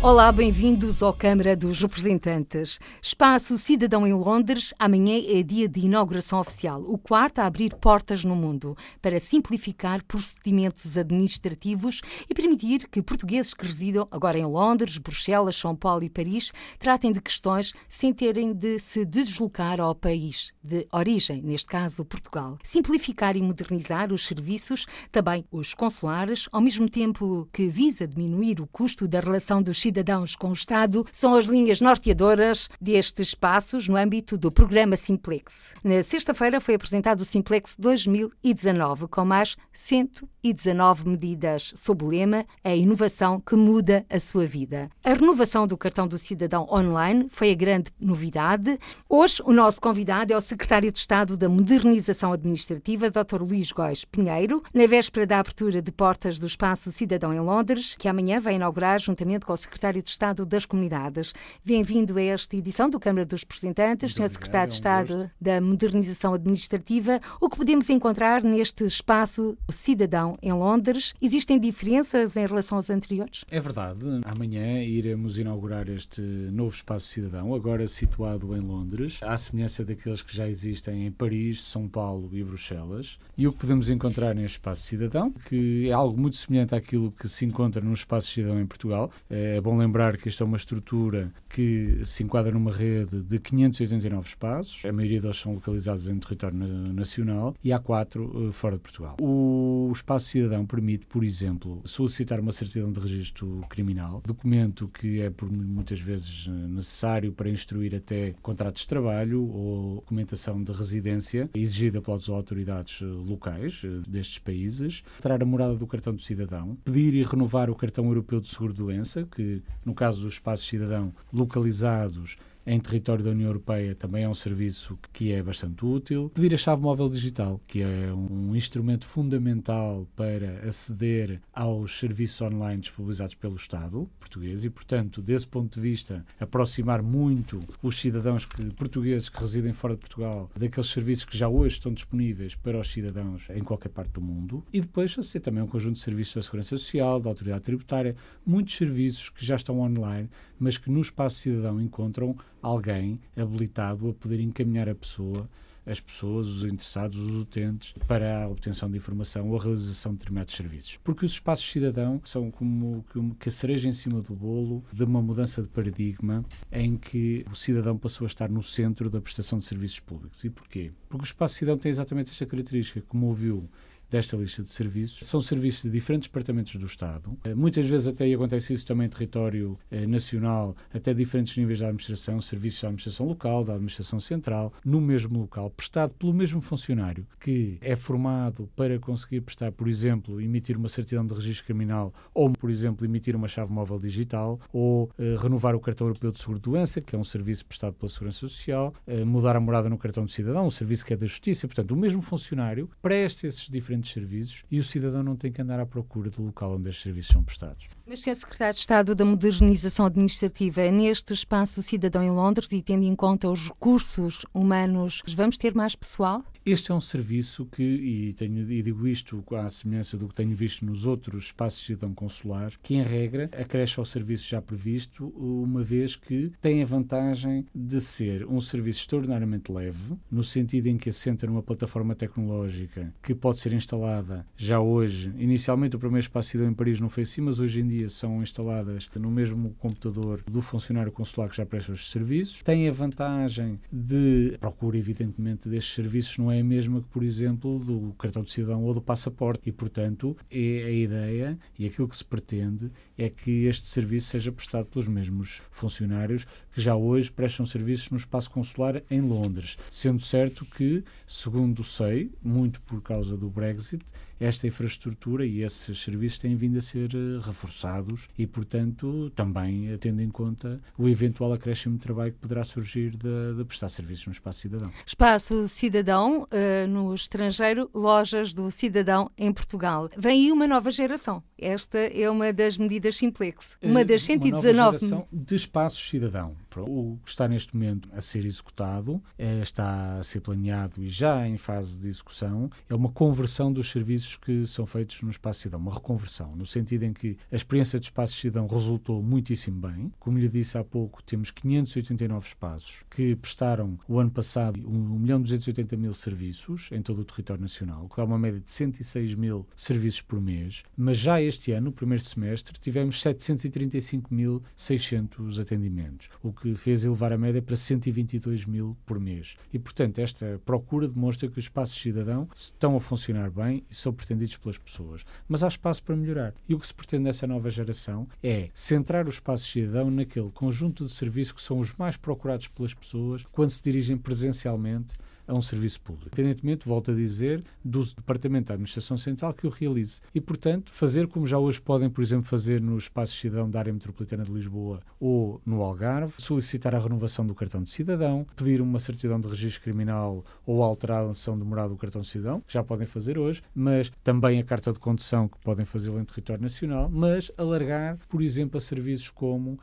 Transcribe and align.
Olá, 0.00 0.30
bem-vindos 0.30 1.02
ao 1.02 1.12
Câmara 1.12 1.56
dos 1.56 1.80
Representantes. 1.80 2.78
Espaço 3.02 3.58
Cidadão 3.58 4.06
em 4.06 4.14
Londres, 4.14 4.72
amanhã 4.78 5.20
é 5.26 5.42
dia 5.42 5.68
de 5.68 5.80
inauguração 5.80 6.38
oficial, 6.38 6.80
o 6.86 6.96
quarto 6.96 7.40
a 7.40 7.46
abrir 7.46 7.74
portas 7.74 8.24
no 8.24 8.36
mundo, 8.36 8.76
para 9.02 9.18
simplificar 9.18 10.04
procedimentos 10.04 10.96
administrativos 10.96 12.00
e 12.30 12.32
permitir 12.32 12.86
que 12.88 13.02
portugueses 13.02 13.52
que 13.52 13.66
residam 13.66 14.06
agora 14.08 14.38
em 14.38 14.44
Londres, 14.44 14.98
Bruxelas, 14.98 15.56
São 15.56 15.74
Paulo 15.74 16.04
e 16.04 16.08
Paris 16.08 16.52
tratem 16.78 17.10
de 17.10 17.20
questões 17.20 17.74
sem 17.88 18.12
terem 18.12 18.52
de 18.52 18.78
se 18.78 19.04
deslocar 19.04 19.80
ao 19.80 19.96
país 19.96 20.52
de 20.62 20.86
origem, 20.92 21.42
neste 21.42 21.66
caso 21.66 22.04
Portugal. 22.04 22.56
Simplificar 22.62 23.36
e 23.36 23.42
modernizar 23.42 24.12
os 24.12 24.24
serviços, 24.24 24.86
também 25.10 25.44
os 25.50 25.74
consulares, 25.74 26.48
ao 26.52 26.60
mesmo 26.60 26.88
tempo 26.88 27.48
que 27.52 27.66
visa 27.66 28.06
diminuir 28.06 28.60
o 28.60 28.66
custo 28.68 29.08
da 29.08 29.18
relação 29.18 29.60
dos 29.60 29.87
cidadãos 29.88 30.36
com 30.36 30.50
o 30.50 30.52
Estado 30.52 31.06
são 31.10 31.34
as 31.34 31.46
linhas 31.46 31.80
norteadoras 31.80 32.68
destes 32.78 33.34
passos 33.34 33.88
no 33.88 33.96
âmbito 33.96 34.36
do 34.36 34.52
programa 34.52 34.96
Simplex. 34.96 35.72
Na 35.82 36.02
sexta-feira 36.02 36.60
foi 36.60 36.74
apresentado 36.74 37.22
o 37.22 37.24
Simplex 37.24 37.74
2019, 37.78 39.08
com 39.08 39.24
mais 39.24 39.56
119 39.72 41.08
medidas 41.08 41.72
sob 41.74 42.04
o 42.04 42.08
lema 42.08 42.44
A 42.62 42.74
inovação 42.74 43.40
que 43.40 43.56
muda 43.56 44.04
a 44.10 44.20
sua 44.20 44.44
vida. 44.44 44.90
A 45.02 45.14
renovação 45.14 45.66
do 45.66 45.78
cartão 45.78 46.06
do 46.06 46.18
cidadão 46.18 46.68
online 46.70 47.28
foi 47.30 47.50
a 47.50 47.54
grande 47.54 47.90
novidade. 47.98 48.78
Hoje, 49.08 49.42
o 49.42 49.54
nosso 49.54 49.80
convidado 49.80 50.34
é 50.34 50.36
o 50.36 50.40
secretário 50.42 50.92
de 50.92 50.98
Estado 50.98 51.34
da 51.34 51.48
Modernização 51.48 52.30
Administrativa, 52.30 53.08
Dr. 53.08 53.40
Luís 53.40 53.72
Góis 53.72 54.04
Pinheiro, 54.04 54.62
na 54.74 54.86
véspera 54.86 55.26
da 55.26 55.38
abertura 55.38 55.80
de 55.80 55.90
portas 55.90 56.38
do 56.38 56.46
Espaço 56.46 56.92
Cidadão 56.92 57.32
em 57.32 57.40
Londres, 57.40 57.96
que 57.98 58.06
amanhã 58.06 58.38
vai 58.38 58.56
inaugurar 58.56 59.00
juntamente 59.00 59.46
com 59.46 59.54
o 59.54 59.56
secretário 59.56 59.77
Secretário 59.78 60.02
de 60.02 60.08
Estado 60.08 60.44
das 60.44 60.66
Comunidades. 60.66 61.32
Bem-vindo 61.64 62.18
a 62.18 62.22
esta 62.22 62.56
edição 62.56 62.90
do 62.90 62.98
Câmara 62.98 63.24
dos 63.24 63.42
Representantes, 63.42 64.12
Sr. 64.12 64.28
Secretário 64.28 64.68
de 64.68 64.74
Estado 64.74 65.12
é 65.12 65.16
um 65.16 65.30
da 65.40 65.60
Modernização 65.60 66.34
Administrativa. 66.34 67.20
O 67.40 67.48
que 67.48 67.58
podemos 67.58 67.88
encontrar 67.88 68.42
neste 68.42 68.82
espaço 68.82 69.56
cidadão 69.70 70.34
em 70.42 70.52
Londres? 70.52 71.14
Existem 71.22 71.60
diferenças 71.60 72.36
em 72.36 72.44
relação 72.44 72.76
aos 72.76 72.90
anteriores? 72.90 73.44
É 73.48 73.60
verdade. 73.60 74.00
Amanhã 74.24 74.82
iremos 74.82 75.38
inaugurar 75.38 75.88
este 75.88 76.22
novo 76.22 76.74
espaço 76.74 77.06
cidadão, 77.06 77.54
agora 77.54 77.86
situado 77.86 78.56
em 78.56 78.60
Londres, 78.60 79.20
à 79.22 79.36
semelhança 79.36 79.84
daqueles 79.84 80.22
que 80.22 80.34
já 80.34 80.48
existem 80.48 81.06
em 81.06 81.12
Paris, 81.12 81.62
São 81.62 81.86
Paulo 81.86 82.28
e 82.32 82.42
Bruxelas. 82.42 83.16
E 83.36 83.46
o 83.46 83.52
que 83.52 83.58
podemos 83.58 83.88
encontrar 83.90 84.34
neste 84.34 84.56
espaço 84.56 84.82
cidadão, 84.82 85.30
que 85.48 85.88
é 85.88 85.92
algo 85.92 86.20
muito 86.20 86.36
semelhante 86.36 86.74
àquilo 86.74 87.12
que 87.12 87.28
se 87.28 87.44
encontra 87.44 87.80
no 87.80 87.92
espaço 87.92 88.28
cidadão 88.32 88.60
em 88.60 88.66
Portugal, 88.66 89.12
é 89.30 89.60
bom 89.68 89.76
lembrar 89.76 90.16
que 90.16 90.30
esta 90.30 90.42
é 90.42 90.46
uma 90.46 90.56
estrutura 90.56 91.30
que 91.46 92.00
se 92.02 92.22
enquadra 92.22 92.50
numa 92.52 92.72
rede 92.72 93.20
de 93.20 93.38
589 93.38 94.26
espaços, 94.26 94.82
a 94.86 94.90
maioria 94.90 95.20
deles 95.20 95.36
são 95.36 95.52
localizados 95.52 96.08
em 96.08 96.18
território 96.18 96.56
nacional 96.56 97.54
e 97.62 97.70
há 97.70 97.78
quatro 97.78 98.48
uh, 98.48 98.52
fora 98.52 98.76
de 98.76 98.82
Portugal. 98.82 99.16
O 99.20 99.92
espaço 99.94 100.26
cidadão 100.26 100.64
permite, 100.64 101.04
por 101.04 101.22
exemplo, 101.22 101.82
solicitar 101.84 102.40
uma 102.40 102.50
certidão 102.50 102.90
de 102.90 102.98
registro 102.98 103.60
criminal, 103.68 104.22
documento 104.24 104.88
que 104.88 105.20
é 105.20 105.28
por 105.28 105.52
muitas 105.52 106.00
vezes 106.00 106.46
uh, 106.46 106.50
necessário 106.50 107.30
para 107.32 107.50
instruir 107.50 107.94
até 107.94 108.34
contratos 108.40 108.82
de 108.82 108.88
trabalho 108.88 109.42
ou 109.42 109.96
documentação 109.96 110.62
de 110.62 110.72
residência 110.72 111.50
exigida 111.54 112.00
pelas 112.00 112.26
autoridades 112.30 113.02
uh, 113.02 113.06
locais 113.06 113.82
destes 114.08 114.38
países, 114.38 115.02
alterar 115.16 115.42
a 115.42 115.46
morada 115.46 115.76
do 115.76 115.86
cartão 115.86 116.14
do 116.14 116.22
cidadão, 116.22 116.78
pedir 116.86 117.12
e 117.12 117.22
renovar 117.22 117.68
o 117.68 117.74
cartão 117.74 118.06
europeu 118.06 118.40
de 118.40 118.48
seguro-doença, 118.48 119.28
que 119.30 119.57
no 119.84 119.94
caso 119.94 120.20
dos 120.20 120.34
espaços 120.34 120.66
cidadão 120.66 121.12
localizados 121.32 122.36
em 122.68 122.78
território 122.78 123.24
da 123.24 123.30
União 123.30 123.48
Europeia 123.48 123.94
também 123.94 124.24
é 124.24 124.28
um 124.28 124.34
serviço 124.34 124.98
que 125.10 125.32
é 125.32 125.42
bastante 125.42 125.84
útil. 125.84 126.30
Pedir 126.34 126.52
a 126.52 126.58
chave 126.58 126.82
móvel 126.82 127.08
digital, 127.08 127.58
que 127.66 127.80
é 127.80 128.12
um 128.12 128.54
instrumento 128.54 129.06
fundamental 129.06 130.06
para 130.14 130.68
aceder 130.68 131.40
aos 131.52 131.98
serviços 131.98 132.42
online 132.42 132.82
disponibilizados 132.82 133.34
pelo 133.34 133.56
Estado 133.56 134.08
português 134.20 134.64
e, 134.64 134.70
portanto, 134.70 135.22
desse 135.22 135.48
ponto 135.48 135.76
de 135.76 135.80
vista, 135.80 136.24
aproximar 136.38 137.02
muito 137.02 137.58
os 137.82 137.98
cidadãos 137.98 138.46
portugueses 138.76 139.30
que 139.30 139.40
residem 139.40 139.72
fora 139.72 139.94
de 139.94 140.00
Portugal 140.00 140.50
daqueles 140.54 140.90
serviços 140.90 141.24
que 141.24 141.38
já 141.38 141.48
hoje 141.48 141.76
estão 141.76 141.92
disponíveis 141.94 142.54
para 142.54 142.78
os 142.78 142.92
cidadãos 142.92 143.46
em 143.48 143.62
qualquer 143.62 143.88
parte 143.88 144.12
do 144.12 144.20
mundo. 144.20 144.62
E 144.70 144.80
depois, 144.82 145.16
ser 145.22 145.40
também 145.40 145.62
um 145.62 145.66
conjunto 145.66 145.94
de 145.94 146.02
serviços 146.02 146.34
da 146.34 146.42
Segurança 146.42 146.76
Social, 146.76 147.18
da 147.18 147.30
Autoridade 147.30 147.62
Tributária, 147.62 148.14
muitos 148.44 148.76
serviços 148.76 149.30
que 149.30 149.44
já 149.44 149.56
estão 149.56 149.80
online, 149.80 150.28
mas 150.58 150.76
que 150.76 150.90
no 150.90 151.00
espaço 151.00 151.38
cidadão 151.38 151.80
encontram 151.80 152.36
alguém 152.62 153.20
habilitado 153.36 154.08
a 154.08 154.14
poder 154.14 154.40
encaminhar 154.40 154.88
a 154.88 154.94
pessoa 154.94 155.48
as 155.88 156.00
pessoas, 156.00 156.46
os 156.46 156.64
interessados, 156.64 157.18
os 157.18 157.34
utentes, 157.34 157.94
para 158.06 158.44
a 158.44 158.48
obtenção 158.48 158.90
de 158.90 158.98
informação 158.98 159.48
ou 159.48 159.56
a 159.56 159.62
realização 159.62 160.12
de 160.12 160.18
determinados 160.18 160.54
serviços. 160.54 160.98
Porque 161.02 161.24
os 161.24 161.32
espaços 161.32 161.70
cidadão 161.70 162.20
são 162.24 162.50
como, 162.50 163.04
que 163.40 163.48
a 163.48 163.52
cereja 163.52 163.88
em 163.88 163.92
cima 163.92 164.20
do 164.20 164.34
bolo 164.34 164.84
de 164.92 165.02
uma 165.02 165.22
mudança 165.22 165.62
de 165.62 165.68
paradigma 165.68 166.44
em 166.70 166.96
que 166.96 167.44
o 167.50 167.56
cidadão 167.56 167.96
passou 167.96 168.26
a 168.26 168.28
estar 168.28 168.50
no 168.50 168.62
centro 168.62 169.08
da 169.08 169.20
prestação 169.20 169.58
de 169.58 169.64
serviços 169.64 170.00
públicos. 170.00 170.44
E 170.44 170.50
porquê? 170.50 170.92
Porque 171.08 171.24
o 171.24 171.26
espaço 171.26 171.54
cidadão 171.54 171.78
tem 171.78 171.90
exatamente 171.90 172.30
esta 172.30 172.44
característica, 172.44 173.02
como 173.08 173.26
ouviu 173.26 173.68
desta 174.10 174.36
lista 174.36 174.62
de 174.62 174.68
serviços. 174.68 175.26
São 175.26 175.40
serviços 175.40 175.82
de 175.82 175.90
diferentes 175.90 176.28
departamentos 176.28 176.74
do 176.76 176.86
Estado. 176.86 177.36
Eh, 177.44 177.54
muitas 177.54 177.86
vezes 177.86 178.08
até 178.08 178.32
acontece 178.32 178.72
isso 178.72 178.86
também 178.86 179.06
em 179.06 179.10
território 179.10 179.78
eh, 179.90 180.06
nacional, 180.06 180.76
até 180.92 181.12
diferentes 181.12 181.56
níveis 181.56 181.80
da 181.80 181.86
administração, 181.86 182.40
serviços 182.40 182.80
da 182.82 182.88
administração 182.88 183.26
local, 183.26 183.64
da 183.64 183.74
administração 183.74 184.18
central, 184.20 184.72
no 184.84 185.00
mesmo 185.00 185.38
local, 185.38 185.70
prestado 185.70 186.14
pelo 186.14 186.32
mesmo 186.32 186.60
funcionário 186.60 187.26
que 187.40 187.78
é 187.80 187.96
formado 187.96 188.68
para 188.74 188.98
conseguir 188.98 189.40
prestar, 189.40 189.72
por 189.72 189.88
exemplo, 189.88 190.40
emitir 190.40 190.76
uma 190.76 190.88
certidão 190.88 191.26
de 191.26 191.34
registro 191.34 191.66
criminal 191.66 192.12
ou, 192.32 192.50
por 192.50 192.70
exemplo, 192.70 193.04
emitir 193.04 193.36
uma 193.36 193.48
chave 193.48 193.72
móvel 193.72 193.98
digital 193.98 194.58
ou 194.72 195.10
eh, 195.18 195.36
renovar 195.38 195.74
o 195.74 195.80
cartão 195.80 196.06
europeu 196.06 196.32
de 196.32 196.38
seguro-doença, 196.38 197.00
que 197.00 197.14
é 197.14 197.18
um 197.18 197.24
serviço 197.24 197.66
prestado 197.66 197.94
pela 197.94 198.08
Segurança 198.08 198.38
Social, 198.38 198.94
mudar 199.26 199.56
a 199.56 199.60
morada 199.60 199.88
no 199.88 199.98
cartão 199.98 200.24
de 200.24 200.32
cidadão, 200.32 200.66
um 200.66 200.70
serviço 200.70 201.04
que 201.04 201.12
é 201.12 201.16
da 201.16 201.26
Justiça. 201.26 201.66
Portanto, 201.66 201.90
o 201.92 201.96
mesmo 201.96 202.22
funcionário 202.22 202.90
presta 203.02 203.46
esses 203.46 203.68
diferentes 203.68 203.97
diferentes 203.98 204.12
serviços 204.12 204.64
e 204.70 204.78
o 204.78 204.84
cidadão 204.84 205.22
não 205.22 205.36
tem 205.36 205.52
que 205.52 205.60
andar 205.60 205.80
à 205.80 205.86
procura 205.86 206.30
do 206.30 206.42
local 206.42 206.74
onde 206.74 206.88
estes 206.88 207.02
serviços 207.02 207.32
são 207.32 207.42
prestados. 207.42 207.88
Mas, 208.08 208.20
Sr. 208.20 208.36
Secretário 208.36 208.72
de 208.72 208.80
Estado 208.80 209.14
da 209.14 209.22
Modernização 209.22 210.06
Administrativa, 210.06 210.90
neste 210.90 211.34
espaço 211.34 211.82
cidadão 211.82 212.22
em 212.22 212.30
Londres 212.30 212.66
e 212.72 212.80
tendo 212.80 213.04
em 213.04 213.14
conta 213.14 213.50
os 213.50 213.68
recursos 213.68 214.46
humanos, 214.54 215.22
vamos 215.36 215.58
ter 215.58 215.74
mais 215.74 215.94
pessoal? 215.94 216.42
Este 216.64 216.92
é 216.92 216.94
um 216.94 217.00
serviço 217.00 217.64
que, 217.64 217.82
e, 217.82 218.32
tenho, 218.34 218.70
e 218.70 218.82
digo 218.82 219.08
isto 219.08 219.42
à 219.54 219.70
semelhança 219.70 220.18
do 220.18 220.28
que 220.28 220.34
tenho 220.34 220.54
visto 220.54 220.84
nos 220.84 221.06
outros 221.06 221.44
espaços 221.44 221.80
de 221.80 221.86
cidadão 221.86 222.12
consular, 222.12 222.72
que 222.82 222.94
em 222.94 223.02
regra 223.02 223.48
acresce 223.58 223.98
ao 223.98 224.04
serviço 224.04 224.46
já 224.46 224.60
previsto, 224.60 225.28
uma 225.28 225.82
vez 225.82 226.14
que 226.14 226.52
tem 226.60 226.82
a 226.82 226.86
vantagem 226.86 227.64
de 227.74 228.02
ser 228.02 228.46
um 228.46 228.60
serviço 228.60 229.00
extraordinariamente 229.00 229.72
leve, 229.72 230.14
no 230.30 230.44
sentido 230.44 230.88
em 230.88 230.98
que 230.98 231.08
assenta 231.08 231.46
numa 231.46 231.62
plataforma 231.62 232.14
tecnológica 232.14 233.14
que 233.22 233.34
pode 233.34 233.60
ser 233.60 233.72
instalada 233.72 234.44
já 234.54 234.78
hoje. 234.78 235.32
Inicialmente 235.38 235.96
o 235.96 235.98
primeiro 235.98 236.24
espaço 236.24 236.48
de 236.48 236.52
cidadão 236.52 236.72
em 236.72 236.74
Paris 236.74 237.00
não 237.00 237.08
foi 237.08 237.22
assim, 237.22 237.40
mas 237.40 237.60
hoje 237.60 237.80
em 237.80 237.88
dia 237.88 237.97
são 238.08 238.42
instaladas 238.42 239.08
no 239.16 239.30
mesmo 239.30 239.70
computador 239.78 240.42
do 240.46 240.60
funcionário 240.60 241.10
consular 241.10 241.48
que 241.48 241.56
já 241.56 241.64
presta 241.64 241.92
os 241.92 242.10
serviços. 242.10 242.62
Tem 242.62 242.88
a 242.88 242.92
vantagem 242.92 243.80
de 243.90 244.56
procura, 244.60 244.96
evidentemente, 244.96 245.68
destes 245.68 245.94
serviços 245.94 246.36
não 246.38 246.52
é 246.52 246.60
a 246.60 246.64
mesma 246.64 247.00
que, 247.00 247.08
por 247.08 247.22
exemplo, 247.22 247.78
do 247.78 248.14
cartão 248.18 248.42
de 248.42 248.50
cidadão 248.50 248.84
ou 248.84 248.94
do 248.94 249.00
passaporte. 249.00 249.62
E, 249.66 249.72
portanto, 249.72 250.36
é 250.50 250.84
a 250.84 250.90
ideia 250.90 251.58
e 251.78 251.86
aquilo 251.86 252.08
que 252.08 252.16
se 252.16 252.24
pretende 252.24 252.90
é 253.16 253.28
que 253.28 253.64
este 253.64 253.88
serviço 253.88 254.28
seja 254.28 254.52
prestado 254.52 254.86
pelos 254.86 255.08
mesmos 255.08 255.60
funcionários 255.70 256.46
que 256.72 256.80
já 256.80 256.94
hoje 256.94 257.30
prestam 257.30 257.66
serviços 257.66 258.10
no 258.10 258.16
espaço 258.16 258.50
consular 258.50 259.02
em 259.10 259.20
Londres. 259.20 259.76
Sendo 259.90 260.20
certo 260.20 260.64
que, 260.64 261.02
segundo 261.26 261.82
sei, 261.82 262.30
muito 262.42 262.80
por 262.82 263.02
causa 263.02 263.36
do 263.36 263.48
Brexit, 263.48 264.04
esta 264.40 264.66
infraestrutura 264.66 265.44
e 265.44 265.62
esses 265.62 266.02
serviços 266.02 266.38
têm 266.38 266.56
vindo 266.56 266.78
a 266.78 266.82
ser 266.82 267.10
eh, 267.14 267.40
reforçados 267.42 268.28
e, 268.38 268.46
portanto, 268.46 269.30
também 269.34 269.96
tendo 269.98 270.22
em 270.22 270.30
conta 270.30 270.80
o 270.96 271.08
eventual 271.08 271.52
acréscimo 271.52 271.96
de 271.96 272.00
trabalho 272.00 272.32
que 272.32 272.38
poderá 272.38 272.64
surgir 272.64 273.10
de, 273.10 273.54
de 273.56 273.64
prestar 273.64 273.88
serviços 273.88 274.26
no 274.26 274.32
Espaço 274.32 274.60
Cidadão. 274.60 274.92
Espaço 275.06 275.68
Cidadão 275.68 276.42
uh, 276.42 276.88
no 276.88 277.14
estrangeiro, 277.14 277.90
lojas 277.94 278.52
do 278.52 278.70
cidadão 278.70 279.30
em 279.36 279.52
Portugal. 279.52 280.08
Vem 280.16 280.46
aí 280.46 280.52
uma 280.52 280.66
nova 280.66 280.90
geração. 280.90 281.42
Esta 281.58 281.98
é 281.98 282.30
uma 282.30 282.52
das 282.52 282.78
medidas 282.78 283.16
Simplex, 283.16 283.76
uma 283.82 284.04
das 284.04 284.22
119 284.22 285.06
uma 285.06 285.10
nova 285.10 285.28
de 285.32 285.54
espaços 285.54 286.08
cidadão 286.08 286.56
O 286.84 287.18
que 287.24 287.30
está 287.30 287.48
neste 287.48 287.74
momento 287.74 288.08
a 288.12 288.20
ser 288.20 288.44
executado, 288.44 289.22
é, 289.38 289.60
está 289.60 290.18
a 290.18 290.22
ser 290.22 290.40
planeado 290.40 291.02
e 291.02 291.08
já 291.08 291.46
em 291.46 291.56
fase 291.56 291.98
de 291.98 292.08
execução, 292.08 292.70
é 292.88 292.94
uma 292.94 293.10
conversão 293.10 293.72
dos 293.72 293.90
serviços 293.90 294.36
que 294.36 294.66
são 294.66 294.86
feitos 294.86 295.22
no 295.22 295.30
Espaço 295.30 295.60
Cidadão, 295.60 295.80
uma 295.80 295.94
reconversão, 295.94 296.54
no 296.54 296.66
sentido 296.66 297.04
em 297.04 297.12
que 297.12 297.36
a 297.50 297.56
experiência 297.56 297.98
de 297.98 298.06
Espaço 298.06 298.36
Cidadão 298.36 298.66
resultou 298.66 299.22
muitíssimo 299.22 299.80
bem. 299.80 300.12
Como 300.18 300.38
lhe 300.38 300.48
disse 300.48 300.78
há 300.78 300.84
pouco, 300.84 301.22
temos 301.22 301.50
589 301.50 302.46
espaços 302.46 303.04
que 303.10 303.34
prestaram 303.36 303.98
o 304.06 304.18
ano 304.18 304.30
passado 304.30 304.78
1 304.88 305.18
milhão 305.18 305.40
280 305.40 305.96
mil 305.96 306.14
serviços 306.14 306.90
em 306.92 307.02
todo 307.02 307.20
o 307.20 307.24
território 307.24 307.62
nacional, 307.62 308.08
que 308.08 308.16
dá 308.16 308.24
uma 308.24 308.38
média 308.38 308.60
de 308.60 308.70
106 308.70 309.34
mil 309.34 309.66
serviços 309.74 310.20
por 310.20 310.40
mês, 310.40 310.84
mas 310.96 311.16
já 311.16 311.40
este 311.40 311.72
ano, 311.72 311.88
no 311.88 311.92
primeiro 311.92 312.22
semestre, 312.22 312.78
tivemos 312.78 313.22
735.600 313.22 315.60
atendimentos, 315.60 316.28
o 316.42 316.52
que 316.52 316.67
fez 316.76 317.04
elevar 317.04 317.32
a 317.32 317.38
média 317.38 317.62
para 317.62 317.76
122 317.76 318.64
mil 318.64 318.96
por 319.06 319.18
mês. 319.18 319.56
E, 319.72 319.78
portanto, 319.78 320.18
esta 320.18 320.60
procura 320.64 321.08
demonstra 321.08 321.48
que 321.48 321.58
os 321.58 321.64
espaços 321.64 322.00
cidadão 322.00 322.48
estão 322.54 322.96
a 322.96 323.00
funcionar 323.00 323.50
bem 323.50 323.84
e 323.90 323.94
são 323.94 324.12
pretendidos 324.12 324.56
pelas 324.56 324.78
pessoas. 324.78 325.24
Mas 325.48 325.62
há 325.62 325.68
espaço 325.68 326.02
para 326.02 326.16
melhorar. 326.16 326.54
E 326.68 326.74
o 326.74 326.78
que 326.78 326.86
se 326.86 326.94
pretende 326.94 327.24
nessa 327.24 327.46
nova 327.46 327.70
geração 327.70 328.28
é 328.42 328.68
centrar 328.72 329.26
o 329.26 329.30
espaço 329.30 329.68
cidadão 329.68 330.10
naquele 330.10 330.50
conjunto 330.50 331.04
de 331.04 331.12
serviços 331.12 331.52
que 331.52 331.62
são 331.62 331.78
os 331.78 331.94
mais 331.94 332.16
procurados 332.16 332.68
pelas 332.68 332.94
pessoas 332.94 333.44
quando 333.52 333.70
se 333.70 333.82
dirigem 333.82 334.16
presencialmente 334.16 335.14
a 335.48 335.54
um 335.54 335.62
serviço 335.62 336.00
público. 336.00 336.28
Independentemente, 336.28 336.86
volto 336.86 337.10
a 337.10 337.14
dizer, 337.14 337.64
do 337.84 338.04
Departamento 338.04 338.68
da 338.68 338.74
Administração 338.74 339.16
Central 339.16 339.54
que 339.54 339.66
o 339.66 339.70
realize. 339.70 340.20
E, 340.34 340.40
portanto, 340.40 340.92
fazer 340.92 341.26
como 341.26 341.46
já 341.46 341.58
hoje 341.58 341.80
podem, 341.80 342.10
por 342.10 342.22
exemplo, 342.22 342.46
fazer 342.46 342.80
no 342.80 342.96
Espaço 342.98 343.34
Cidadão 343.34 343.68
da 343.68 343.78
Área 343.78 343.92
Metropolitana 343.92 344.44
de 344.44 344.52
Lisboa 344.52 345.00
ou 345.18 345.60
no 345.64 345.82
Algarve, 345.82 346.34
solicitar 346.38 346.94
a 346.94 346.98
renovação 346.98 347.46
do 347.46 347.54
cartão 347.54 347.82
de 347.82 347.90
cidadão, 347.90 348.46
pedir 348.54 348.80
uma 348.80 348.98
certidão 348.98 349.40
de 349.40 349.48
registro 349.48 349.82
criminal 349.82 350.44
ou 350.66 350.82
alteração 350.82 351.58
de 351.58 351.64
morada 351.64 351.88
do 351.88 351.96
cartão 351.96 352.20
de 352.20 352.28
cidadão, 352.28 352.60
que 352.60 352.72
já 352.72 352.84
podem 352.84 353.06
fazer 353.06 353.38
hoje, 353.38 353.62
mas 353.74 354.10
também 354.22 354.60
a 354.60 354.64
carta 354.64 354.92
de 354.92 354.98
condução, 354.98 355.48
que 355.48 355.58
podem 355.58 355.84
fazê-lo 355.84 356.20
em 356.20 356.24
território 356.24 356.62
nacional, 356.62 357.08
mas 357.10 357.50
alargar, 357.56 358.18
por 358.28 358.42
exemplo, 358.42 358.76
a 358.76 358.80
serviços 358.80 359.30
como 359.30 359.72
uh, 359.72 359.78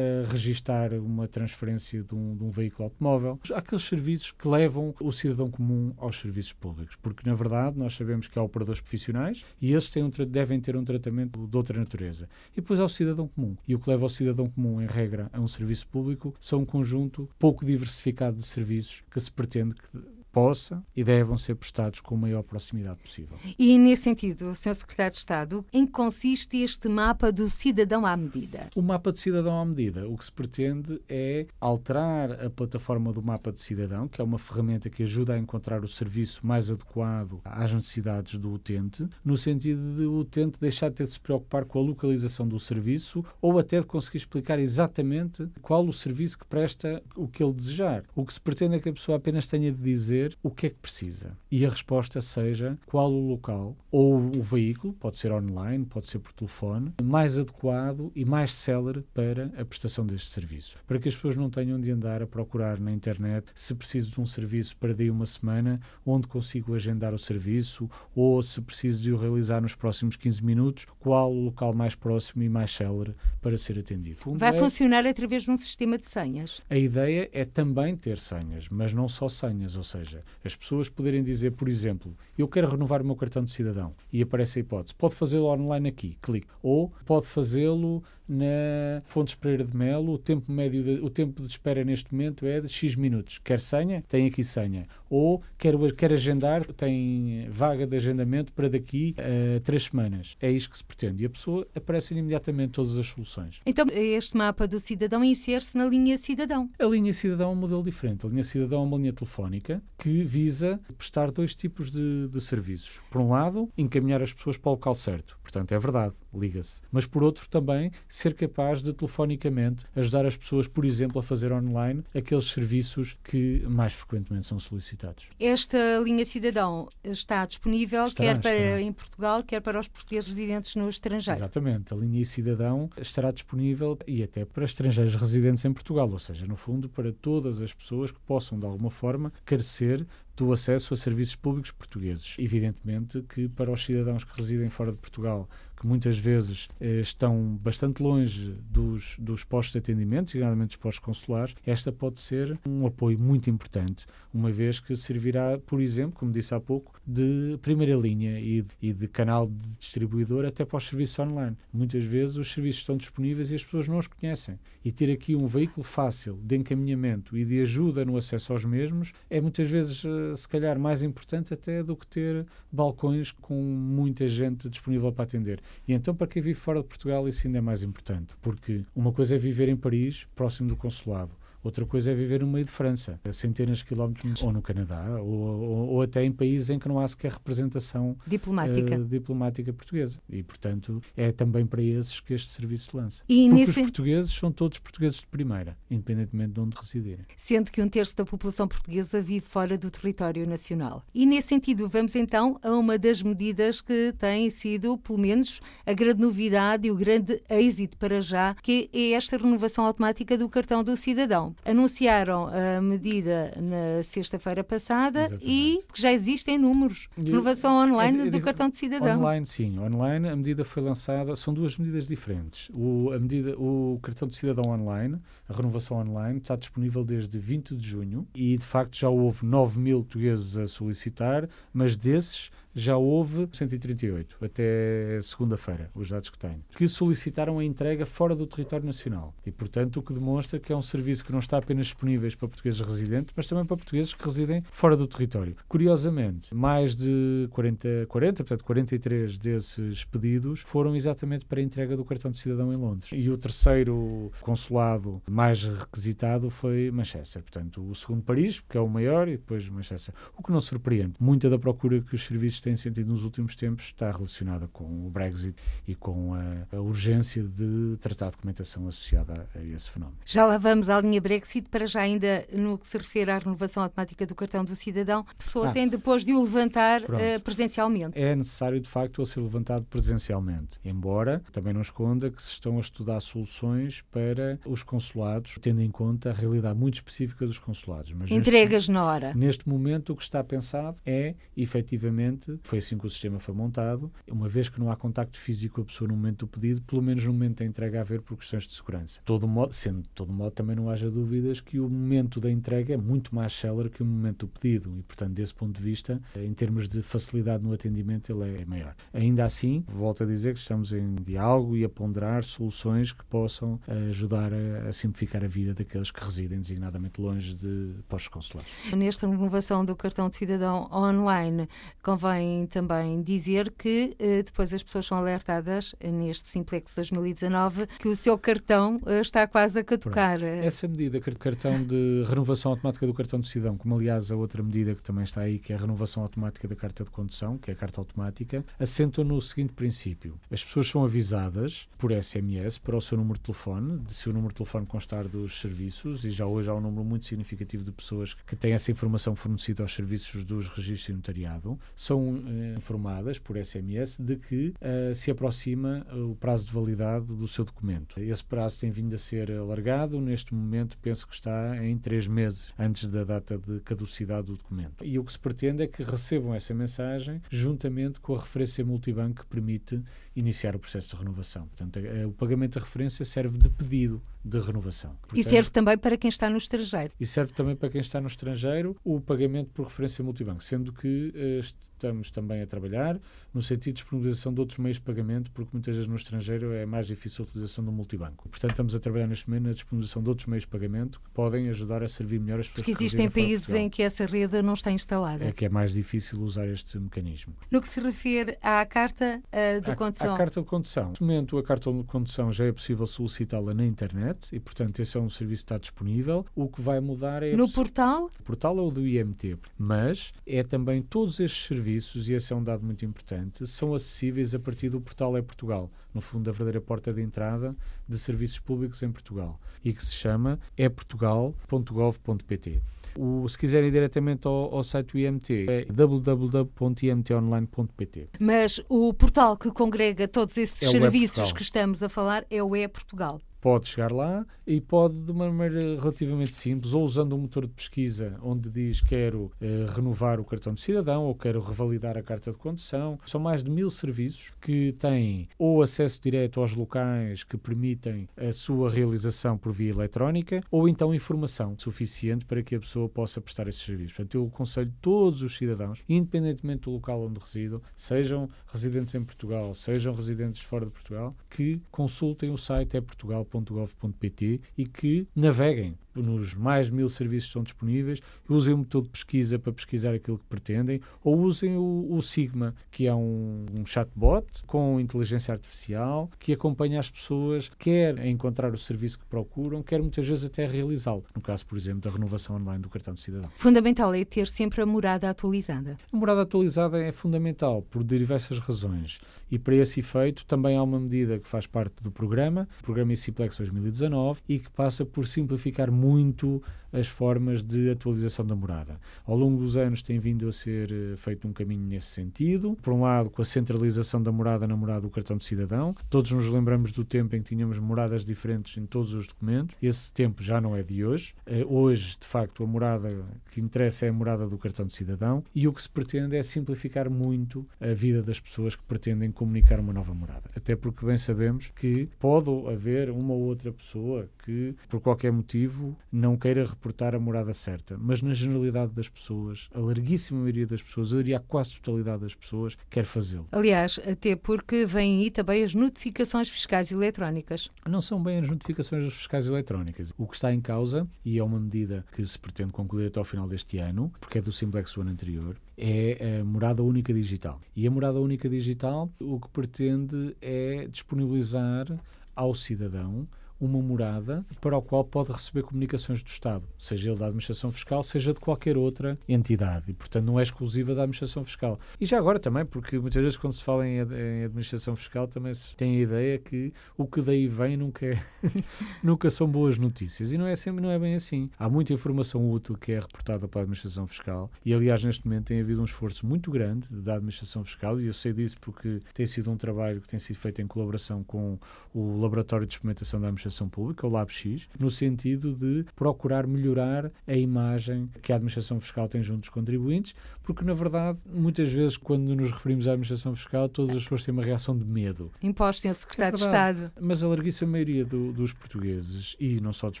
registar 0.30 0.92
uma 0.94 1.26
transferência 1.26 2.02
de 2.02 2.14
um, 2.14 2.36
de 2.36 2.44
um 2.44 2.50
veículo 2.50 2.84
automóvel, 2.84 3.38
aqueles 3.54 3.84
serviços 3.84 4.32
que 4.32 4.46
levam 4.46 4.94
o 5.00 5.10
cidadão 5.10 5.39
cidadão 5.40 5.50
comum 5.50 5.94
aos 5.96 6.18
serviços 6.18 6.52
públicos, 6.52 6.96
porque 6.96 7.28
na 7.28 7.34
verdade 7.34 7.78
nós 7.78 7.94
sabemos 7.94 8.28
que 8.28 8.38
há 8.38 8.42
operadores 8.42 8.80
profissionais 8.80 9.44
e 9.60 9.72
esses 9.72 9.88
têm 9.88 10.02
um, 10.02 10.10
devem 10.28 10.60
ter 10.60 10.76
um 10.76 10.84
tratamento 10.84 11.46
de 11.46 11.56
outra 11.56 11.78
natureza. 11.78 12.28
E 12.52 12.56
depois 12.56 12.78
há 12.78 12.84
o 12.84 12.88
cidadão 12.88 13.28
comum. 13.28 13.56
E 13.66 13.74
o 13.74 13.78
que 13.78 13.88
leva 13.88 14.04
ao 14.04 14.08
cidadão 14.08 14.48
comum, 14.48 14.80
em 14.80 14.86
regra, 14.86 15.30
a 15.32 15.40
um 15.40 15.48
serviço 15.48 15.86
público 15.88 16.34
são 16.38 16.60
um 16.60 16.64
conjunto 16.66 17.28
pouco 17.38 17.64
diversificado 17.64 18.36
de 18.36 18.42
serviços 18.42 19.02
que 19.10 19.18
se 19.18 19.30
pretende 19.30 19.74
que 19.74 20.19
possa 20.32 20.82
e 20.96 21.04
devam 21.04 21.36
ser 21.36 21.54
prestados 21.54 22.00
com 22.00 22.14
a 22.14 22.18
maior 22.18 22.42
proximidade 22.42 23.00
possível. 23.00 23.36
E 23.58 23.78
nesse 23.78 24.02
sentido, 24.02 24.54
Sr. 24.54 24.74
Secretário 24.74 25.12
de 25.12 25.18
Estado, 25.18 25.64
em 25.72 25.86
que 25.86 25.92
consiste 25.92 26.56
este 26.58 26.88
mapa 26.88 27.32
do 27.32 27.48
cidadão 27.48 28.06
à 28.06 28.16
medida? 28.16 28.70
O 28.74 28.82
mapa 28.82 29.12
de 29.12 29.20
cidadão 29.20 29.60
à 29.60 29.64
medida, 29.64 30.08
o 30.08 30.16
que 30.16 30.24
se 30.24 30.32
pretende 30.32 31.00
é 31.08 31.46
alterar 31.60 32.44
a 32.44 32.50
plataforma 32.50 33.12
do 33.12 33.22
mapa 33.22 33.52
de 33.52 33.60
cidadão, 33.60 34.08
que 34.08 34.20
é 34.20 34.24
uma 34.24 34.38
ferramenta 34.38 34.88
que 34.88 35.02
ajuda 35.02 35.34
a 35.34 35.38
encontrar 35.38 35.84
o 35.84 35.88
serviço 35.88 36.46
mais 36.46 36.70
adequado 36.70 37.40
às 37.44 37.72
necessidades 37.72 38.38
do 38.38 38.52
utente, 38.52 39.08
no 39.24 39.36
sentido 39.36 39.96
de 39.96 40.04
o 40.04 40.18
utente 40.18 40.58
deixar 40.60 40.88
de 40.90 40.96
ter 40.96 41.04
de 41.04 41.12
se 41.12 41.20
preocupar 41.20 41.64
com 41.64 41.78
a 41.78 41.82
localização 41.82 42.46
do 42.46 42.58
serviço 42.60 43.24
ou 43.40 43.58
até 43.58 43.80
de 43.80 43.86
conseguir 43.86 44.18
explicar 44.18 44.58
exatamente 44.58 45.48
qual 45.60 45.84
o 45.86 45.92
serviço 45.92 46.38
que 46.38 46.46
presta 46.46 47.02
o 47.16 47.26
que 47.26 47.42
ele 47.42 47.52
desejar. 47.52 48.04
O 48.14 48.24
que 48.24 48.32
se 48.32 48.40
pretende 48.40 48.76
é 48.76 48.80
que 48.80 48.88
a 48.88 48.92
pessoa 48.92 49.16
apenas 49.16 49.46
tenha 49.46 49.72
de 49.72 49.78
dizer 49.78 50.19
o 50.42 50.50
que 50.50 50.66
é 50.66 50.70
que 50.70 50.76
precisa 50.76 51.36
e 51.50 51.64
a 51.64 51.70
resposta 51.70 52.20
seja 52.20 52.78
qual 52.86 53.12
o 53.12 53.28
local 53.28 53.76
ou 53.90 54.16
o 54.16 54.42
veículo, 54.42 54.92
pode 54.92 55.18
ser 55.18 55.32
online, 55.32 55.84
pode 55.84 56.06
ser 56.06 56.18
por 56.18 56.32
telefone, 56.32 56.92
mais 57.02 57.36
adequado 57.36 58.12
e 58.14 58.24
mais 58.24 58.52
célere 58.52 59.04
para 59.12 59.50
a 59.56 59.64
prestação 59.64 60.06
deste 60.06 60.30
serviço. 60.30 60.76
Para 60.86 60.98
que 60.98 61.08
as 61.08 61.14
pessoas 61.14 61.36
não 61.36 61.50
tenham 61.50 61.80
de 61.80 61.90
andar 61.90 62.22
a 62.22 62.26
procurar 62.26 62.78
na 62.78 62.92
internet 62.92 63.46
se 63.54 63.74
preciso 63.74 64.10
de 64.10 64.20
um 64.20 64.26
serviço 64.26 64.76
para 64.76 64.94
daí 64.94 65.10
uma 65.10 65.26
semana, 65.26 65.80
onde 66.04 66.26
consigo 66.26 66.74
agendar 66.74 67.14
o 67.14 67.18
serviço 67.18 67.88
ou 68.14 68.42
se 68.42 68.60
preciso 68.60 69.02
de 69.02 69.12
o 69.12 69.16
realizar 69.16 69.60
nos 69.60 69.74
próximos 69.74 70.16
15 70.16 70.44
minutos, 70.44 70.86
qual 70.98 71.32
o 71.32 71.44
local 71.44 71.72
mais 71.72 71.94
próximo 71.94 72.42
e 72.42 72.48
mais 72.48 72.70
célere 72.70 73.14
para 73.40 73.56
ser 73.56 73.78
atendido. 73.78 74.18
Vai 74.34 74.54
é... 74.54 74.58
funcionar 74.58 75.06
através 75.06 75.44
de 75.44 75.50
um 75.50 75.56
sistema 75.56 75.98
de 75.98 76.06
senhas? 76.06 76.60
A 76.68 76.76
ideia 76.76 77.28
é 77.32 77.44
também 77.44 77.96
ter 77.96 78.18
senhas, 78.18 78.68
mas 78.68 78.92
não 78.92 79.08
só 79.08 79.28
senhas, 79.28 79.76
ou 79.76 79.84
seja, 79.84 80.09
seja, 80.10 80.24
as 80.44 80.54
pessoas 80.54 80.88
poderem 80.88 81.22
dizer, 81.22 81.52
por 81.52 81.68
exemplo, 81.68 82.16
eu 82.36 82.48
quero 82.48 82.68
renovar 82.68 83.00
o 83.00 83.04
meu 83.04 83.16
cartão 83.16 83.44
de 83.44 83.50
cidadão 83.50 83.94
e 84.12 84.20
aparece 84.20 84.58
a 84.58 84.60
hipótese, 84.60 84.94
pode 84.94 85.14
fazê-lo 85.14 85.46
online 85.46 85.88
aqui, 85.88 86.16
clique, 86.20 86.48
ou 86.62 86.92
pode 87.06 87.26
fazê-lo 87.26 88.02
na 88.30 89.02
Fontes 89.06 89.34
Pereira 89.34 89.64
de 89.64 89.76
Melo, 89.76 90.12
o 90.12 90.18
tempo 90.18 90.50
médio, 90.52 90.82
de, 90.82 91.04
o 91.04 91.10
tempo 91.10 91.42
de 91.42 91.48
espera 91.48 91.84
neste 91.84 92.12
momento 92.14 92.46
é 92.46 92.60
de 92.60 92.68
X 92.68 92.94
minutos. 92.94 93.38
Quer 93.38 93.58
senha? 93.58 94.04
Tem 94.08 94.26
aqui 94.26 94.44
senha. 94.44 94.86
Ou 95.08 95.42
quer, 95.58 95.74
quer 95.94 96.12
agendar? 96.12 96.64
Tem 96.72 97.48
vaga 97.50 97.86
de 97.86 97.96
agendamento 97.96 98.52
para 98.52 98.68
daqui 98.68 99.14
a 99.18 99.60
três 99.60 99.84
semanas. 99.84 100.36
É 100.40 100.50
isto 100.50 100.70
que 100.70 100.78
se 100.78 100.84
pretende. 100.84 101.24
E 101.24 101.26
a 101.26 101.30
pessoa 101.30 101.66
aparece 101.74 102.14
imediatamente 102.14 102.72
todas 102.72 102.96
as 102.96 103.06
soluções. 103.06 103.60
Então, 103.66 103.86
este 103.90 104.36
mapa 104.36 104.68
do 104.68 104.78
cidadão 104.78 105.24
insere-se 105.24 105.76
na 105.76 105.86
linha 105.86 106.16
cidadão? 106.16 106.70
A 106.78 106.84
linha 106.84 107.12
cidadão 107.12 107.50
é 107.50 107.52
um 107.52 107.56
modelo 107.56 107.82
diferente. 107.82 108.24
A 108.24 108.28
linha 108.28 108.44
cidadão 108.44 108.82
é 108.82 108.84
uma 108.84 108.96
linha 108.96 109.12
telefónica 109.12 109.82
que 109.98 110.22
visa 110.22 110.80
prestar 110.96 111.32
dois 111.32 111.54
tipos 111.54 111.90
de, 111.90 112.28
de 112.28 112.40
serviços. 112.40 113.00
Por 113.10 113.20
um 113.20 113.30
lado, 113.30 113.68
encaminhar 113.76 114.22
as 114.22 114.32
pessoas 114.32 114.56
para 114.56 114.70
o 114.70 114.72
local 114.72 114.94
certo. 114.94 115.38
Portanto, 115.42 115.72
é 115.72 115.78
verdade, 115.78 116.14
liga-se. 116.34 116.82
Mas 116.90 117.06
por 117.06 117.22
outro, 117.22 117.48
também 117.48 117.90
ser 118.08 118.34
capaz 118.34 118.82
de 118.82 118.92
telefonicamente 118.92 119.84
ajudar 119.94 120.26
as 120.26 120.36
pessoas, 120.36 120.66
por 120.66 120.84
exemplo, 120.84 121.18
a 121.18 121.22
fazer 121.22 121.52
online 121.52 122.02
aqueles 122.14 122.44
serviços 122.44 123.16
que 123.24 123.64
mais 123.66 123.92
frequentemente 123.92 124.46
são 124.46 124.58
solicitados. 124.58 125.28
Esta 125.38 125.98
linha 125.98 126.24
cidadão 126.24 126.88
está 127.04 127.44
disponível 127.46 128.06
estará, 128.06 128.34
quer 128.34 128.40
para 128.40 128.54
estará. 128.54 128.82
em 128.82 128.92
Portugal, 128.92 129.42
quer 129.42 129.60
para 129.60 129.78
os 129.78 129.88
portugueses 129.88 130.28
residentes 130.28 130.74
no 130.76 130.88
estrangeiro. 130.88 131.38
Exatamente. 131.38 131.92
A 131.92 131.96
linha 131.96 132.24
cidadão 132.24 132.90
estará 132.96 133.30
disponível 133.30 133.98
e 134.06 134.22
até 134.22 134.44
para 134.44 134.64
estrangeiros 134.64 135.14
residentes 135.14 135.64
em 135.64 135.72
Portugal, 135.72 136.10
ou 136.10 136.18
seja, 136.18 136.46
no 136.46 136.56
fundo, 136.56 136.88
para 136.88 137.12
todas 137.12 137.60
as 137.60 137.72
pessoas 137.72 138.10
que 138.10 138.20
possam, 138.20 138.58
de 138.58 138.66
alguma 138.66 138.90
forma, 138.90 139.32
carecer 139.44 140.06
do 140.36 140.52
acesso 140.52 140.94
a 140.94 140.96
serviços 140.96 141.36
públicos 141.36 141.70
portugueses. 141.70 142.36
Evidentemente 142.38 143.22
que 143.22 143.48
para 143.48 143.70
os 143.70 143.84
cidadãos 143.84 144.24
que 144.24 144.34
residem 144.34 144.70
fora 144.70 144.90
de 144.90 144.98
Portugal 144.98 145.46
que 145.80 145.86
muitas 145.86 146.18
vezes 146.18 146.68
eh, 146.78 147.00
estão 147.00 147.58
bastante 147.62 148.02
longe 148.02 148.54
dos, 148.70 149.16
dos 149.18 149.42
postos 149.42 149.72
de 149.72 149.78
atendimento, 149.78 150.30
seguramente 150.30 150.68
dos 150.68 150.76
postos 150.76 151.02
consulares, 151.02 151.54
esta 151.64 151.90
pode 151.90 152.20
ser 152.20 152.58
um 152.68 152.86
apoio 152.86 153.18
muito 153.18 153.48
importante, 153.48 154.04
uma 154.32 154.52
vez 154.52 154.78
que 154.78 154.94
servirá, 154.94 155.58
por 155.58 155.80
exemplo, 155.80 156.18
como 156.18 156.30
disse 156.30 156.54
há 156.54 156.60
pouco, 156.60 157.00
de 157.06 157.58
primeira 157.62 157.96
linha 157.96 158.38
e, 158.38 158.62
e 158.82 158.92
de 158.92 159.08
canal 159.08 159.46
de 159.46 159.78
distribuidor 159.78 160.44
até 160.44 160.66
para 160.66 160.76
os 160.76 160.86
serviços 160.86 161.18
online. 161.18 161.56
Muitas 161.72 162.04
vezes 162.04 162.36
os 162.36 162.52
serviços 162.52 162.82
estão 162.82 162.98
disponíveis 162.98 163.50
e 163.50 163.54
as 163.54 163.64
pessoas 163.64 163.88
não 163.88 163.96
os 163.96 164.06
conhecem. 164.06 164.58
E 164.84 164.92
ter 164.92 165.10
aqui 165.10 165.34
um 165.34 165.46
veículo 165.46 165.82
fácil 165.82 166.38
de 166.42 166.56
encaminhamento 166.56 167.38
e 167.38 167.44
de 167.44 167.62
ajuda 167.62 168.04
no 168.04 168.18
acesso 168.18 168.52
aos 168.52 168.66
mesmos 168.66 169.12
é 169.30 169.40
muitas 169.40 169.66
vezes, 169.66 170.04
eh, 170.04 170.34
se 170.36 170.46
calhar, 170.46 170.78
mais 170.78 171.02
importante 171.02 171.54
até 171.54 171.82
do 171.82 171.96
que 171.96 172.06
ter 172.06 172.46
balcões 172.70 173.32
com 173.32 173.54
muita 173.54 174.28
gente 174.28 174.68
disponível 174.68 175.10
para 175.10 175.24
atender. 175.24 175.62
E 175.86 175.92
então, 175.92 176.14
para 176.14 176.26
quem 176.26 176.42
vive 176.42 176.58
fora 176.58 176.80
de 176.80 176.86
Portugal, 176.86 177.26
isso 177.28 177.46
ainda 177.46 177.58
é 177.58 177.60
mais 177.60 177.82
importante, 177.82 178.34
porque 178.40 178.84
uma 178.94 179.12
coisa 179.12 179.34
é 179.34 179.38
viver 179.38 179.68
em 179.68 179.76
Paris, 179.76 180.26
próximo 180.34 180.68
do 180.68 180.76
consulado. 180.76 181.32
Outra 181.62 181.84
coisa 181.84 182.10
é 182.10 182.14
viver 182.14 182.40
no 182.40 182.46
meio 182.46 182.64
de 182.64 182.70
França, 182.70 183.20
a 183.22 183.32
centenas 183.32 183.78
de 183.78 183.84
quilómetros, 183.84 184.42
ou 184.42 184.50
no 184.50 184.62
Canadá, 184.62 185.20
ou, 185.20 185.28
ou, 185.28 185.88
ou, 185.88 186.02
até 186.02 186.24
em 186.24 186.32
países 186.32 186.70
em 186.70 186.78
que 186.78 186.88
não 186.88 186.98
há 186.98 187.06
sequer 187.06 187.32
representação 187.32 188.16
diplomática. 188.26 188.96
Uh, 188.96 189.04
diplomática 189.04 189.70
portuguesa. 189.70 190.18
E, 190.28 190.42
portanto, 190.42 191.02
é 191.14 191.30
também 191.30 191.66
para 191.66 191.82
esses 191.82 192.18
que 192.18 192.32
este 192.32 192.48
serviço 192.48 192.90
se 192.90 192.96
lança. 192.96 193.22
E 193.28 193.46
Porque 193.46 193.60
nesse... 193.60 193.70
os 193.72 193.76
portugueses 193.76 194.32
são 194.32 194.50
todos 194.50 194.78
portugueses 194.78 195.18
de 195.18 195.26
primeira, 195.26 195.76
independentemente 195.90 196.52
de 196.52 196.60
onde 196.60 196.76
residirem. 196.78 197.26
Sendo 197.36 197.70
que 197.70 197.82
um 197.82 197.88
terço 197.88 198.16
da 198.16 198.24
população 198.24 198.66
portuguesa 198.66 199.22
vive 199.22 199.44
fora 199.44 199.76
do 199.76 199.90
território 199.90 200.48
nacional. 200.48 201.04
E, 201.12 201.26
nesse 201.26 201.48
sentido, 201.48 201.90
vamos 201.90 202.16
então 202.16 202.58
a 202.62 202.70
uma 202.70 202.96
das 202.96 203.22
medidas 203.22 203.82
que 203.82 204.14
tem 204.18 204.48
sido, 204.48 204.96
pelo 204.96 205.18
menos, 205.18 205.59
a 205.86 205.92
grande 205.92 206.20
novidade 206.20 206.86
e 206.88 206.90
o 206.90 206.96
grande 206.96 207.42
êxito 207.48 207.96
para 207.96 208.20
já, 208.20 208.54
que 208.62 208.88
é 208.92 209.12
esta 209.12 209.36
renovação 209.36 209.84
automática 209.84 210.36
do 210.36 210.48
cartão 210.48 210.82
do 210.84 210.96
cidadão. 210.96 211.54
Anunciaram 211.64 212.48
a 212.48 212.80
medida 212.80 213.52
na 213.56 214.02
sexta-feira 214.02 214.62
passada 214.62 215.20
Exatamente. 215.20 215.48
e 215.48 215.80
já 215.94 216.12
existem 216.12 216.58
números. 216.58 217.08
Renovação 217.16 217.76
online 217.82 218.28
É, 218.28 218.30
do 218.30 218.36
é, 218.36 218.40
cartão 218.40 218.68
de 218.68 218.76
cidadão. 218.76 219.18
Online, 219.20 219.46
sim. 219.46 219.78
Online, 219.78 220.28
a 220.28 220.36
medida 220.36 220.64
foi 220.64 220.82
lançada. 220.82 221.34
São 221.36 221.52
duas 221.52 221.76
medidas 221.76 222.06
diferentes. 222.06 222.70
O, 222.72 223.10
a 223.12 223.18
medida, 223.18 223.58
o 223.58 223.98
cartão 224.02 224.28
de 224.28 224.36
cidadão 224.36 224.70
online, 224.70 225.18
a 225.48 225.52
renovação 225.52 225.98
online, 225.98 226.38
está 226.38 226.56
disponível 226.56 227.04
desde 227.04 227.38
20 227.38 227.76
de 227.76 227.86
junho 227.86 228.26
e, 228.34 228.56
de 228.56 228.64
facto, 228.64 228.96
já 228.96 229.08
houve 229.08 229.44
9 229.44 229.78
mil 229.78 229.98
portugueses 230.00 230.56
a 230.56 230.66
solicitar, 230.66 231.48
mas 231.72 231.96
desses 231.96 232.50
já 232.74 232.96
houve 232.96 233.48
138 233.52 234.36
até 234.44 235.20
segunda-feira, 235.22 235.90
os 235.94 236.08
dados 236.08 236.30
que 236.30 236.38
tenho, 236.38 236.62
que 236.76 236.86
solicitaram 236.88 237.58
a 237.58 237.64
entrega 237.64 238.06
fora 238.06 238.34
do 238.34 238.46
território 238.46 238.86
nacional. 238.86 239.34
E, 239.44 239.50
portanto, 239.50 239.98
o 239.98 240.02
que 240.02 240.12
demonstra 240.12 240.58
que 240.58 240.72
é 240.72 240.76
um 240.76 240.82
serviço 240.82 241.24
que 241.24 241.32
não 241.32 241.38
está 241.38 241.58
apenas 241.58 241.86
disponível 241.86 242.30
para 242.38 242.48
portugueses 242.48 242.80
residentes, 242.80 243.32
mas 243.36 243.46
também 243.46 243.64
para 243.64 243.76
portugueses 243.76 244.14
que 244.14 244.24
residem 244.24 244.62
fora 244.70 244.96
do 244.96 245.06
território. 245.06 245.56
Curiosamente, 245.68 246.54
mais 246.54 246.94
de 246.94 247.48
40, 247.50 248.06
40 248.08 248.44
portanto, 248.44 248.64
43 248.64 249.38
desses 249.38 250.04
pedidos 250.04 250.60
foram 250.60 250.94
exatamente 250.94 251.44
para 251.44 251.60
a 251.60 251.62
entrega 251.62 251.96
do 251.96 252.04
cartão 252.04 252.30
de 252.30 252.38
cidadão 252.38 252.72
em 252.72 252.76
Londres. 252.76 253.10
E 253.12 253.28
o 253.30 253.36
terceiro 253.36 254.30
consulado 254.40 255.22
mais 255.28 255.64
requisitado 255.64 256.50
foi 256.50 256.90
Manchester. 256.90 257.42
Portanto, 257.42 257.82
o 257.88 257.94
segundo 257.94 258.22
Paris, 258.22 258.60
que 258.60 258.76
é 258.76 258.80
o 258.80 258.88
maior, 258.88 259.28
e 259.28 259.32
depois 259.32 259.68
Manchester. 259.68 260.14
O 260.36 260.42
que 260.42 260.52
não 260.52 260.60
surpreende. 260.60 261.14
Muita 261.20 261.48
da 261.48 261.58
procura 261.58 262.00
que 262.00 262.14
os 262.14 262.24
serviços 262.24 262.59
têm 262.60 262.76
sentido 262.76 263.08
nos 263.08 263.24
últimos 263.24 263.56
tempos 263.56 263.86
está 263.86 264.10
relacionada 264.10 264.68
com 264.68 264.84
o 264.84 265.10
Brexit 265.10 265.54
e 265.86 265.94
com 265.94 266.34
a, 266.34 266.76
a 266.76 266.80
urgência 266.80 267.42
de 267.42 267.96
tratar 268.00 268.28
a 268.28 268.30
documentação 268.30 268.86
associada 268.86 269.48
a, 269.54 269.58
a, 269.58 269.64
esse 269.64 269.90
fenómeno. 269.90 270.18
Já 270.24 270.46
lá 270.46 270.58
vamos 270.58 270.88
à 270.88 271.00
linha 271.00 271.20
Brexit, 271.20 271.68
para 271.68 271.86
já 271.86 272.00
ainda 272.00 272.46
no 272.52 272.78
que 272.78 272.86
se 272.86 272.98
refere 272.98 273.30
à 273.30 273.38
renovação 273.38 273.82
automática 273.82 274.26
do 274.26 274.34
cartão 274.34 274.64
do 274.64 274.74
cidadão, 274.76 275.24
a 275.28 275.34
pessoa 275.34 275.70
ah, 275.70 275.72
tem 275.72 275.88
depois 275.88 276.24
de 276.24 276.32
o 276.32 276.42
levantar 276.42 277.02
uh, 277.02 277.40
presencialmente. 277.42 278.18
É 278.18 278.34
necessário, 278.34 278.80
de 278.80 278.88
facto, 278.88 279.20
ele 279.20 279.28
ser 279.28 279.40
levantado 279.40 279.84
presencialmente, 279.86 280.78
embora 280.84 281.42
também 281.52 281.72
não 281.72 281.80
esconda 281.80 282.30
que 282.30 282.42
se 282.42 282.50
estão 282.50 282.76
a 282.76 282.80
estudar 282.80 283.20
soluções 283.20 284.02
para 284.10 284.58
os 284.66 284.82
consulados, 284.82 285.58
tendo 285.60 285.80
em 285.80 285.90
conta 285.90 286.30
a 286.30 286.32
realidade 286.32 286.78
muito 286.78 286.94
específica 286.94 287.46
dos 287.46 287.58
consulados. 287.58 288.12
Mas 288.12 288.30
Entregas 288.30 288.72
neste, 288.72 288.92
na 288.92 289.04
hora. 289.04 289.34
Neste 289.34 289.68
momento, 289.68 290.12
o 290.12 290.16
que 290.16 290.22
está 290.22 290.42
pensado 290.42 291.00
é, 291.04 291.34
efetivamente, 291.56 292.49
foi 292.62 292.78
assim 292.78 292.98
que 292.98 293.06
o 293.06 293.10
sistema 293.10 293.38
foi 293.38 293.54
montado, 293.54 294.10
uma 294.28 294.48
vez 294.48 294.68
que 294.68 294.80
não 294.80 294.90
há 294.90 294.96
contacto 294.96 295.38
físico 295.38 295.76
com 295.76 295.82
a 295.82 295.84
pessoa 295.84 296.08
no 296.08 296.16
momento 296.16 296.40
do 296.40 296.48
pedido, 296.48 296.82
pelo 296.82 297.02
menos 297.02 297.24
no 297.24 297.32
momento 297.32 297.58
da 297.58 297.64
entrega 297.64 297.98
a 297.98 298.00
haver 298.02 298.20
por 298.20 298.36
questões 298.36 298.66
de 298.66 298.74
segurança. 298.74 299.20
Todo 299.24 299.46
modo, 299.46 299.72
sendo 299.72 300.02
de 300.02 300.08
todo 300.10 300.32
modo 300.32 300.50
também 300.50 300.76
não 300.76 300.90
haja 300.90 301.10
dúvidas 301.10 301.60
que 301.60 301.78
o 301.78 301.88
momento 301.88 302.40
da 302.40 302.50
entrega 302.50 302.94
é 302.94 302.96
muito 302.96 303.34
mais 303.34 303.52
célere 303.52 303.90
que 303.90 304.02
o 304.02 304.06
momento 304.06 304.46
do 304.46 304.48
pedido 304.48 304.96
e, 304.98 305.02
portanto, 305.02 305.32
desse 305.32 305.54
ponto 305.54 305.76
de 305.76 305.82
vista, 305.82 306.20
em 306.36 306.52
termos 306.52 306.88
de 306.88 307.02
facilidade 307.02 307.62
no 307.62 307.72
atendimento, 307.72 308.32
ele 308.32 308.62
é 308.62 308.64
maior. 308.64 308.94
Ainda 309.12 309.44
assim, 309.44 309.84
volto 309.88 310.22
a 310.22 310.26
dizer 310.26 310.54
que 310.54 310.60
estamos 310.60 310.92
em 310.92 311.14
diálogo 311.16 311.76
e 311.76 311.84
a 311.84 311.88
ponderar 311.88 312.44
soluções 312.44 313.12
que 313.12 313.24
possam 313.24 313.80
ajudar 314.08 314.52
a, 314.52 314.88
a 314.88 314.92
simplificar 314.92 315.44
a 315.44 315.48
vida 315.48 315.74
daqueles 315.74 316.10
que 316.10 316.22
residem 316.24 316.60
designadamente 316.60 317.20
longe 317.20 317.54
de 317.54 317.94
postos 318.08 318.28
consulares. 318.28 318.70
Nesta 318.92 319.26
renovação 319.26 319.84
do 319.84 319.94
cartão 319.94 320.28
de 320.28 320.36
cidadão 320.36 320.88
online, 320.92 321.68
convém 322.02 322.39
também 322.70 323.22
dizer 323.22 323.72
que 323.72 324.14
eh, 324.18 324.42
depois 324.42 324.72
as 324.74 324.82
pessoas 324.82 325.06
são 325.06 325.18
alertadas 325.18 325.94
neste 326.02 326.48
Simplex 326.48 326.94
2019 326.94 327.86
que 327.98 328.08
o 328.08 328.16
seu 328.16 328.38
cartão 328.38 329.00
eh, 329.06 329.20
está 329.20 329.46
quase 329.46 329.78
a 329.78 329.84
caducar. 329.84 330.38
Pronto. 330.38 330.64
Essa 330.64 330.86
medida, 330.86 331.20
cartão 331.40 331.82
de 331.82 332.24
renovação 332.28 332.72
automática 332.72 333.06
do 333.06 333.14
cartão 333.14 333.40
de 333.40 333.48
cidadão, 333.48 333.76
como 333.76 333.94
aliás 333.96 334.30
a 334.30 334.36
outra 334.36 334.62
medida 334.62 334.94
que 334.94 335.02
também 335.02 335.24
está 335.24 335.40
aí, 335.42 335.58
que 335.58 335.72
é 335.72 335.76
a 335.76 335.78
renovação 335.78 336.22
automática 336.22 336.68
da 336.68 336.76
carta 336.76 337.04
de 337.04 337.10
condução, 337.10 337.56
que 337.56 337.70
é 337.70 337.74
a 337.74 337.76
carta 337.76 338.00
automática, 338.00 338.64
assentam 338.78 339.24
no 339.24 339.40
seguinte 339.40 339.72
princípio. 339.72 340.38
As 340.50 340.62
pessoas 340.62 340.88
são 340.88 341.04
avisadas 341.04 341.88
por 341.96 342.12
SMS 342.12 342.78
para 342.78 342.96
o 342.96 343.00
seu 343.00 343.16
número 343.16 343.38
de 343.38 343.44
telefone, 343.44 343.98
de 344.00 344.14
se 344.14 344.28
o 344.28 344.32
número 344.32 344.52
de 344.52 344.56
telefone 344.56 344.86
constar 344.86 345.26
dos 345.26 345.60
serviços, 345.60 346.24
e 346.24 346.30
já 346.30 346.46
hoje 346.46 346.68
há 346.68 346.74
um 346.74 346.80
número 346.80 347.04
muito 347.04 347.26
significativo 347.26 347.84
de 347.84 347.92
pessoas 347.92 348.34
que 348.46 348.56
têm 348.56 348.72
essa 348.72 348.90
informação 348.90 349.34
fornecida 349.34 349.82
aos 349.82 349.94
serviços 349.94 350.44
dos 350.44 350.68
registros 350.68 351.08
e 351.08 351.12
notariado, 351.12 351.78
são 351.96 352.29
eh, 352.36 352.74
informadas 352.76 353.38
por 353.38 353.56
SMS 353.56 354.18
de 354.20 354.36
que 354.36 354.68
uh, 354.80 355.14
se 355.14 355.30
aproxima 355.30 356.06
o 356.12 356.34
prazo 356.34 356.66
de 356.66 356.72
validade 356.72 357.26
do 357.26 357.48
seu 357.48 357.64
documento. 357.64 358.18
Esse 358.20 358.44
prazo 358.44 358.80
tem 358.80 358.90
vindo 358.90 359.14
a 359.14 359.18
ser 359.18 359.50
alargado, 359.52 360.20
neste 360.20 360.54
momento 360.54 360.98
penso 360.98 361.26
que 361.26 361.34
está 361.34 361.76
em 361.84 361.96
três 361.98 362.26
meses 362.26 362.72
antes 362.78 363.06
da 363.06 363.24
data 363.24 363.58
de 363.58 363.80
caducidade 363.80 364.46
do 364.46 364.56
documento. 364.56 365.04
E 365.04 365.18
o 365.18 365.24
que 365.24 365.32
se 365.32 365.38
pretende 365.38 365.82
é 365.82 365.86
que 365.86 366.02
recebam 366.02 366.54
essa 366.54 366.74
mensagem 366.74 367.40
juntamente 367.50 368.20
com 368.20 368.34
a 368.34 368.40
referência 368.40 368.84
multibanco 368.84 369.42
que 369.42 369.46
permite 369.46 370.02
iniciar 370.34 370.74
o 370.74 370.78
processo 370.78 371.14
de 371.14 371.22
renovação. 371.22 371.66
Portanto, 371.66 371.98
o 372.26 372.32
pagamento 372.32 372.78
da 372.78 372.84
referência 372.84 373.24
serve 373.24 373.58
de 373.58 373.68
pedido 373.68 374.22
de 374.44 374.58
renovação. 374.58 375.16
Portanto, 375.20 375.38
e 375.38 375.44
serve 375.44 375.70
também 375.70 375.98
para 375.98 376.16
quem 376.16 376.28
está 376.28 376.48
no 376.48 376.56
estrangeiro. 376.56 377.12
E 377.20 377.26
serve 377.26 377.52
também 377.52 377.76
para 377.76 377.90
quem 377.90 378.00
está 378.00 378.20
no 378.20 378.26
estrangeiro 378.26 378.96
o 379.04 379.20
pagamento 379.20 379.70
por 379.70 379.86
referência 379.86 380.24
multibanco, 380.24 380.62
sendo 380.62 380.92
que 380.92 381.32
uh, 381.34 381.60
estamos 381.60 382.30
também 382.30 382.62
a 382.62 382.66
trabalhar 382.66 383.20
no 383.52 383.60
sentido 383.60 383.94
de 383.94 384.02
disponibilização 384.02 384.54
de 384.54 384.60
outros 384.60 384.78
meios 384.78 384.96
de 384.96 385.02
pagamento, 385.02 385.50
porque 385.50 385.70
muitas 385.72 385.94
vezes 385.94 386.08
no 386.08 386.16
estrangeiro 386.16 386.72
é 386.72 386.86
mais 386.86 387.06
difícil 387.06 387.44
a 387.44 387.48
utilização 387.48 387.84
do 387.84 387.92
multibanco. 387.92 388.48
Portanto, 388.48 388.70
estamos 388.70 388.94
a 388.94 389.00
trabalhar 389.00 389.26
neste 389.26 389.48
momento 389.48 389.64
na 389.66 389.72
disponibilização 389.72 390.22
de 390.22 390.28
outros 390.28 390.46
meios 390.46 390.62
de 390.62 390.68
pagamento 390.68 391.20
que 391.20 391.30
podem 391.30 391.68
ajudar 391.68 392.02
a 392.02 392.08
servir 392.08 392.40
melhor 392.40 392.60
as 392.60 392.68
pessoas 392.68 392.86
porque 392.86 392.96
que 392.96 393.04
existem 393.04 393.28
países 393.28 393.68
em 393.70 393.90
que 393.90 394.02
essa 394.02 394.24
rede 394.24 394.62
não 394.62 394.74
está 394.74 394.90
instalada. 394.90 395.44
É 395.44 395.52
que 395.52 395.66
é 395.66 395.68
mais 395.68 395.92
difícil 395.92 396.40
usar 396.40 396.66
este 396.68 396.98
mecanismo. 396.98 397.54
No 397.70 397.80
que 397.80 397.88
se 397.88 398.00
refere 398.00 398.56
à 398.62 398.84
carta 398.86 399.42
uh, 399.46 399.80
de 399.80 399.90
a, 399.90 399.96
condução. 399.96 400.34
À 400.34 400.38
carta 400.38 400.60
de 400.60 400.66
condução. 400.66 401.08
Neste 401.08 401.22
momento, 401.22 401.58
a 401.58 401.62
carta 401.62 401.92
de 401.92 402.04
condução 402.04 402.52
já 402.52 402.64
é 402.64 402.72
possível 402.72 403.06
solicitá-la 403.06 403.74
na 403.74 403.84
internet 403.84 404.29
e, 404.52 404.60
portanto, 404.60 405.00
esse 405.00 405.16
é 405.16 405.20
um 405.20 405.30
serviço 405.30 405.64
que 405.64 405.66
está 405.66 405.78
disponível. 405.78 406.44
O 406.54 406.68
que 406.68 406.80
vai 406.80 407.00
mudar 407.00 407.42
é. 407.42 407.56
No 407.56 407.70
portal? 407.70 408.30
O 408.38 408.42
portal 408.42 408.78
é 408.78 408.82
o 408.82 408.90
do 408.90 409.06
IMT, 409.06 409.56
mas 409.78 410.32
é 410.46 410.62
também 410.62 411.02
todos 411.02 411.40
estes 411.40 411.66
serviços, 411.66 412.28
e 412.28 412.34
esse 412.34 412.52
é 412.52 412.56
um 412.56 412.62
dado 412.62 412.84
muito 412.84 413.04
importante, 413.04 413.66
são 413.66 413.94
acessíveis 413.94 414.54
a 414.54 414.58
partir 414.58 414.88
do 414.88 415.00
portal 415.00 415.36
É 415.36 415.42
Portugal. 415.42 415.90
No 416.12 416.20
fundo, 416.20 416.50
a 416.50 416.52
verdadeira 416.52 416.80
porta 416.80 417.12
de 417.12 417.22
entrada 417.22 417.76
de 418.08 418.18
serviços 418.18 418.58
públicos 418.58 419.00
em 419.02 419.12
Portugal 419.12 419.60
e 419.84 419.92
que 419.92 420.02
se 420.04 420.14
chama 420.14 420.58
eportugal.gov.pt. 420.76 422.82
O, 423.16 423.48
se 423.48 423.56
quiserem 423.58 423.88
ir 423.88 423.92
diretamente 423.92 424.46
ao, 424.46 424.74
ao, 424.74 424.82
site 424.82 425.12
do 425.12 425.18
IMT, 425.18 425.66
é 425.68 425.84
www.imtonline.pt. 425.84 428.30
Mas 428.38 428.80
o 428.88 429.12
portal 429.14 429.56
que 429.56 429.70
congrega 429.70 430.26
todos 430.26 430.56
esses 430.56 430.82
é 430.82 430.90
serviços 430.90 431.52
que 431.52 431.62
estamos 431.62 432.02
a 432.02 432.08
falar 432.08 432.44
é 432.50 432.60
o 432.62 432.74
E-Portugal 432.74 433.40
pode 433.60 433.88
chegar 433.88 434.12
lá 434.12 434.46
e 434.66 434.80
pode, 434.80 435.14
de 435.16 435.30
uma 435.30 435.50
maneira 435.50 436.00
relativamente 436.00 436.54
simples, 436.54 436.94
ou 436.94 437.04
usando 437.04 437.34
um 437.34 437.38
motor 437.38 437.66
de 437.66 437.72
pesquisa 437.72 438.38
onde 438.42 438.70
diz 438.70 439.00
quero 439.00 439.50
eh, 439.60 439.86
renovar 439.94 440.40
o 440.40 440.44
cartão 440.44 440.72
de 440.72 440.80
cidadão 440.80 441.24
ou 441.24 441.34
quero 441.34 441.60
revalidar 441.60 442.16
a 442.16 442.22
carta 442.22 442.50
de 442.50 442.56
condução. 442.56 443.18
São 443.26 443.40
mais 443.40 443.62
de 443.62 443.70
mil 443.70 443.90
serviços 443.90 444.52
que 444.60 444.92
têm 444.98 445.48
ou 445.58 445.82
acesso 445.82 446.20
direto 446.22 446.60
aos 446.60 446.74
locais 446.74 447.44
que 447.44 447.56
permitem 447.56 448.28
a 448.36 448.52
sua 448.52 448.90
realização 448.90 449.58
por 449.58 449.72
via 449.72 449.90
eletrónica 449.90 450.62
ou 450.70 450.88
então 450.88 451.14
informação 451.14 451.76
suficiente 451.76 452.44
para 452.44 452.62
que 452.62 452.74
a 452.74 452.80
pessoa 452.80 453.08
possa 453.08 453.40
prestar 453.40 453.68
esses 453.68 453.82
serviços. 453.82 454.12
Portanto, 454.12 454.34
eu 454.34 454.46
aconselho 454.46 454.92
todos 455.00 455.42
os 455.42 455.56
cidadãos, 455.56 456.02
independentemente 456.08 456.82
do 456.82 456.92
local 456.92 457.22
onde 457.22 457.40
residam, 457.40 457.80
sejam 457.94 458.48
residentes 458.66 459.14
em 459.14 459.22
Portugal, 459.22 459.74
sejam 459.74 460.14
residentes 460.14 460.60
fora 460.60 460.86
de 460.86 460.92
Portugal, 460.92 461.34
que 461.48 461.80
consultem 461.90 462.50
o 462.50 462.58
site 462.58 462.96
é 462.96 463.00
Portugal 463.00 463.44
www.gov.pt 463.52 464.60
e 464.78 464.84
que 464.86 465.26
naveguem 465.34 465.94
nos 466.14 466.54
mais 466.54 466.90
mil 466.90 467.08
serviços 467.08 467.44
que 467.44 467.50
estão 467.50 467.62
disponíveis, 467.62 468.20
usem 468.48 468.74
o 468.74 468.78
método 468.78 469.06
de 469.06 469.10
pesquisa 469.10 469.58
para 469.58 469.72
pesquisar 469.72 470.14
aquilo 470.14 470.38
que 470.38 470.44
pretendem, 470.46 471.00
ou 471.22 471.38
usem 471.38 471.76
o, 471.76 472.08
o 472.10 472.22
Sigma, 472.22 472.74
que 472.90 473.06
é 473.06 473.14
um, 473.14 473.66
um, 473.78 473.86
chatbot 473.86 474.46
com 474.66 475.00
inteligência 475.00 475.52
artificial 475.52 476.30
que 476.38 476.52
acompanha 476.52 477.00
as 477.00 477.10
pessoas, 477.10 477.70
quer 477.78 478.18
a 478.18 478.26
encontrar 478.26 478.72
o 478.72 478.78
serviço 478.78 479.18
que 479.18 479.26
procuram, 479.26 479.82
quer 479.82 480.00
muitas 480.00 480.26
vezes 480.26 480.44
até 480.44 480.66
realizá-lo. 480.66 481.24
No 481.34 481.40
caso, 481.40 481.66
por 481.66 481.76
exemplo, 481.76 482.00
da 482.00 482.10
renovação 482.10 482.56
online 482.56 482.82
do 482.82 482.88
cartão 482.88 483.14
de 483.14 483.20
cidadão. 483.20 483.50
Fundamental 483.56 484.14
é 484.14 484.24
ter 484.24 484.46
sempre 484.46 484.82
a 484.82 484.86
morada 484.86 485.28
atualizada. 485.28 485.96
A 486.12 486.16
morada 486.16 486.42
atualizada 486.42 486.98
é 486.98 487.12
fundamental 487.12 487.82
por 487.82 488.04
diversas 488.04 488.58
razões 488.58 489.20
e 489.50 489.58
para 489.58 489.74
esse 489.74 490.00
efeito 490.00 490.46
também 490.46 490.76
há 490.76 490.82
uma 490.82 491.00
medida 491.00 491.38
que 491.38 491.48
faz 491.48 491.66
parte 491.66 492.02
do 492.02 492.10
programa, 492.10 492.68
o 492.80 492.84
programa 492.84 493.14
Simplex 493.16 493.56
2019, 493.56 494.40
e 494.48 494.58
que 494.58 494.70
passa 494.70 495.04
por 495.04 495.26
simplificar 495.26 495.90
muito 496.00 496.62
as 496.92 497.06
formas 497.06 497.62
de 497.62 497.90
atualização 497.90 498.44
da 498.44 498.54
morada. 498.54 499.00
Ao 499.24 499.36
longo 499.36 499.62
dos 499.62 499.76
anos 499.76 500.02
tem 500.02 500.18
vindo 500.18 500.48
a 500.48 500.52
ser 500.52 500.90
uh, 500.90 501.16
feito 501.16 501.46
um 501.46 501.52
caminho 501.52 501.84
nesse 501.84 502.08
sentido. 502.08 502.76
Por 502.82 502.92
um 502.92 503.02
lado, 503.02 503.30
com 503.30 503.42
a 503.42 503.44
centralização 503.44 504.22
da 504.22 504.32
morada 504.32 504.66
na 504.66 504.76
morada 504.76 505.02
do 505.02 505.10
cartão 505.10 505.36
de 505.36 505.44
cidadão. 505.44 505.94
Todos 506.08 506.30
nos 506.32 506.48
lembramos 506.48 506.92
do 506.92 507.04
tempo 507.04 507.36
em 507.36 507.42
que 507.42 507.50
tínhamos 507.50 507.78
moradas 507.78 508.24
diferentes 508.24 508.76
em 508.76 508.86
todos 508.86 509.12
os 509.12 509.26
documentos. 509.26 509.76
Esse 509.80 510.12
tempo 510.12 510.42
já 510.42 510.60
não 510.60 510.76
é 510.76 510.82
de 510.82 511.04
hoje. 511.04 511.34
Uh, 511.46 511.72
hoje, 511.72 512.16
de 512.18 512.26
facto, 512.26 512.62
a 512.64 512.66
morada 512.66 513.24
que 513.50 513.60
interessa 513.60 514.06
é 514.06 514.08
a 514.08 514.12
morada 514.12 514.46
do 514.46 514.58
cartão 514.58 514.86
de 514.86 514.94
cidadão 514.94 515.44
e 515.54 515.68
o 515.68 515.72
que 515.72 515.82
se 515.82 515.88
pretende 515.88 516.36
é 516.36 516.42
simplificar 516.42 517.08
muito 517.08 517.66
a 517.80 517.92
vida 517.94 518.22
das 518.22 518.40
pessoas 518.40 518.74
que 518.74 518.82
pretendem 518.82 519.30
comunicar 519.30 519.78
uma 519.80 519.92
nova 519.92 520.12
morada. 520.14 520.50
Até 520.56 520.74
porque 520.74 521.04
bem 521.04 521.16
sabemos 521.16 521.70
que 521.74 522.08
pode 522.18 522.50
haver 522.68 523.10
uma 523.10 523.32
ou 523.32 523.40
outra 523.40 523.72
pessoa 523.72 524.28
que, 524.44 524.74
por 524.88 525.00
qualquer 525.00 525.32
motivo, 525.32 525.89
não 526.10 526.36
queira 526.36 526.64
reportar 526.64 527.14
a 527.14 527.18
morada 527.18 527.54
certa. 527.54 527.96
Mas 527.98 528.22
na 528.22 528.34
generalidade 528.34 528.92
das 528.92 529.08
pessoas, 529.08 529.68
a 529.74 529.78
larguíssima 529.78 530.40
maioria 530.40 530.66
das 530.66 530.82
pessoas, 530.82 531.12
eu 531.12 531.18
diria 531.18 531.36
a 531.38 531.40
quase 531.40 531.74
totalidade 531.74 532.22
das 532.22 532.34
pessoas, 532.34 532.76
quer 532.88 533.04
fazê-lo. 533.04 533.46
Aliás, 533.52 534.00
até 534.06 534.36
porque 534.36 534.86
vêm 534.86 535.20
aí 535.20 535.30
também 535.30 535.62
as 535.62 535.74
notificações 535.74 536.48
fiscais 536.48 536.90
eletrónicas. 536.90 537.70
Não 537.86 538.02
são 538.02 538.22
bem 538.22 538.38
as 538.38 538.48
notificações 538.48 539.12
fiscais 539.12 539.46
eletrónicas. 539.46 540.12
O 540.16 540.26
que 540.26 540.34
está 540.34 540.52
em 540.52 540.60
causa, 540.60 541.06
e 541.24 541.38
é 541.38 541.44
uma 541.44 541.60
medida 541.60 542.04
que 542.12 542.24
se 542.24 542.38
pretende 542.38 542.72
concluir 542.72 543.06
até 543.06 543.18
ao 543.18 543.24
final 543.24 543.46
deste 543.46 543.78
ano, 543.78 544.12
porque 544.20 544.38
é 544.38 544.42
do 544.42 544.52
Simplex 544.52 544.96
One 544.96 545.10
anterior, 545.10 545.56
é 545.76 546.40
a 546.40 546.44
morada 546.44 546.82
única 546.82 547.12
digital. 547.12 547.60
E 547.74 547.86
a 547.86 547.90
morada 547.90 548.20
única 548.20 548.48
digital 548.48 549.10
o 549.20 549.40
que 549.40 549.48
pretende 549.48 550.36
é 550.40 550.86
disponibilizar 550.88 551.86
ao 552.34 552.54
cidadão 552.54 553.26
uma 553.60 553.80
morada 553.80 554.44
para 554.60 554.76
o 554.76 554.82
qual 554.82 555.04
pode 555.04 555.30
receber 555.30 555.62
comunicações 555.62 556.22
do 556.22 556.28
Estado, 556.28 556.64
seja 556.78 557.10
ele 557.10 557.18
da 557.18 557.26
administração 557.26 557.70
fiscal, 557.70 558.02
seja 558.02 558.32
de 558.32 558.40
qualquer 558.40 558.76
outra 558.76 559.18
entidade. 559.28 559.84
E, 559.88 559.92
portanto, 559.92 560.24
não 560.24 560.40
é 560.40 560.42
exclusiva 560.42 560.94
da 560.94 561.02
administração 561.02 561.44
fiscal. 561.44 561.78
E 562.00 562.06
já 562.06 562.18
agora 562.18 562.40
também, 562.40 562.64
porque 562.64 562.98
muitas 562.98 563.22
vezes 563.22 563.36
quando 563.36 563.52
se 563.52 563.62
fala 563.62 563.86
em, 563.86 563.98
em 563.98 564.44
administração 564.44 564.96
fiscal 564.96 565.28
também 565.28 565.52
se 565.52 565.76
tem 565.76 565.96
a 565.96 566.00
ideia 566.00 566.38
que 566.38 566.72
o 566.96 567.06
que 567.06 567.20
daí 567.20 567.46
vem 567.46 567.76
nunca, 567.76 568.06
é, 568.06 568.18
nunca 569.04 569.28
são 569.28 569.46
boas 569.46 569.76
notícias. 569.76 570.32
E 570.32 570.38
não 570.38 570.46
é 570.46 570.56
sempre, 570.56 570.82
não 570.82 570.90
é 570.90 570.98
bem 570.98 571.14
assim. 571.14 571.50
Há 571.58 571.68
muita 571.68 571.92
informação 571.92 572.50
útil 572.50 572.76
que 572.76 572.92
é 572.92 573.00
reportada 573.00 573.46
para 573.46 573.60
a 573.60 573.62
administração 573.62 574.06
fiscal 574.06 574.50
e, 574.64 574.72
aliás, 574.72 575.04
neste 575.04 575.26
momento 575.26 575.46
tem 575.46 575.60
havido 575.60 575.82
um 575.82 575.84
esforço 575.84 576.26
muito 576.26 576.50
grande 576.50 576.88
da 576.90 577.14
administração 577.14 577.64
fiscal 577.64 578.00
e 578.00 578.06
eu 578.06 578.14
sei 578.14 578.32
disso 578.32 578.56
porque 578.60 579.00
tem 579.12 579.26
sido 579.26 579.50
um 579.50 579.56
trabalho 579.56 580.00
que 580.00 580.08
tem 580.08 580.18
sido 580.18 580.36
feito 580.36 580.62
em 580.62 580.66
colaboração 580.66 581.22
com 581.22 581.58
o 581.92 582.20
Laboratório 582.20 582.66
de 582.66 582.74
Experimentação 582.74 583.20
da 583.20 583.26
Administração 583.26 583.49
Administração 583.50 583.68
Pública, 583.68 584.06
o 584.06 584.10
LabX, 584.10 584.68
no 584.78 584.90
sentido 584.90 585.52
de 585.52 585.84
procurar 585.94 586.46
melhorar 586.46 587.10
a 587.26 587.34
imagem 587.34 588.08
que 588.22 588.32
a 588.32 588.36
Administração 588.36 588.80
Fiscal 588.80 589.08
tem 589.08 589.22
junto 589.22 589.40
dos 589.40 589.48
contribuintes, 589.48 590.14
porque, 590.42 590.64
na 590.64 590.74
verdade, 590.74 591.18
muitas 591.32 591.70
vezes, 591.70 591.96
quando 591.96 592.34
nos 592.34 592.50
referimos 592.50 592.88
à 592.88 592.92
Administração 592.92 593.36
Fiscal, 593.36 593.68
todas 593.68 593.94
as 593.94 594.02
pessoas 594.02 594.24
têm 594.24 594.32
uma 594.32 594.42
reação 594.42 594.76
de 594.76 594.84
medo. 594.84 595.30
Impostos, 595.42 595.82
Sr. 595.82 595.94
Secretário 595.94 596.34
é 596.34 596.38
de 596.38 596.42
Estado. 596.42 596.92
Mas 597.00 597.22
a 597.22 597.28
larguíssima 597.28 597.70
maioria 597.70 598.04
do, 598.04 598.32
dos 598.32 598.52
portugueses, 598.52 599.36
e 599.38 599.60
não 599.60 599.72
só 599.72 599.90
dos 599.90 600.00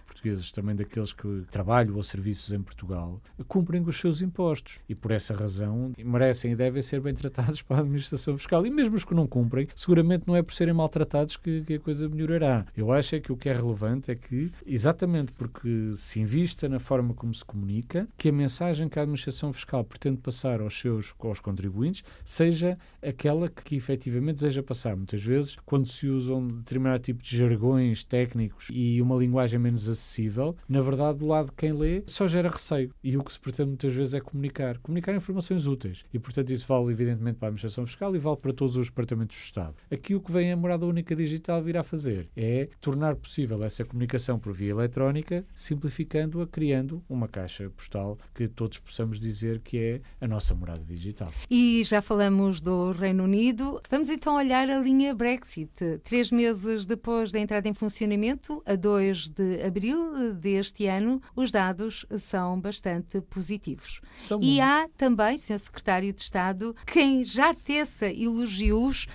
portugueses, 0.00 0.50
também 0.50 0.74
daqueles 0.74 1.12
que 1.12 1.44
trabalham 1.50 1.94
ou 1.94 2.02
serviços 2.02 2.52
em 2.52 2.60
Portugal, 2.60 3.20
cumprem 3.46 3.82
os 3.82 3.98
seus 3.98 4.22
impostos. 4.22 4.78
E, 4.88 4.94
por 4.94 5.10
essa 5.10 5.34
razão, 5.34 5.92
merecem 5.98 6.52
e 6.52 6.56
devem 6.56 6.82
ser 6.82 7.00
bem 7.00 7.14
tratados 7.14 7.62
pela 7.62 7.80
Administração 7.80 8.36
Fiscal. 8.36 8.66
E 8.66 8.70
mesmo 8.70 8.96
os 8.96 9.04
que 9.04 9.14
não 9.14 9.26
cumprem, 9.26 9.68
seguramente 9.76 10.24
não 10.26 10.34
é 10.34 10.42
por 10.42 10.54
serem 10.54 10.74
maltratados 10.74 11.36
que, 11.36 11.62
que 11.62 11.74
a 11.74 11.80
coisa 11.80 12.08
melhorará. 12.08 12.66
Eu 12.76 12.90
acho 12.92 13.14
é 13.14 13.20
que 13.20 13.32
o 13.32 13.36
que 13.40 13.48
é 13.48 13.52
relevante 13.54 14.10
é 14.10 14.14
que, 14.14 14.52
exatamente 14.66 15.32
porque 15.32 15.92
se 15.96 16.20
invista 16.20 16.68
na 16.68 16.78
forma 16.78 17.14
como 17.14 17.34
se 17.34 17.44
comunica, 17.44 18.06
que 18.16 18.28
a 18.28 18.32
mensagem 18.32 18.88
que 18.88 18.98
a 18.98 19.02
administração 19.02 19.52
fiscal 19.52 19.82
pretende 19.82 20.18
passar 20.18 20.60
aos 20.60 20.78
seus 20.78 21.14
aos 21.18 21.40
contribuintes 21.40 22.04
seja 22.24 22.78
aquela 23.02 23.48
que, 23.48 23.62
que 23.64 23.76
efetivamente 23.76 24.36
deseja 24.36 24.62
passar. 24.62 24.94
Muitas 24.94 25.22
vezes, 25.22 25.56
quando 25.64 25.86
se 25.86 26.06
usam 26.06 26.46
determinado 26.46 27.02
tipo 27.02 27.22
de 27.22 27.36
jargões 27.36 28.04
técnicos 28.04 28.68
e 28.70 29.00
uma 29.00 29.16
linguagem 29.16 29.58
menos 29.58 29.88
acessível, 29.88 30.56
na 30.68 30.80
verdade, 30.80 31.18
do 31.18 31.26
lado 31.26 31.46
de 31.46 31.52
quem 31.52 31.72
lê, 31.72 32.02
só 32.06 32.28
gera 32.28 32.48
receio. 32.48 32.92
E 33.02 33.16
o 33.16 33.24
que 33.24 33.32
se 33.32 33.40
pretende 33.40 33.70
muitas 33.70 33.94
vezes 33.94 34.14
é 34.14 34.20
comunicar. 34.20 34.78
Comunicar 34.78 35.14
informações 35.14 35.66
úteis. 35.66 36.04
E, 36.12 36.18
portanto, 36.18 36.50
isso 36.50 36.66
vale, 36.66 36.92
evidentemente, 36.92 37.38
para 37.38 37.48
a 37.48 37.50
administração 37.50 37.86
fiscal 37.86 38.14
e 38.14 38.18
vale 38.18 38.36
para 38.36 38.52
todos 38.52 38.76
os 38.76 38.86
departamentos 38.86 39.36
do 39.36 39.42
Estado. 39.42 39.74
Aqui 39.90 40.14
o 40.14 40.20
que 40.20 40.30
vem 40.30 40.52
a 40.52 40.56
morada 40.56 40.84
única 40.84 41.16
digital 41.16 41.62
vir 41.62 41.76
a 41.76 41.82
fazer 41.82 42.28
é 42.36 42.68
tornar 42.80 43.16
possível 43.16 43.29
essa 43.64 43.84
comunicação 43.84 44.38
por 44.38 44.52
via 44.52 44.70
eletrónica, 44.70 45.44
simplificando-a, 45.54 46.46
criando 46.46 47.02
uma 47.08 47.28
caixa 47.28 47.70
postal 47.70 48.18
que 48.34 48.48
todos 48.48 48.78
possamos 48.78 49.20
dizer 49.20 49.60
que 49.60 49.78
é 49.78 50.00
a 50.20 50.26
nossa 50.26 50.54
morada 50.54 50.82
digital. 50.84 51.30
E 51.50 51.82
já 51.84 52.02
falamos 52.02 52.60
do 52.60 52.92
Reino 52.92 53.24
Unido. 53.24 53.80
Vamos 53.88 54.08
então 54.08 54.36
olhar 54.36 54.68
a 54.68 54.78
linha 54.78 55.14
Brexit. 55.14 55.70
Três 56.02 56.30
meses 56.30 56.84
depois 56.84 57.30
da 57.30 57.38
entrada 57.38 57.68
em 57.68 57.74
funcionamento, 57.74 58.62
a 58.66 58.74
2 58.74 59.28
de 59.28 59.62
abril 59.62 60.34
deste 60.34 60.86
ano, 60.86 61.22
os 61.36 61.50
dados 61.50 62.06
são 62.16 62.60
bastante 62.60 63.20
positivos. 63.20 64.00
São 64.16 64.40
e 64.42 64.60
há 64.60 64.88
também, 64.96 65.38
Sr. 65.38 65.58
Secretário 65.58 66.12
de 66.12 66.20
Estado, 66.20 66.74
quem 66.86 67.22
já 67.24 67.54
teça 67.54 68.06
elogios 68.06 69.06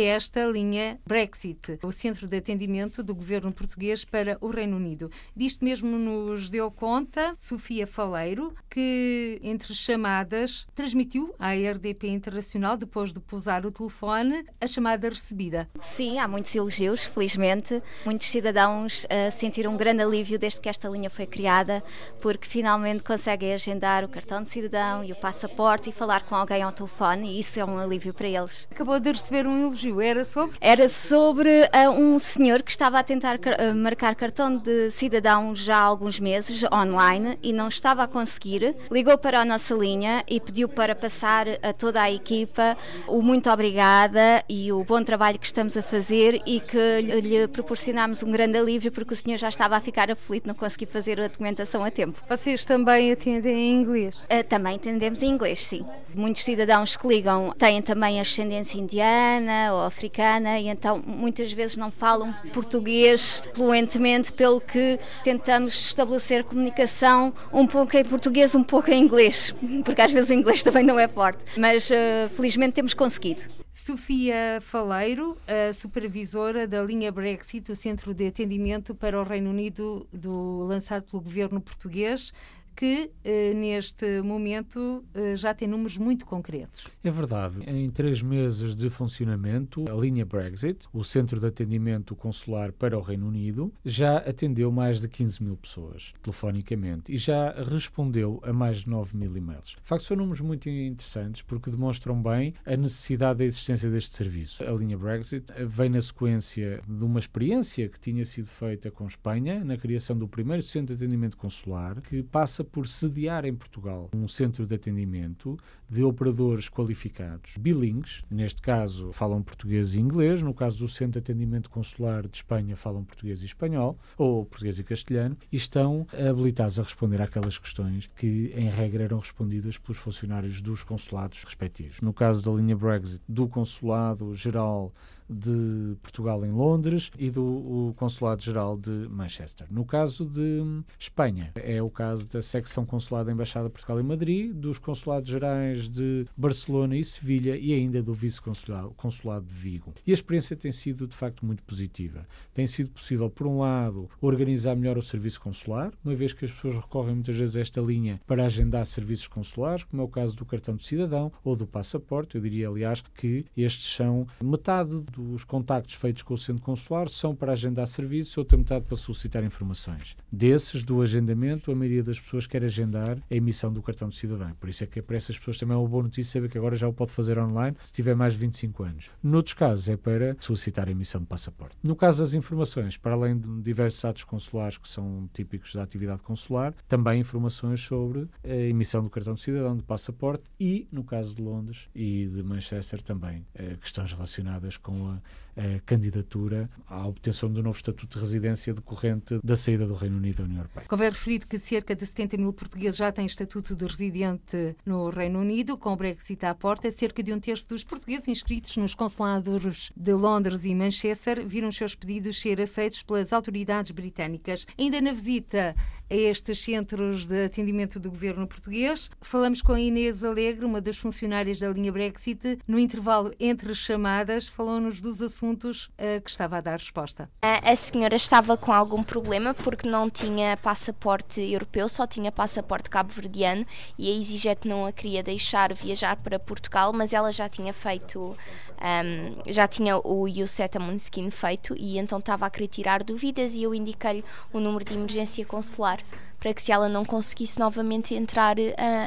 é 0.00 0.06
esta 0.06 0.46
linha 0.46 0.98
Brexit, 1.06 1.78
o 1.82 1.92
centro 1.92 2.26
de 2.26 2.38
atendimento 2.38 3.02
do 3.02 3.14
governo 3.14 3.52
português 3.52 4.06
para 4.06 4.38
o 4.40 4.48
Reino 4.48 4.76
Unido. 4.76 5.10
Disto 5.36 5.62
mesmo 5.62 5.98
nos 5.98 6.48
deu 6.48 6.70
conta 6.70 7.34
Sofia 7.36 7.86
Faleiro, 7.86 8.54
que 8.70 9.38
entre 9.42 9.74
chamadas 9.74 10.66
transmitiu 10.74 11.34
à 11.38 11.52
RDP 11.52 12.08
Internacional, 12.08 12.76
depois 12.76 13.12
de 13.12 13.20
pousar 13.20 13.66
o 13.66 13.70
telefone, 13.70 14.46
a 14.58 14.66
chamada 14.66 15.10
recebida. 15.10 15.68
Sim, 15.80 16.18
há 16.18 16.26
muitos 16.26 16.54
elogios, 16.54 17.04
felizmente. 17.04 17.82
Muitos 18.06 18.28
cidadãos 18.28 19.04
uh, 19.04 19.30
sentiram 19.30 19.74
um 19.74 19.76
grande 19.76 20.02
alívio 20.02 20.38
desde 20.38 20.60
que 20.60 20.70
esta 20.70 20.88
linha 20.88 21.10
foi 21.10 21.26
criada, 21.26 21.84
porque 22.20 22.48
finalmente 22.48 23.02
conseguem 23.02 23.52
agendar 23.52 24.04
o 24.04 24.08
cartão 24.08 24.42
de 24.42 24.48
cidadão 24.48 25.04
e 25.04 25.12
o 25.12 25.16
passaporte 25.16 25.90
e 25.90 25.92
falar 25.92 26.22
com 26.22 26.34
alguém 26.34 26.62
ao 26.62 26.72
telefone, 26.72 27.32
e 27.32 27.40
isso 27.40 27.60
é 27.60 27.64
um 27.64 27.76
alívio 27.76 28.14
para 28.14 28.28
eles. 28.28 28.66
Acabou 28.70 28.98
de 28.98 29.12
receber 29.12 29.46
um 29.46 29.58
elogio 29.58 29.81
era 30.00 30.24
sobre? 30.24 30.56
Era 30.60 30.88
sobre 30.88 31.48
uh, 31.48 31.90
um 31.90 32.18
senhor 32.18 32.62
que 32.62 32.70
estava 32.70 32.98
a 32.98 33.02
tentar 33.02 33.36
uh, 33.36 33.74
marcar 33.74 34.14
cartão 34.14 34.56
de 34.56 34.90
cidadão 34.90 35.54
já 35.54 35.76
há 35.76 35.82
alguns 35.82 36.18
meses 36.20 36.62
online 36.72 37.38
e 37.42 37.52
não 37.52 37.68
estava 37.68 38.02
a 38.02 38.08
conseguir. 38.08 38.74
Ligou 38.90 39.16
para 39.18 39.40
a 39.40 39.44
nossa 39.44 39.74
linha 39.74 40.24
e 40.28 40.40
pediu 40.40 40.68
para 40.68 40.94
passar 40.94 41.46
a 41.62 41.72
toda 41.72 42.00
a 42.00 42.10
equipa 42.10 42.76
o 43.06 43.22
muito 43.22 43.50
obrigada 43.50 44.44
e 44.48 44.72
o 44.72 44.84
bom 44.84 45.02
trabalho 45.02 45.38
que 45.38 45.46
estamos 45.46 45.76
a 45.76 45.82
fazer 45.82 46.40
e 46.46 46.60
que 46.60 47.00
lhe 47.20 47.48
proporcionámos 47.48 48.22
um 48.22 48.30
grande 48.30 48.58
alívio 48.58 48.92
porque 48.92 49.14
o 49.14 49.16
senhor 49.16 49.38
já 49.38 49.48
estava 49.48 49.76
a 49.76 49.80
ficar 49.80 50.10
aflito, 50.10 50.46
não 50.46 50.54
conseguia 50.54 50.88
fazer 50.88 51.20
a 51.20 51.28
documentação 51.28 51.84
a 51.84 51.90
tempo. 51.90 52.22
Vocês 52.28 52.64
também 52.64 53.12
atendem 53.12 53.54
em 53.54 53.80
inglês? 53.80 54.16
Uh, 54.24 54.44
também 54.48 54.76
atendemos 54.76 55.22
em 55.22 55.28
inglês, 55.28 55.66
sim. 55.66 55.84
Muitos 56.14 56.44
cidadãos 56.44 56.96
que 56.96 57.06
ligam 57.06 57.52
têm 57.58 57.80
também 57.80 58.20
ascendência 58.20 58.78
indiana 58.78 59.71
ou 59.72 59.82
africana 59.82 60.60
e 60.60 60.68
então 60.68 61.02
muitas 61.04 61.52
vezes 61.52 61.76
não 61.76 61.90
falam 61.90 62.32
português 62.52 63.42
fluentemente, 63.54 64.32
pelo 64.32 64.60
que 64.60 64.98
tentamos 65.24 65.74
estabelecer 65.74 66.44
comunicação 66.44 67.32
um 67.52 67.66
pouco 67.66 67.96
em 67.96 68.04
português, 68.04 68.54
um 68.54 68.64
pouco 68.64 68.90
em 68.90 69.02
inglês, 69.02 69.54
porque 69.84 70.02
às 70.02 70.12
vezes 70.12 70.30
o 70.30 70.34
inglês 70.34 70.62
também 70.62 70.82
não 70.82 70.98
é 70.98 71.08
forte, 71.08 71.42
mas 71.56 71.90
uh, 71.90 72.28
felizmente 72.36 72.74
temos 72.74 72.94
conseguido. 72.94 73.42
Sofia 73.72 74.60
Faleiro, 74.60 75.36
a 75.48 75.72
supervisora 75.72 76.68
da 76.68 76.82
linha 76.82 77.10
Brexit, 77.10 77.72
o 77.72 77.74
Centro 77.74 78.14
de 78.14 78.28
Atendimento 78.28 78.94
para 78.94 79.18
o 79.20 79.24
Reino 79.24 79.50
Unido, 79.50 80.06
do, 80.12 80.64
lançado 80.64 81.04
pelo 81.04 81.22
governo 81.22 81.60
português 81.60 82.32
que 82.74 83.10
eh, 83.24 83.54
neste 83.54 84.20
momento 84.22 85.04
eh, 85.14 85.36
já 85.36 85.54
tem 85.54 85.68
números 85.68 85.98
muito 85.98 86.26
concretos. 86.26 86.86
É 87.02 87.10
verdade. 87.10 87.60
Em 87.66 87.88
três 87.90 88.22
meses 88.22 88.74
de 88.74 88.90
funcionamento, 88.90 89.84
a 89.90 89.94
linha 89.94 90.24
Brexit, 90.24 90.86
o 90.92 91.04
centro 91.04 91.38
de 91.38 91.46
atendimento 91.46 92.14
consular 92.14 92.72
para 92.72 92.98
o 92.98 93.00
Reino 93.00 93.26
Unido, 93.26 93.72
já 93.84 94.18
atendeu 94.18 94.70
mais 94.70 95.00
de 95.00 95.08
15 95.08 95.42
mil 95.42 95.56
pessoas 95.56 96.12
telefonicamente 96.22 97.12
e 97.12 97.16
já 97.16 97.52
respondeu 97.52 98.40
a 98.42 98.52
mais 98.52 98.78
de 98.78 98.88
9 98.88 99.16
mil 99.16 99.36
e-mails. 99.36 99.76
De 99.82 99.88
facto, 99.88 100.04
são 100.04 100.16
números 100.16 100.40
muito 100.40 100.68
interessantes 100.68 101.42
porque 101.42 101.70
demonstram 101.70 102.20
bem 102.22 102.54
a 102.64 102.76
necessidade 102.76 103.38
da 103.38 103.44
existência 103.44 103.90
deste 103.90 104.14
serviço. 104.14 104.64
A 104.64 104.72
linha 104.72 104.96
Brexit 104.96 105.52
vem 105.66 105.90
na 105.90 106.00
sequência 106.00 106.80
de 106.86 107.04
uma 107.04 107.18
experiência 107.18 107.88
que 107.88 107.98
tinha 107.98 108.24
sido 108.24 108.46
feita 108.46 108.90
com 108.90 109.06
Espanha 109.06 109.64
na 109.64 109.76
criação 109.76 110.16
do 110.16 110.28
primeiro 110.28 110.62
centro 110.62 110.96
de 110.96 111.04
atendimento 111.04 111.36
consular, 111.36 112.00
que 112.00 112.22
passa 112.22 112.61
passa 112.62 112.64
por 112.64 112.86
sediar 112.86 113.44
em 113.44 113.54
Portugal 113.54 114.08
um 114.14 114.26
centro 114.28 114.66
de 114.66 114.74
atendimento 114.74 115.58
de 115.88 116.02
operadores 116.02 116.68
qualificados, 116.68 117.56
bilingues, 117.58 118.22
neste 118.30 118.62
caso 118.62 119.12
falam 119.12 119.42
português 119.42 119.94
e 119.94 120.00
inglês, 120.00 120.40
no 120.40 120.54
caso 120.54 120.78
do 120.78 120.88
Centro 120.88 121.12
de 121.12 121.18
Atendimento 121.18 121.68
Consular 121.68 122.26
de 122.26 122.36
Espanha 122.36 122.76
falam 122.76 123.04
português 123.04 123.42
e 123.42 123.44
espanhol, 123.44 123.98
ou 124.16 124.46
português 124.46 124.78
e 124.78 124.84
castelhano, 124.84 125.36
e 125.50 125.56
estão 125.56 126.06
habilitados 126.12 126.78
a 126.78 126.82
responder 126.82 127.20
àquelas 127.20 127.58
questões 127.58 128.08
que, 128.16 128.52
em 128.56 128.68
regra, 128.68 129.04
eram 129.04 129.18
respondidas 129.18 129.76
pelos 129.76 129.98
funcionários 129.98 130.62
dos 130.62 130.82
consulados 130.82 131.42
respectivos. 131.44 132.00
No 132.00 132.12
caso 132.12 132.44
da 132.44 132.56
linha 132.56 132.76
Brexit, 132.76 133.22
do 133.28 133.46
Consulado 133.48 134.34
Geral 134.34 134.92
de 135.32 135.96
Portugal 136.02 136.44
em 136.44 136.52
Londres 136.52 137.10
e 137.18 137.30
do 137.30 137.92
Consulado-Geral 137.96 138.76
de 138.76 138.90
Manchester. 139.10 139.66
No 139.70 139.84
caso 139.84 140.24
de 140.24 140.62
Espanha, 140.98 141.52
é 141.56 141.82
o 141.82 141.90
caso 141.90 142.28
da 142.28 142.42
secção 142.42 142.84
consulada 142.84 143.26
da 143.26 143.32
Embaixada 143.32 143.66
de 143.66 143.72
Portugal 143.72 144.00
em 144.00 144.04
Madrid, 144.04 144.52
dos 144.52 144.78
consulados 144.78 145.30
gerais 145.30 145.88
de 145.88 146.26
Barcelona 146.36 146.96
e 146.96 147.04
Sevilha 147.04 147.56
e 147.56 147.72
ainda 147.72 148.02
do 148.02 148.12
vice-consulado 148.12 149.46
de 149.46 149.54
Vigo. 149.54 149.94
E 150.06 150.10
a 150.10 150.14
experiência 150.14 150.56
tem 150.56 150.72
sido, 150.72 151.06
de 151.06 151.14
facto, 151.14 151.44
muito 151.44 151.62
positiva. 151.62 152.26
Tem 152.52 152.66
sido 152.66 152.90
possível, 152.90 153.30
por 153.30 153.46
um 153.46 153.58
lado, 153.58 154.08
organizar 154.20 154.74
melhor 154.74 154.98
o 154.98 155.02
serviço 155.02 155.40
consular, 155.40 155.92
uma 156.04 156.14
vez 156.14 156.32
que 156.32 156.44
as 156.44 156.50
pessoas 156.50 156.76
recorrem 156.76 157.14
muitas 157.14 157.36
vezes 157.36 157.56
a 157.56 157.60
esta 157.60 157.80
linha 157.80 158.20
para 158.26 158.44
agendar 158.44 158.84
serviços 158.86 159.28
consulares, 159.28 159.84
como 159.84 160.02
é 160.02 160.04
o 160.04 160.08
caso 160.08 160.36
do 160.36 160.44
cartão 160.44 160.76
de 160.76 160.84
cidadão 160.84 161.32
ou 161.44 161.54
do 161.54 161.66
passaporte. 161.66 162.34
Eu 162.34 162.40
diria, 162.40 162.68
aliás, 162.68 163.02
que 163.14 163.46
estes 163.56 163.94
são 163.94 164.26
metade 164.42 165.00
dos 165.22 165.44
contactos 165.44 165.94
feitos 165.94 166.22
com 166.22 166.34
o 166.34 166.38
centro 166.38 166.62
consular 166.62 167.08
são 167.08 167.34
para 167.34 167.52
agendar 167.52 167.86
serviços, 167.86 168.36
outra 168.36 168.58
metade 168.58 168.84
para 168.84 168.96
solicitar 168.96 169.44
informações. 169.44 170.16
Desses, 170.30 170.82
do 170.82 171.00
agendamento, 171.00 171.70
a 171.70 171.74
maioria 171.74 172.02
das 172.02 172.18
pessoas 172.18 172.46
quer 172.46 172.64
agendar 172.64 173.18
a 173.30 173.34
emissão 173.34 173.72
do 173.72 173.82
cartão 173.82 174.08
de 174.08 174.16
cidadão. 174.16 174.52
Por 174.58 174.68
isso 174.68 174.84
é 174.84 174.86
que 174.86 175.00
para 175.00 175.16
essas 175.16 175.38
pessoas 175.38 175.58
também 175.58 175.74
é 175.74 175.78
uma 175.78 175.88
boa 175.88 176.02
notícia 176.02 176.32
saber 176.32 176.48
que 176.48 176.58
agora 176.58 176.76
já 176.76 176.88
o 176.88 176.92
pode 176.92 177.12
fazer 177.12 177.38
online 177.38 177.76
se 177.82 177.92
tiver 177.92 178.14
mais 178.14 178.32
de 178.32 178.40
25 178.40 178.82
anos. 178.82 179.10
Noutros 179.22 179.54
casos 179.54 179.88
é 179.88 179.96
para 179.96 180.36
solicitar 180.40 180.88
a 180.88 180.90
emissão 180.90 181.20
de 181.20 181.26
passaporte. 181.26 181.76
No 181.82 181.94
caso 181.94 182.22
das 182.22 182.34
informações, 182.34 182.96
para 182.96 183.14
além 183.14 183.38
de 183.38 183.62
diversos 183.62 184.04
atos 184.04 184.24
consulares 184.24 184.78
que 184.78 184.88
são 184.88 185.28
típicos 185.32 185.74
da 185.74 185.82
atividade 185.82 186.22
consular, 186.22 186.74
também 186.88 187.20
informações 187.20 187.80
sobre 187.80 188.28
a 188.44 188.54
emissão 188.54 189.02
do 189.02 189.10
cartão 189.10 189.34
de 189.34 189.40
cidadão, 189.40 189.76
do 189.76 189.84
passaporte 189.84 190.44
e, 190.58 190.88
no 190.90 191.04
caso 191.04 191.34
de 191.34 191.42
Londres 191.42 191.88
e 191.94 192.26
de 192.26 192.42
Manchester, 192.42 193.02
também 193.02 193.46
eh, 193.54 193.76
questões 193.80 194.12
relacionadas 194.12 194.76
com 194.76 195.10
a 195.10 195.11
a 195.56 195.80
candidatura 195.84 196.70
à 196.88 197.06
obtenção 197.06 197.50
do 197.50 197.62
novo 197.62 197.76
estatuto 197.76 198.16
de 198.16 198.24
residência 198.24 198.72
decorrente 198.72 199.38
da 199.44 199.54
saída 199.54 199.86
do 199.86 199.94
Reino 199.94 200.16
Unido 200.16 200.38
da 200.38 200.44
União 200.44 200.58
Europeia. 200.58 200.86
Convém 200.88 201.10
referir 201.10 201.46
que 201.46 201.58
cerca 201.58 201.94
de 201.94 202.06
70 202.06 202.38
mil 202.38 202.52
portugueses 202.52 202.96
já 202.96 203.12
têm 203.12 203.26
estatuto 203.26 203.76
de 203.76 203.86
residente 203.86 204.74
no 204.84 205.10
Reino 205.10 205.40
Unido, 205.40 205.76
com 205.76 205.92
o 205.92 205.96
Brexit 205.96 206.44
à 206.46 206.54
porta. 206.54 206.90
Cerca 206.90 207.22
de 207.22 207.32
um 207.32 207.40
terço 207.40 207.68
dos 207.68 207.84
portugueses 207.84 208.28
inscritos 208.28 208.76
nos 208.76 208.94
consulados 208.94 209.92
de 209.94 210.12
Londres 210.14 210.64
e 210.64 210.74
Manchester 210.74 211.46
viram 211.46 211.68
os 211.68 211.76
seus 211.76 211.94
pedidos 211.94 212.40
ser 212.40 212.60
aceitos 212.60 213.02
pelas 213.02 213.32
autoridades 213.32 213.90
britânicas. 213.90 214.66
Ainda 214.78 215.00
na 215.00 215.12
visita 215.12 215.76
a 216.12 216.14
estes 216.14 216.62
centros 216.62 217.24
de 217.24 217.46
atendimento 217.46 217.98
do 217.98 218.10
governo 218.10 218.46
português. 218.46 219.10
Falamos 219.22 219.62
com 219.62 219.72
a 219.72 219.80
Inês 219.80 220.22
Alegre, 220.22 220.66
uma 220.66 220.78
das 220.78 220.98
funcionárias 220.98 221.58
da 221.58 221.70
linha 221.70 221.90
Brexit. 221.90 222.58
No 222.68 222.78
intervalo 222.78 223.32
entre 223.40 223.74
chamadas, 223.74 224.46
falou-nos 224.46 225.00
dos 225.00 225.22
assuntos 225.22 225.90
a 225.96 226.20
que 226.20 226.30
estava 226.30 226.58
a 226.58 226.60
dar 226.60 226.78
resposta. 226.78 227.30
A 227.40 227.74
senhora 227.74 228.14
estava 228.14 228.58
com 228.58 228.70
algum 228.70 229.02
problema 229.02 229.54
porque 229.54 229.88
não 229.88 230.10
tinha 230.10 230.54
passaporte 230.58 231.40
europeu, 231.40 231.88
só 231.88 232.06
tinha 232.06 232.30
passaporte 232.30 232.90
cabo-verdiano 232.90 233.64
e 233.98 234.10
a 234.10 234.14
EasyJet 234.14 234.68
não 234.68 234.84
a 234.84 234.92
queria 234.92 235.22
deixar 235.22 235.72
viajar 235.72 236.16
para 236.16 236.38
Portugal, 236.38 236.92
mas 236.92 237.14
ela 237.14 237.32
já 237.32 237.48
tinha 237.48 237.72
feito 237.72 238.36
um, 238.82 239.52
já 239.52 239.68
tinha 239.68 239.96
o 239.96 240.26
Settlement 240.46 240.96
Skin 240.96 241.30
feito 241.30 241.74
e 241.78 241.98
então 241.98 242.18
estava 242.18 242.46
a 242.46 242.50
querer 242.50 242.66
tirar 242.66 243.04
dúvidas 243.04 243.54
e 243.54 243.62
eu 243.62 243.72
indiquei-lhe 243.72 244.24
o 244.52 244.58
número 244.58 244.84
de 244.84 244.94
emergência 244.94 245.46
consular 245.46 246.01
para 246.38 246.52
que 246.52 246.60
se 246.60 246.72
ela 246.72 246.88
não 246.88 247.04
conseguisse 247.04 247.58
novamente 247.58 248.14
entrar 248.14 248.58
uh, 248.58 248.62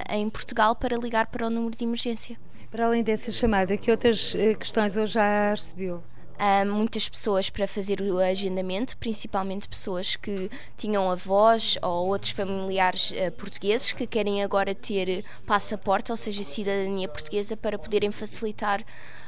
em 0.09 0.29
Portugal 0.29 0.75
para 0.75 0.97
ligar 0.97 1.27
para 1.27 1.47
o 1.47 1.49
número 1.49 1.75
de 1.75 1.83
emergência. 1.83 2.37
Para 2.71 2.85
além 2.87 3.03
dessa 3.03 3.31
chamada, 3.31 3.77
que 3.77 3.91
outras 3.91 4.33
uh, 4.33 4.57
questões 4.57 4.95
eu 4.95 5.05
já 5.05 5.51
recebeu? 5.51 6.03
Uh, 6.35 6.65
muitas 6.65 7.07
pessoas 7.07 7.49
para 7.49 7.65
fazer 7.65 8.01
o 8.01 8.19
agendamento, 8.19 8.97
principalmente 8.97 9.69
pessoas 9.69 10.17
que 10.17 10.49
tinham 10.75 11.09
avós 11.09 11.77
ou 11.81 12.07
outros 12.07 12.31
familiares 12.31 13.11
uh, 13.11 13.31
portugueses 13.31 13.93
que 13.93 14.05
querem 14.05 14.43
agora 14.43 14.75
ter 14.75 15.23
passaporte, 15.45 16.11
ou 16.11 16.17
seja, 16.17 16.43
cidadania 16.43 17.07
portuguesa, 17.07 17.55
para 17.55 17.79
poderem 17.79 18.11
facilitar 18.11 18.83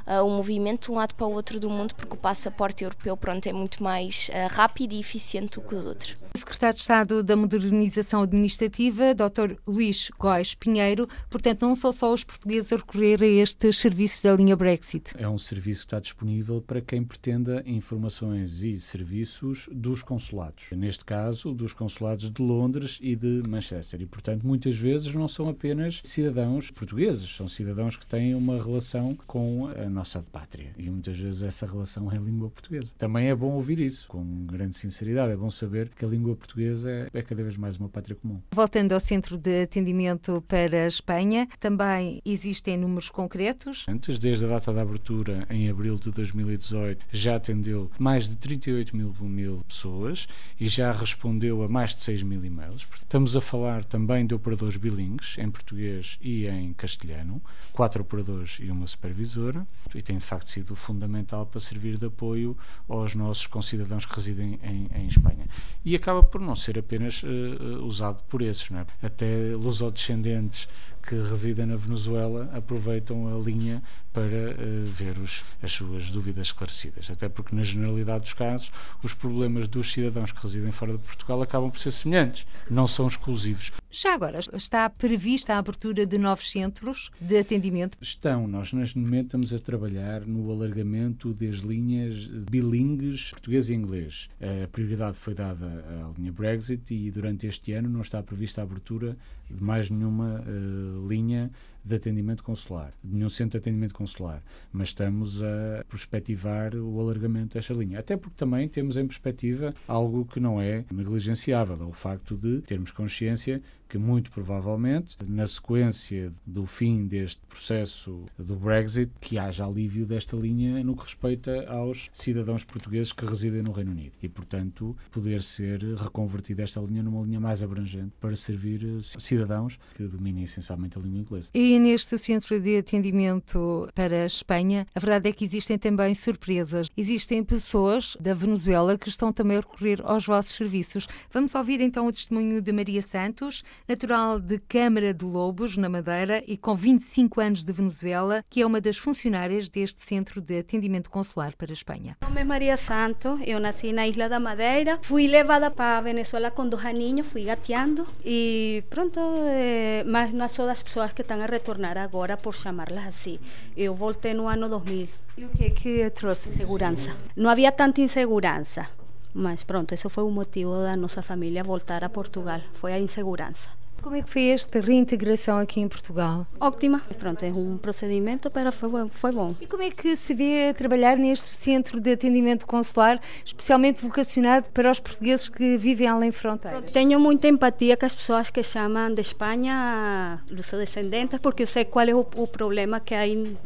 uh, 0.08 0.26
o 0.26 0.30
movimento 0.30 0.86
de 0.86 0.92
um 0.92 0.96
lado 0.96 1.14
para 1.16 1.28
o 1.28 1.32
outro 1.32 1.60
do 1.60 1.70
mundo, 1.70 1.94
porque 1.96 2.14
o 2.14 2.18
passaporte 2.18 2.84
europeu 2.84 3.16
pronto, 3.18 3.48
é 3.48 3.54
muito 3.54 3.84
mais 3.84 4.30
uh, 4.30 4.54
rápido 4.54 4.94
e 4.94 5.00
eficiente 5.00 5.60
do 5.60 5.62
que 5.62 5.76
os 5.76 5.86
outros. 5.86 6.16
O 6.36 6.40
Secretário 6.40 6.76
de 6.76 6.82
Estado 6.82 7.24
da 7.24 7.36
Modernização 7.36 8.22
Administrativa, 8.22 9.14
Dr. 9.14 9.56
Luís 9.66 10.12
Góes 10.20 10.54
Pinheiro, 10.54 11.10
portanto, 11.30 11.64
não 11.66 11.76
são 11.76 11.92
só 11.92 12.14
os 12.14 12.24
portugueses 12.24 12.72
a 12.72 12.78
recorrer 12.78 13.22
a 13.24 13.26
estes 13.26 13.78
serviços 13.78 14.22
da 14.22 14.36
linha 14.36 14.56
Brexit. 14.56 15.12
É 15.18 15.28
um 15.28 15.38
serviço 15.38 15.82
que 15.82 15.88
está 15.88 16.00
disponível 16.00 16.62
para 16.62 16.80
quem 16.80 17.04
pretenda 17.04 17.64
informações 17.66 18.64
e 18.64 18.80
serviços 18.80 19.68
dos 19.72 20.04
consulados. 20.04 20.66
Neste 20.72 21.04
caso, 21.04 21.54
dos 21.54 21.74
consulados 21.74 22.30
de 22.30 22.42
Londres 22.42 23.00
e 23.02 23.16
de 23.16 23.42
Manchester. 23.48 24.02
E, 24.02 24.06
portanto, 24.06 24.46
muitas 24.46 24.76
vezes 24.76 25.14
não 25.14 25.28
são 25.28 25.50
apenas 25.50 26.02
cidadãos 26.04 26.70
portugueses, 26.70 27.36
são 27.36 27.48
cidadãos 27.48 27.98
que 27.98 28.06
têm 28.06 28.36
uma 28.36 28.62
relação 28.62 29.18
com 29.26 29.68
a 29.68 29.90
nossa 29.98 30.22
pátria. 30.22 30.74
E 30.78 30.90
muitas 30.90 31.18
vezes 31.18 31.42
essa 31.42 31.66
relação 31.66 32.12
é 32.12 32.18
a 32.18 32.22
língua 32.22 32.50
portuguesa. 32.50 32.94
Também 32.98 33.30
é 33.30 33.36
bom 33.36 33.54
ouvir 33.54 33.80
isso, 33.80 34.08
com 34.08 34.46
grande 34.46 34.76
sinceridade. 34.78 35.34
É 35.34 35.36
bom 35.36 35.50
saber 35.50 35.90
que 35.90 36.06
a 36.06 36.08
língua 36.08 36.36
portuguesa 36.36 37.10
é 37.12 37.22
cada 37.22 37.44
vez 37.44 37.58
mais 37.58 37.78
uma 37.78 37.90
pátria 37.90 38.16
comum. 38.16 38.42
Voltando 38.54 38.92
ao 38.92 39.00
centro 39.00 39.38
de 39.38 39.64
atendimento 39.64 40.42
para 40.48 40.84
a 40.84 40.88
Espanha, 40.88 41.48
também 41.60 42.22
existem 42.24 42.78
números 42.78 43.10
concretos? 43.10 43.86
Antes, 43.88 44.20
desde 44.20 44.46
a 44.46 44.50
data 44.50 44.72
da 44.72 44.82
abertura, 44.82 45.48
em 45.50 45.70
abril 45.70 45.98
de 45.98 46.12
2018, 46.12 47.06
já 47.12 47.36
atendeu 47.36 47.90
mais 47.98 48.28
de 48.28 48.36
38 48.36 48.96
mil, 48.96 49.16
mil 49.22 49.64
pessoas 49.68 50.28
e 50.60 50.68
já 50.68 50.92
respondeu 50.92 51.64
a 51.64 51.68
mais 51.68 51.96
de 51.96 52.04
6 52.04 52.22
mil 52.22 52.46
e-mails. 52.46 52.88
Estamos 52.98 53.36
a 53.36 53.42
falar 53.42 53.84
também 53.84 54.28
de 54.28 54.36
operadores 54.36 54.78
bilíngues, 54.78 55.38
em 55.40 55.50
português 55.50 56.20
e 56.22 56.46
em 56.46 56.72
castelhano, 56.74 57.42
quatro 57.74 58.02
operadores 58.02 58.60
e 58.62 58.70
uma 58.70 58.86
supervisora 58.86 59.66
e 59.96 60.02
tem 60.02 60.18
de 60.18 60.24
facto 60.24 60.50
sido 60.50 60.76
fundamental 60.76 61.46
para 61.46 61.60
servir 61.60 61.98
de 61.98 62.06
apoio 62.06 62.58
aos 62.88 63.16
nossos 63.16 63.48
concidadãos 63.48 64.06
que 64.06 64.16
residem 64.16 64.60
em, 64.64 64.90
em 64.96 65.08
Espanha. 65.08 65.48
E 65.84 65.96
acaba 65.96 66.24
por 66.24 66.42
não 66.42 66.56
ser 66.56 66.78
apenas 66.78 67.24
uh, 67.24 67.84
usado 67.84 68.22
por 68.28 68.42
esses, 68.42 68.70
não 68.70 68.80
é? 68.80 68.86
até 69.02 69.56
lusodescendentes 69.56 70.68
que 71.08 71.16
residem 71.16 71.66
na 71.66 71.78
Venezuela 71.78 72.50
aproveitam 72.54 73.34
a 73.34 73.40
linha 73.40 73.82
para 74.12 74.24
uh, 74.24 74.86
ver 74.88 75.18
os, 75.20 75.46
as 75.62 75.72
suas 75.72 76.10
dúvidas 76.10 76.48
esclarecidas. 76.48 77.10
Até 77.10 77.30
porque, 77.30 77.56
na 77.56 77.64
generalidade 77.64 78.24
dos 78.24 78.34
casos, 78.34 78.72
os 79.02 79.14
problemas 79.14 79.68
dos 79.68 79.92
cidadãos 79.92 80.32
que 80.32 80.42
residem 80.42 80.72
fora 80.72 80.94
de 80.94 80.98
Portugal 80.98 81.42
acabam 81.42 81.72
por 81.72 81.80
ser 81.80 81.92
semelhantes, 81.92 82.46
não 82.70 82.88
são 82.88 83.08
exclusivos. 83.08 83.72
Já 83.90 84.14
agora, 84.14 84.40
está 84.54 84.90
prevista 84.90 85.54
a 85.54 85.60
abertura 85.60 86.06
de 86.06 86.18
novos 86.18 86.52
centros 86.52 87.10
de 87.22 87.38
atendimento? 87.38 87.98
Estão. 88.02 88.48
Nós, 88.48 88.74
neste 88.74 88.98
momento, 88.98 89.28
estamos 89.28 89.54
a 89.54 89.60
trabalhar 89.60 90.22
no 90.22 90.52
alargamento 90.52 91.34
das 91.34 91.58
linhas 91.58 92.26
bilingues 92.52 93.32
português 93.32 93.70
e 93.70 93.74
inglês. 93.74 94.30
A 94.64 94.68
prioridade 94.68 95.18
foi 95.18 95.34
dada 95.34 95.66
à 95.66 96.18
linha 96.18 96.32
Brexit 96.32 96.94
e, 96.94 97.10
durante 97.12 97.48
este 97.48 97.72
ano, 97.72 97.88
não 97.88 98.02
está 98.02 98.22
prevista 98.22 98.62
a 98.62 98.64
abertura 98.64 99.16
de 99.50 99.64
mais 99.64 99.90
nenhuma 99.90 100.44
uh, 100.46 100.97
linha 100.98 101.50
de 101.88 101.96
atendimento 101.96 102.44
consular, 102.44 102.94
de 103.04 103.16
nenhum 103.16 103.30
centro 103.30 103.52
de 103.52 103.58
atendimento 103.58 103.94
consular, 103.94 104.44
mas 104.72 104.90
estamos 104.90 105.42
a 105.44 105.84
perspectivar 105.90 106.76
o 106.76 107.00
alargamento 107.00 107.56
desta 107.56 107.74
linha. 107.74 108.00
Até 108.00 108.18
porque 108.18 108.36
também 108.38 108.68
temos 108.68 108.98
em 108.98 109.06
perspectiva 109.06 109.74
algo 109.88 110.26
que 110.26 110.40
não 110.40 110.62
é 110.62 110.86
negligenciável, 110.92 111.78
é 111.82 111.86
o 111.86 111.94
facto 111.94 112.36
de 112.36 112.62
termos 112.62 112.92
consciência 112.92 113.62
que 113.88 113.98
muito 113.98 114.30
provavelmente, 114.32 115.16
na 115.28 115.48
sequência 115.48 116.32
do 116.46 116.66
fim 116.66 117.06
deste 117.06 117.42
processo 117.48 118.26
do 118.38 118.56
Brexit, 118.56 119.12
que 119.22 119.38
haja 119.38 119.66
alívio 119.66 120.06
desta 120.06 120.36
linha 120.36 120.84
no 120.84 120.96
que 120.96 121.04
respeita 121.04 121.66
aos 121.70 122.10
cidadãos 122.14 122.64
portugueses 122.64 123.14
que 123.14 123.26
residem 123.26 123.62
no 123.62 123.72
Reino 123.72 123.92
Unido 123.92 124.14
e, 124.22 124.28
portanto, 124.28 124.96
poder 125.12 125.42
ser 125.42 125.82
reconvertida 125.96 126.64
esta 126.64 126.82
linha 126.82 127.02
numa 127.02 127.24
linha 127.24 127.40
mais 127.40 127.64
abrangente 127.64 128.12
para 128.20 128.36
servir 128.36 128.82
cidadãos 129.02 129.80
que 129.96 130.04
dominem 130.04 130.44
essencialmente 130.44 130.98
a 130.98 131.02
língua 131.02 131.20
inglesa. 131.20 131.50
E 131.54 131.77
neste 131.80 132.18
centro 132.18 132.60
de 132.60 132.78
atendimento 132.78 133.90
para 133.94 134.24
a 134.24 134.26
Espanha, 134.26 134.88
a 134.94 135.00
verdade 135.00 135.30
é 135.30 135.32
que 135.32 135.46
existem 135.46 135.78
também 135.78 136.14
surpresas. 136.14 136.88
Existem 136.96 137.44
pessoas 137.44 138.18
da 138.20 138.34
Venezuela 138.34 138.98
que 138.98 139.10
estão 139.10 139.32
também 139.32 139.58
a 139.58 139.62
recorrer 139.62 140.02
aos 140.04 140.26
vossos 140.26 140.56
serviços. 140.56 141.08
Vamos 141.32 141.54
ouvir 141.56 141.82
então 141.82 142.08
o 142.08 142.12
testemunho 142.12 142.62
de 142.62 142.72
Maria 142.72 143.02
Santos, 143.02 143.64
natural 143.88 144.40
de 144.40 144.60
Câmara 144.60 145.14
de 145.14 145.26
Lobos, 145.26 145.78
na 145.78 145.90
Madeira, 145.90 146.44
e 146.48 146.58
com 146.58 146.76
25 146.76 147.42
anos 147.42 147.64
de 147.64 147.72
Venezuela, 147.72 148.44
que 148.50 148.62
é 148.62 148.66
uma 148.66 148.82
das 148.82 148.98
funcionárias 148.98 149.70
deste 149.70 150.02
centro 150.02 150.42
de 150.42 150.60
atendimento 150.60 151.10
consular 151.10 151.56
para 151.56 151.72
a 151.72 151.74
Espanha. 151.74 152.18
Meu 152.22 152.30
nome 152.30 152.42
é 152.42 152.44
Maria 152.44 152.78
Santos, 152.78 153.40
eu 153.46 153.60
nasci 153.60 153.92
na 153.94 154.08
Isla 154.08 154.30
da 154.30 154.40
Madeira, 154.40 155.00
fui 155.02 155.28
levada 155.28 155.70
para 155.72 155.98
a 155.98 156.02
Venezuela 156.02 156.52
com 156.52 156.68
dois 156.68 156.86
aninhos, 156.86 157.28
fui 157.28 157.44
gateando 157.44 158.08
e 158.26 158.84
pronto, 158.90 159.20
eh, 159.20 160.04
mas 160.06 160.32
não 160.34 160.48
sou 160.48 160.66
das 160.66 160.82
pessoas 160.84 161.12
que 161.14 161.22
estão 161.22 161.42
a 161.42 161.46
retornar 161.68 161.98
agora, 161.98 162.38
por 162.38 162.56
chamá-las 162.56 163.08
assim. 163.08 163.40
Eu 163.76 163.94
voltei 163.94 164.34
no 164.34 164.48
ano 164.48 164.70
2000. 164.70 165.10
E 165.38 165.46
o 165.46 165.50
que 165.50 165.70
que 165.70 166.10
trouxe? 166.12 166.52
Segurança. 166.54 167.14
Não 167.36 167.50
havia 167.50 167.72
tanta 167.72 168.02
insegurança, 168.02 168.88
mas 169.34 169.64
pronto, 169.64 169.94
esse 169.94 170.08
foi 170.10 170.24
o 170.24 170.32
motivo 170.32 170.82
da 170.82 170.96
nossa 170.96 171.22
família 171.22 171.64
voltar 171.64 172.04
a 172.04 172.10
Portugal, 172.10 172.62
foi 172.74 172.94
a 172.94 173.00
insegurança. 173.00 173.70
Como 174.08 174.16
é 174.16 174.22
que 174.22 174.30
foi 174.30 174.48
esta 174.52 174.80
reintegração 174.80 175.60
aqui 175.60 175.82
em 175.82 175.88
Portugal? 175.90 176.48
Ótima. 176.62 177.02
Pronto, 177.20 177.44
é 177.44 177.50
um 177.50 177.78
procedimento, 177.78 178.50
mas 178.56 178.74
foi, 178.74 178.90
foi 179.10 179.34
bom. 179.34 179.54
E 179.60 179.68
como 179.68 179.84
é 179.84 179.92
que 179.92 180.16
se 180.16 180.34
vê 180.34 180.74
trabalhar 180.74 181.18
neste 181.18 181.50
centro 181.50 182.00
de 182.00 182.14
atendimento 182.14 182.66
consular, 182.66 183.20
especialmente 183.44 184.02
vocacionado 184.02 184.70
para 184.70 184.90
os 184.90 185.02
portugueses 185.02 185.50
que 185.50 185.76
vivem 185.76 186.08
além 186.08 186.32
fronteiras? 186.32 186.90
Tenho 186.90 187.20
muita 187.20 187.50
empatia 187.50 187.98
com 187.98 188.06
as 188.06 188.16
pessoas 188.16 188.50
que 188.50 188.64
chamam 188.64 189.14
de 189.14 189.20
Espanha 189.20 190.42
os 190.50 190.72
descendentes, 190.72 191.38
porque 191.42 191.64
eu 191.64 191.68
sei 191.68 191.84
qual 191.84 192.08
é 192.08 192.16
o, 192.16 192.22
o 192.22 192.48
problema 192.48 193.02
que 193.02 193.14
há 193.14 193.24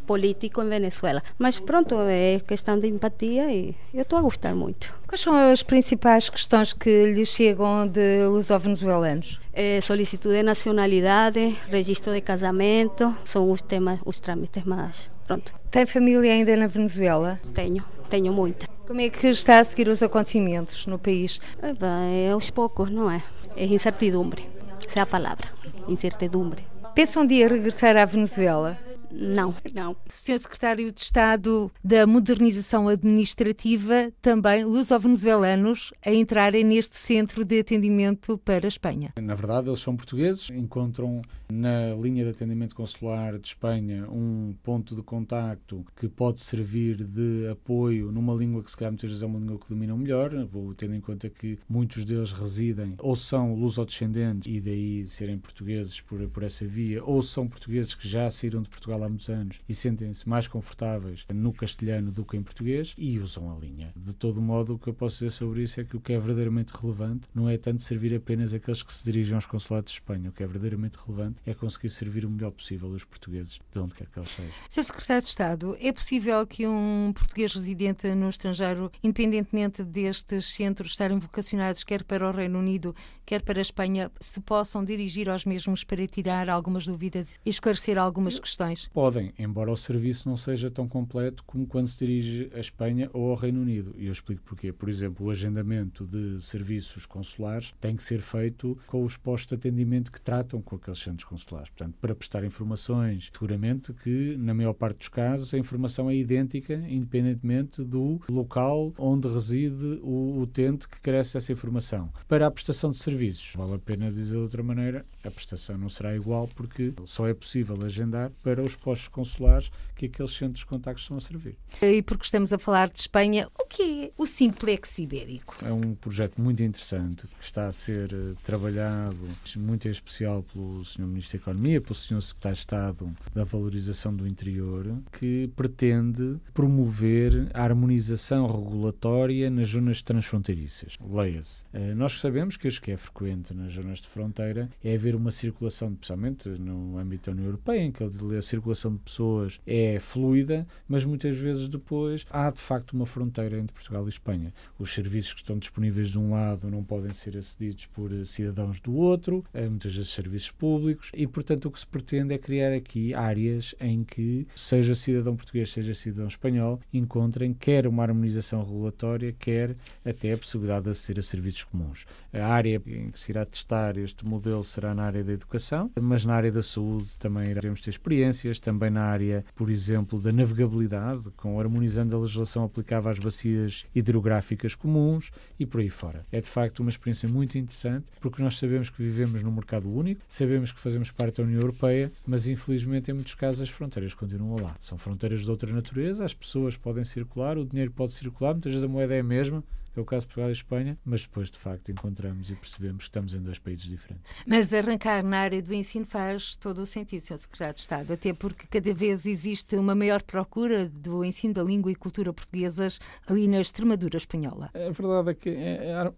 político 0.08 0.64
em 0.64 0.70
Venezuela. 0.70 1.22
Mas 1.38 1.60
pronto, 1.60 1.96
é 2.00 2.40
questão 2.40 2.80
de 2.80 2.88
empatia 2.88 3.54
e 3.54 3.76
eu 3.94 4.02
estou 4.02 4.18
a 4.18 4.24
gostar 4.24 4.56
muito. 4.56 5.02
Quais 5.12 5.20
são 5.20 5.36
as 5.36 5.62
principais 5.62 6.30
questões 6.30 6.72
que 6.72 7.14
lhes 7.14 7.28
chegam 7.28 7.86
de 7.86 8.26
luso-venezuelanos? 8.28 9.42
É, 9.54 9.82
solicitude 9.82 10.31
de 10.32 10.44
nacionalidade, 10.44 11.58
registro 11.70 12.14
de 12.14 12.22
casamento, 12.22 13.16
são 13.24 13.52
os 13.52 13.62
temas, 13.62 14.00
os 14.06 14.20
trâmites 14.20 14.64
mais. 14.64 15.10
Pronto. 15.28 15.54
Tem 15.70 15.86
família 15.86 16.34
ainda 16.34 16.56
na 16.58 16.68
Venezuela? 16.68 17.40
Tenho, 17.54 17.84
tenho 18.10 18.34
muita. 18.34 18.68
Como 18.88 19.00
é 19.00 19.10
que 19.10 19.28
está 19.28 19.60
a 19.60 19.64
seguir 19.64 19.88
os 19.88 20.04
acontecimentos 20.04 20.86
no 20.86 21.00
país? 21.00 21.40
É, 21.62 21.74
bem, 21.74 22.28
é 22.28 22.32
aos 22.32 22.50
poucos, 22.50 22.90
não 22.90 23.10
é? 23.10 23.24
É 23.56 23.66
incertidumbre, 23.66 24.46
essa 24.86 25.00
é 25.00 25.02
a 25.02 25.06
palavra, 25.06 25.48
incertidumbre. 25.88 26.66
Pensa 26.94 27.20
um 27.20 27.26
dia 27.26 27.48
regressar 27.48 27.96
à 27.96 28.06
Venezuela? 28.06 28.78
Não, 29.12 29.54
não. 29.74 29.96
Sr. 30.16 30.40
Secretário 30.40 30.92
de 30.92 31.02
Estado 31.02 31.72
da 31.84 32.08
Modernização 32.08 32.88
Administrativa, 32.88 34.12
também 34.22 34.64
luso-venezuelanos 34.64 35.92
a 36.06 36.14
entrarem 36.14 36.64
neste 36.64 36.98
centro 36.98 37.44
de 37.44 37.60
atendimento 37.60 38.38
para 38.38 38.66
a 38.66 38.70
Espanha. 38.70 39.14
Na 39.22 39.36
verdade, 39.36 39.70
eles 39.70 39.80
são 39.80 39.96
portugueses, 39.96 40.50
encontram 40.50 41.22
na 41.52 41.94
linha 41.96 42.24
de 42.24 42.32
atendimento 42.32 42.76
consular 42.76 43.38
de 43.38 43.48
Espanha 43.48 44.10
um 44.10 44.56
ponto 44.64 44.96
de 44.96 45.04
contacto 45.04 45.86
que 45.96 46.08
pode 46.08 46.42
servir 46.42 47.04
de 47.04 47.48
apoio 47.50 48.12
numa 48.12 48.34
língua 48.34 48.64
que 48.64 48.72
se 48.72 48.78
calhar 48.78 48.92
muitas 48.92 49.10
vezes 49.10 49.24
é 49.24 49.26
uma 49.26 49.40
língua 49.40 49.60
que 49.60 49.70
dominam 49.70 49.98
melhor, 49.98 50.32
vou 50.46 50.74
tendo 50.74 50.96
em 50.96 51.02
conta 51.02 51.30
que 51.30 51.60
muitos 51.68 52.06
deles 52.06 52.32
residem 52.32 52.96
ou 53.00 53.16
são 53.16 53.54
luso-descendentes 53.54 54.52
e 54.52 54.60
daí 54.60 55.06
serem 55.06 55.38
portugueses 55.38 56.00
por, 56.00 56.26
por 56.30 56.44
essa 56.44 56.66
via, 56.66 57.04
ou 57.04 57.22
são 57.22 57.48
portugueses 57.48 57.94
que 57.94 58.08
já 58.08 58.30
saíram 58.30 58.62
de 58.62 58.70
Portugal 58.70 59.01
há 59.04 59.10
muitos 59.10 59.30
anos 59.30 59.60
e 59.68 59.74
sentem-se 59.74 60.28
mais 60.28 60.48
confortáveis 60.48 61.26
no 61.34 61.54
castelhano 61.54 62.12
do 62.12 62.26
que 62.26 62.38
em 62.38 62.44
português 62.44 62.94
e 62.98 63.20
usam 63.20 63.52
a 63.52 63.60
linha. 63.60 63.92
De 63.96 64.14
todo 64.14 64.42
modo, 64.42 64.76
o 64.76 64.80
que 64.80 64.88
eu 64.88 64.94
posso 64.94 65.16
dizer 65.16 65.32
sobre 65.32 65.64
isso 65.64 65.80
é 65.80 65.84
que 65.84 65.98
o 65.98 66.02
que 66.02 66.14
é 66.14 66.20
verdadeiramente 66.20 66.74
relevante 66.74 67.28
não 67.34 67.50
é 67.50 67.58
tanto 67.58 67.82
servir 67.82 68.16
apenas 68.16 68.54
aqueles 68.54 68.84
que 68.84 68.94
se 68.94 69.04
dirigem 69.04 69.36
aos 69.36 69.46
consulados 69.46 69.92
de 69.92 70.00
Espanha. 70.00 70.30
O 70.30 70.34
que 70.34 70.44
é 70.44 70.48
verdadeiramente 70.48 70.98
relevante 70.98 71.38
é 71.46 71.54
conseguir 71.54 71.90
servir 71.90 72.26
o 72.26 72.30
melhor 72.30 72.52
possível 72.52 72.90
os 72.90 73.04
portugueses, 73.04 73.60
de 73.72 73.80
onde 73.80 73.96
quer 73.96 74.08
que 74.08 74.20
eles 74.20 74.30
sejam. 74.30 74.52
Sr. 74.70 74.84
Secretário 74.84 75.22
de 75.22 75.30
Estado, 75.30 75.78
é 75.80 75.92
possível 75.92 76.46
que 76.46 76.68
um 76.68 77.12
português 77.16 77.54
residente 77.54 78.14
no 78.14 78.30
estrangeiro, 78.30 78.92
independentemente 79.04 79.84
destes 79.84 80.46
centros 80.46 80.92
estarem 80.92 81.18
vocacionados 81.20 81.84
quer 81.84 82.04
para 82.04 82.28
o 82.28 82.32
Reino 82.32 82.60
Unido, 82.60 82.96
quer 83.26 83.42
para 83.42 83.60
a 83.60 83.62
Espanha, 83.62 84.12
se 84.20 84.40
possam 84.42 84.84
dirigir 84.84 85.30
aos 85.30 85.46
mesmos 85.46 85.84
para 85.84 86.06
tirar 86.08 86.50
algumas 86.50 86.86
dúvidas 86.86 87.34
e 87.46 87.50
esclarecer 87.50 87.98
algumas 87.98 88.40
questões? 88.40 88.90
Podem, 88.94 89.34
embora 89.40 89.72
o 89.72 89.78
serviço 89.78 90.28
não 90.28 90.36
seja 90.36 90.70
tão 90.70 90.86
completo 90.86 91.46
como 91.46 91.66
quando 91.66 91.88
se 91.88 92.06
dirige 92.06 92.52
à 92.54 92.60
Espanha 92.60 93.10
ou 93.14 93.30
ao 93.30 93.38
Reino 93.38 93.62
Unido. 93.62 93.96
E 93.98 94.08
eu 94.08 94.12
explico 94.12 94.42
porquê. 94.44 94.74
Por 94.74 94.90
exemplo, 94.90 95.26
o 95.26 95.30
agendamento 95.30 96.06
de 96.06 96.44
serviços 96.44 97.06
consulares 97.06 97.74
tem 97.80 97.96
que 97.96 98.04
ser 98.04 98.20
feito 98.20 98.78
com 98.88 99.06
os 99.06 99.16
postos 99.16 99.48
de 99.48 99.56
atendimento 99.56 100.12
que 100.12 100.20
tratam 100.20 100.62
com 100.62 100.76
aqueles 100.76 101.00
centros 101.00 101.24
consulares. 101.24 101.70
Portanto, 101.70 101.96
para 102.02 102.14
prestar 102.14 102.44
informações, 102.44 103.30
seguramente 103.32 103.94
que, 103.94 104.36
na 104.38 104.54
maior 104.54 104.74
parte 104.74 104.98
dos 104.98 105.08
casos, 105.08 105.54
a 105.54 105.58
informação 105.58 106.10
é 106.10 106.16
idêntica, 106.16 106.74
independentemente 106.90 107.84
do 107.86 108.20
local 108.30 108.94
onde 108.98 109.30
reside 109.30 110.00
o 110.02 110.42
utente 110.42 110.90
que 110.90 111.00
carece 111.00 111.36
dessa 111.36 111.54
informação. 111.54 112.12
Para 112.28 112.46
a 112.46 112.52
prestação 112.52 112.92
de 112.92 112.98
serviços, 112.98 113.54
vale 113.56 113.76
a 113.76 113.80
pena 113.80 114.12
dizer 114.12 114.36
de 114.36 114.42
outra 114.42 114.64
maneira, 114.64 115.06
a 115.24 115.32
prestação 115.32 115.78
não 115.78 115.90
será 115.90 116.16
igual 116.16 116.50
porque 116.56 116.94
só 117.06 117.28
é 117.28 117.34
possível 117.34 117.78
agendar 117.86 118.32
para 118.44 118.62
os 118.62 118.76
postos 118.82 119.08
consulares 119.08 119.72
que 119.96 120.08
aqueles 120.08 120.32
centros 120.32 120.60
de 120.60 120.66
contactos 120.66 121.04
estão 121.04 121.18
a 121.18 121.22
servir. 121.22 121.56
E 121.82 122.02
porque 122.02 122.26
estamos 122.26 122.52
a 122.52 122.58
falar 122.58 122.90
de 122.90 123.00
Espanha, 123.00 123.48
o 123.60 123.66
que 123.68 124.06
é 124.06 124.12
o 124.18 124.26
Simplex 124.26 124.98
Ibérico? 124.98 125.56
É 125.64 125.72
um 125.72 125.94
projeto 125.94 126.42
muito 126.42 126.64
interessante 126.64 127.28
que 127.28 127.44
está 127.44 127.68
a 127.68 127.72
ser 127.72 128.12
uh, 128.12 128.36
trabalhado 128.44 129.18
muito 129.58 129.88
em 129.88 129.92
especial 129.92 130.44
pelo 130.44 130.84
Sr. 130.84 131.04
Ministro 131.04 131.38
da 131.38 131.44
Economia, 131.44 131.82
pelo 131.82 131.94
Sr. 131.94 132.22
Secretário 132.22 132.56
de 132.56 132.60
Estado 132.60 133.14
da 133.34 133.44
Valorização 133.44 134.16
do 134.16 134.28
Interior, 134.28 134.88
que 135.12 135.52
pretende 135.56 136.38
promover 136.54 137.50
a 137.54 137.64
harmonização 137.64 138.48
regulatória 138.48 139.50
nas 139.50 139.70
zonas 139.70 140.02
transfronteiriças. 140.02 140.98
Leia-se. 141.00 141.64
Uh, 141.74 141.96
nós 141.96 142.20
sabemos 142.20 142.58
que 142.58 142.68
isso 142.68 142.82
que 142.82 142.92
é 142.92 142.98
frequente 142.98 143.54
nas 143.54 143.74
zonas 143.74 144.00
de 144.00 144.08
fronteira 144.08 144.70
é 144.84 144.96
haver 144.96 145.16
uma 145.16 145.30
circulação, 145.30 145.90
especialmente 145.92 146.50
no 146.50 146.98
âmbito 146.98 147.30
da 147.30 147.34
União 147.34 147.46
Europeia, 147.46 147.82
em 147.82 147.92
que 147.92 148.04
a 148.04 148.42
circulação 148.42 148.71
de 148.74 149.00
pessoas 149.00 149.60
é 149.66 150.00
fluida, 150.00 150.68
mas 150.88 151.04
muitas 151.04 151.36
vezes 151.38 151.68
depois 151.68 152.26
há 152.30 152.50
de 152.50 152.62
facto 152.62 152.94
uma 152.94 153.06
fronteira 153.06 153.58
entre 153.58 153.74
Portugal 153.74 154.06
e 154.06 154.10
Espanha. 154.10 154.54
Os 154.80 154.94
serviços 154.94 155.34
que 155.34 155.42
estão 155.42 155.58
disponíveis 155.58 156.10
de 156.10 156.18
um 156.18 156.32
lado 156.32 156.70
não 156.70 156.84
podem 156.84 157.14
ser 157.14 157.38
acedidos 157.38 157.86
por 157.86 158.12
cidadãos 158.26 158.80
do 158.80 158.96
outro, 158.96 159.44
muitas 159.54 159.94
vezes 159.96 160.10
serviços 160.10 160.52
públicos, 160.52 161.12
e 161.14 161.28
portanto 161.28 161.66
o 161.66 161.72
que 161.72 161.80
se 161.80 161.88
pretende 161.88 162.34
é 162.34 162.38
criar 162.38 162.74
aqui 162.74 163.14
áreas 163.14 163.76
em 163.80 164.04
que, 164.04 164.48
seja 164.56 164.96
cidadão 164.96 165.36
português, 165.36 165.72
seja 165.72 165.94
cidadão 165.94 166.28
espanhol, 166.28 166.80
encontrem 166.94 167.54
quer 167.54 167.88
uma 167.88 168.04
harmonização 168.04 168.64
regulatória, 168.64 169.34
quer 169.38 169.76
até 170.06 170.34
a 170.34 170.38
possibilidade 170.38 170.86
de 170.86 170.92
aceder 170.92 171.20
a 171.20 171.24
serviços 171.24 171.64
comuns. 171.64 172.06
A 172.34 172.46
área 172.46 172.82
em 172.86 173.12
que 173.12 173.20
se 173.20 173.32
irá 173.32 173.46
testar 173.46 173.98
este 173.98 174.26
modelo 174.26 174.64
será 174.64 174.94
na 174.94 175.04
área 175.04 175.24
da 175.24 175.34
educação, 175.34 175.92
mas 176.00 176.26
na 176.26 176.34
área 176.34 176.52
da 176.52 176.64
saúde 176.64 177.18
também 177.18 177.50
iremos 177.50 177.82
ter 177.82 177.90
experiências, 177.90 178.60
também 178.62 178.90
na 178.90 179.02
área, 179.02 179.44
por 179.56 179.70
exemplo, 179.70 180.20
da 180.20 180.32
navegabilidade, 180.32 181.24
com 181.36 181.60
harmonizando 181.60 182.16
a 182.16 182.20
legislação 182.20 182.64
aplicável 182.64 183.12
às 183.12 183.20
bacias 183.20 183.86
hidrográficas 183.94 184.76
comuns 184.76 185.32
e 185.60 185.66
por 185.66 185.82
aí 185.82 185.90
fora. 185.90 186.26
É 186.32 186.40
de 186.40 186.50
facto 186.50 186.80
uma 186.80 186.90
experiência 186.90 187.28
muito 187.28 187.58
interessante, 187.58 188.06
porque 188.20 188.42
nós 188.42 188.58
sabemos 188.58 188.90
que 188.90 189.02
vivemos 189.02 189.42
num 189.44 189.52
mercado 189.52 189.92
único, 189.92 190.22
sabemos 190.28 190.72
que 190.72 190.80
fazemos 190.80 191.12
parte 191.12 191.38
da 191.38 191.44
União 191.44 191.60
Europeia, 191.60 192.12
mas 192.26 192.48
infelizmente 192.48 193.12
em 193.12 193.14
muitos 193.14 193.36
casos 193.36 193.62
as 193.62 193.70
fronteiras 193.70 194.14
continuam 194.14 194.62
lá. 194.62 194.76
São 194.80 194.98
fronteiras 194.98 195.42
de 195.42 195.52
outra 195.52 195.72
natureza, 195.74 196.24
as 196.24 196.34
pessoas 196.34 196.78
podem 196.78 197.04
circular, 197.04 197.58
o 197.58 197.66
dinheiro 197.66 197.92
pode 197.92 198.12
circular, 198.12 198.54
muitas 198.54 198.72
vezes 198.72 198.86
a 198.86 198.88
moeda 198.88 199.16
é 199.16 199.20
a 199.20 199.24
mesma, 199.24 199.64
é 199.96 200.02
o 200.02 200.06
caso 200.06 200.22
de 200.22 200.28
Portugal 200.28 200.50
e 200.50 200.54
Espanha, 200.54 200.98
mas 201.04 201.22
depois 201.24 201.50
de 201.50 201.58
facto 201.58 201.92
encontramos 201.92 202.50
e 202.50 202.56
percebemos 202.56 203.04
que 203.04 203.10
estamos 203.10 203.34
em 203.34 203.42
dois 203.42 203.60
países 203.60 203.86
diferentes. 203.86 204.24
Mas 204.46 204.74
arrancar 204.74 205.24
na 205.24 205.40
área 205.40 205.62
do 205.62 205.74
ensino 205.74 206.06
faz 206.06 206.56
todo 206.56 206.82
o 206.82 206.88
sentido, 206.88 207.22
Sr. 207.22 207.38
Secretário 207.38 207.74
de 207.74 207.80
Estado, 207.82 208.14
até 208.14 208.34
porque 208.34 208.68
cada 208.68 208.94
vez 208.94 209.26
existe 209.26 209.76
uma 209.76 209.96
maior 209.96 210.22
procura 210.22 210.88
do 210.88 211.24
ensino 211.24 211.54
da 211.54 211.64
língua 211.64 211.92
e 211.92 211.96
cultura 211.96 212.34
portuguesas 212.34 213.00
ali 213.28 213.48
na 213.48 213.62
Extremadura 213.62 214.18
espanhola. 214.18 214.70
A 214.74 214.92
verdade 214.92 215.32
é 215.32 215.34
que 215.34 215.50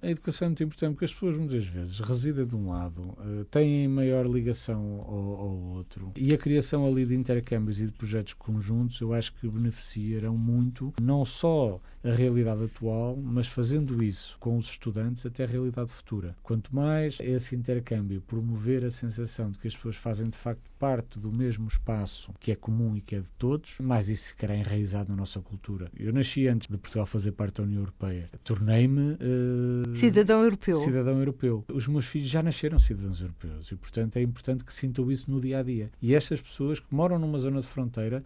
a 0.02 0.10
educação 0.10 0.46
é 0.46 0.50
muito 0.50 0.64
importante 0.64 0.92
porque 0.94 1.06
as 1.06 1.14
pessoas 1.14 1.38
muitas 1.38 1.66
vezes 1.66 2.00
residem 2.00 2.46
de 2.46 2.56
um 2.56 2.70
lado, 2.70 3.18
eh, 3.20 3.46
têm 3.50 3.88
maior 3.88 4.26
ligação 4.26 5.02
ao, 5.08 5.16
ao 5.16 5.58
outro 5.76 6.12
e 6.16 6.34
a 6.34 6.38
criação 6.38 6.86
ali 6.86 7.06
de 7.06 7.16
intercâmbios 7.16 7.80
e 7.80 7.86
de 7.86 7.92
projetos 7.92 8.34
conjuntos 8.34 9.00
eu 9.02 9.14
acho 9.14 9.34
que 9.34 9.48
beneficiarão 9.48 10.38
muito 10.38 10.94
não 11.02 11.26
só 11.26 11.80
a 12.04 12.12
realidade 12.12 12.66
atual, 12.66 13.16
mas 13.16 13.48
fazendo 13.64 14.04
isso 14.04 14.36
com 14.42 14.58
os 14.58 14.68
estudantes 14.68 15.26
até 15.26 15.46
a 15.46 15.48
realidade 15.48 15.90
futura. 15.90 16.36
Quanto 16.44 16.76
mais 16.76 17.18
esse 17.22 17.56
intercâmbio 17.56 18.20
promover 18.20 18.84
a 18.84 18.92
sensação 18.92 19.50
de 19.50 19.58
que 19.58 19.70
as 19.70 19.74
pessoas 19.74 19.96
fazem 19.96 20.30
de 20.30 20.38
facto 20.38 20.70
parte 20.78 21.18
do 21.18 21.32
mesmo 21.32 21.66
espaço 21.70 22.34
que 22.42 22.52
é 22.52 22.56
comum 22.56 22.98
e 22.98 23.00
que 23.00 23.16
é 23.16 23.20
de 23.20 23.30
todos, 23.38 23.80
mais 23.80 24.10
isso 24.10 24.34
ficará 24.34 24.54
enraizado 24.54 25.12
na 25.12 25.16
nossa 25.16 25.40
cultura. 25.40 25.90
Eu 25.98 26.12
nasci 26.12 26.46
antes 26.46 26.68
de 26.68 26.78
Portugal 26.78 27.06
fazer 27.06 27.32
parte 27.32 27.62
da 27.62 27.64
União 27.64 27.80
Europeia. 27.80 28.30
Tornei-me 28.44 29.14
uh, 29.14 29.96
cidadão 29.96 30.44
europeu. 30.44 30.76
Cidadão 30.80 31.18
europeu. 31.20 31.64
Os 31.74 31.88
meus 31.88 32.06
filhos 32.06 32.28
já 32.28 32.44
nasceram 32.44 32.78
cidadãos 32.80 33.22
europeus 33.22 33.72
e, 33.72 33.78
portanto, 33.78 34.18
é 34.18 34.22
importante 34.22 34.66
que 34.66 34.74
sintam 34.74 35.10
isso 35.10 35.32
no 35.32 35.40
dia 35.40 35.60
a 35.60 35.64
dia. 35.64 35.90
E 36.02 36.14
estas 36.14 36.42
pessoas 36.42 36.82
que 36.82 36.94
moram 36.94 37.18
numa 37.18 37.40
zona 37.40 37.62
de 37.62 37.68
fronteira 37.68 38.26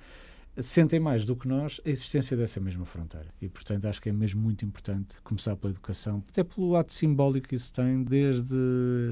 sentem 0.59 0.99
mais 0.99 1.25
do 1.25 1.35
que 1.35 1.47
nós 1.47 1.79
a 1.85 1.89
existência 1.89 2.35
dessa 2.35 2.59
mesma 2.59 2.85
fronteira. 2.85 3.27
E, 3.41 3.47
portanto, 3.47 3.85
acho 3.85 4.01
que 4.01 4.09
é 4.09 4.13
mesmo 4.13 4.41
muito 4.41 4.65
importante 4.65 5.15
começar 5.23 5.55
pela 5.55 5.71
educação, 5.71 6.23
até 6.29 6.43
pelo 6.43 6.75
ato 6.75 6.93
simbólico 6.93 7.47
que 7.47 7.55
isso 7.55 7.71
tem, 7.73 8.03
desde 8.03 8.55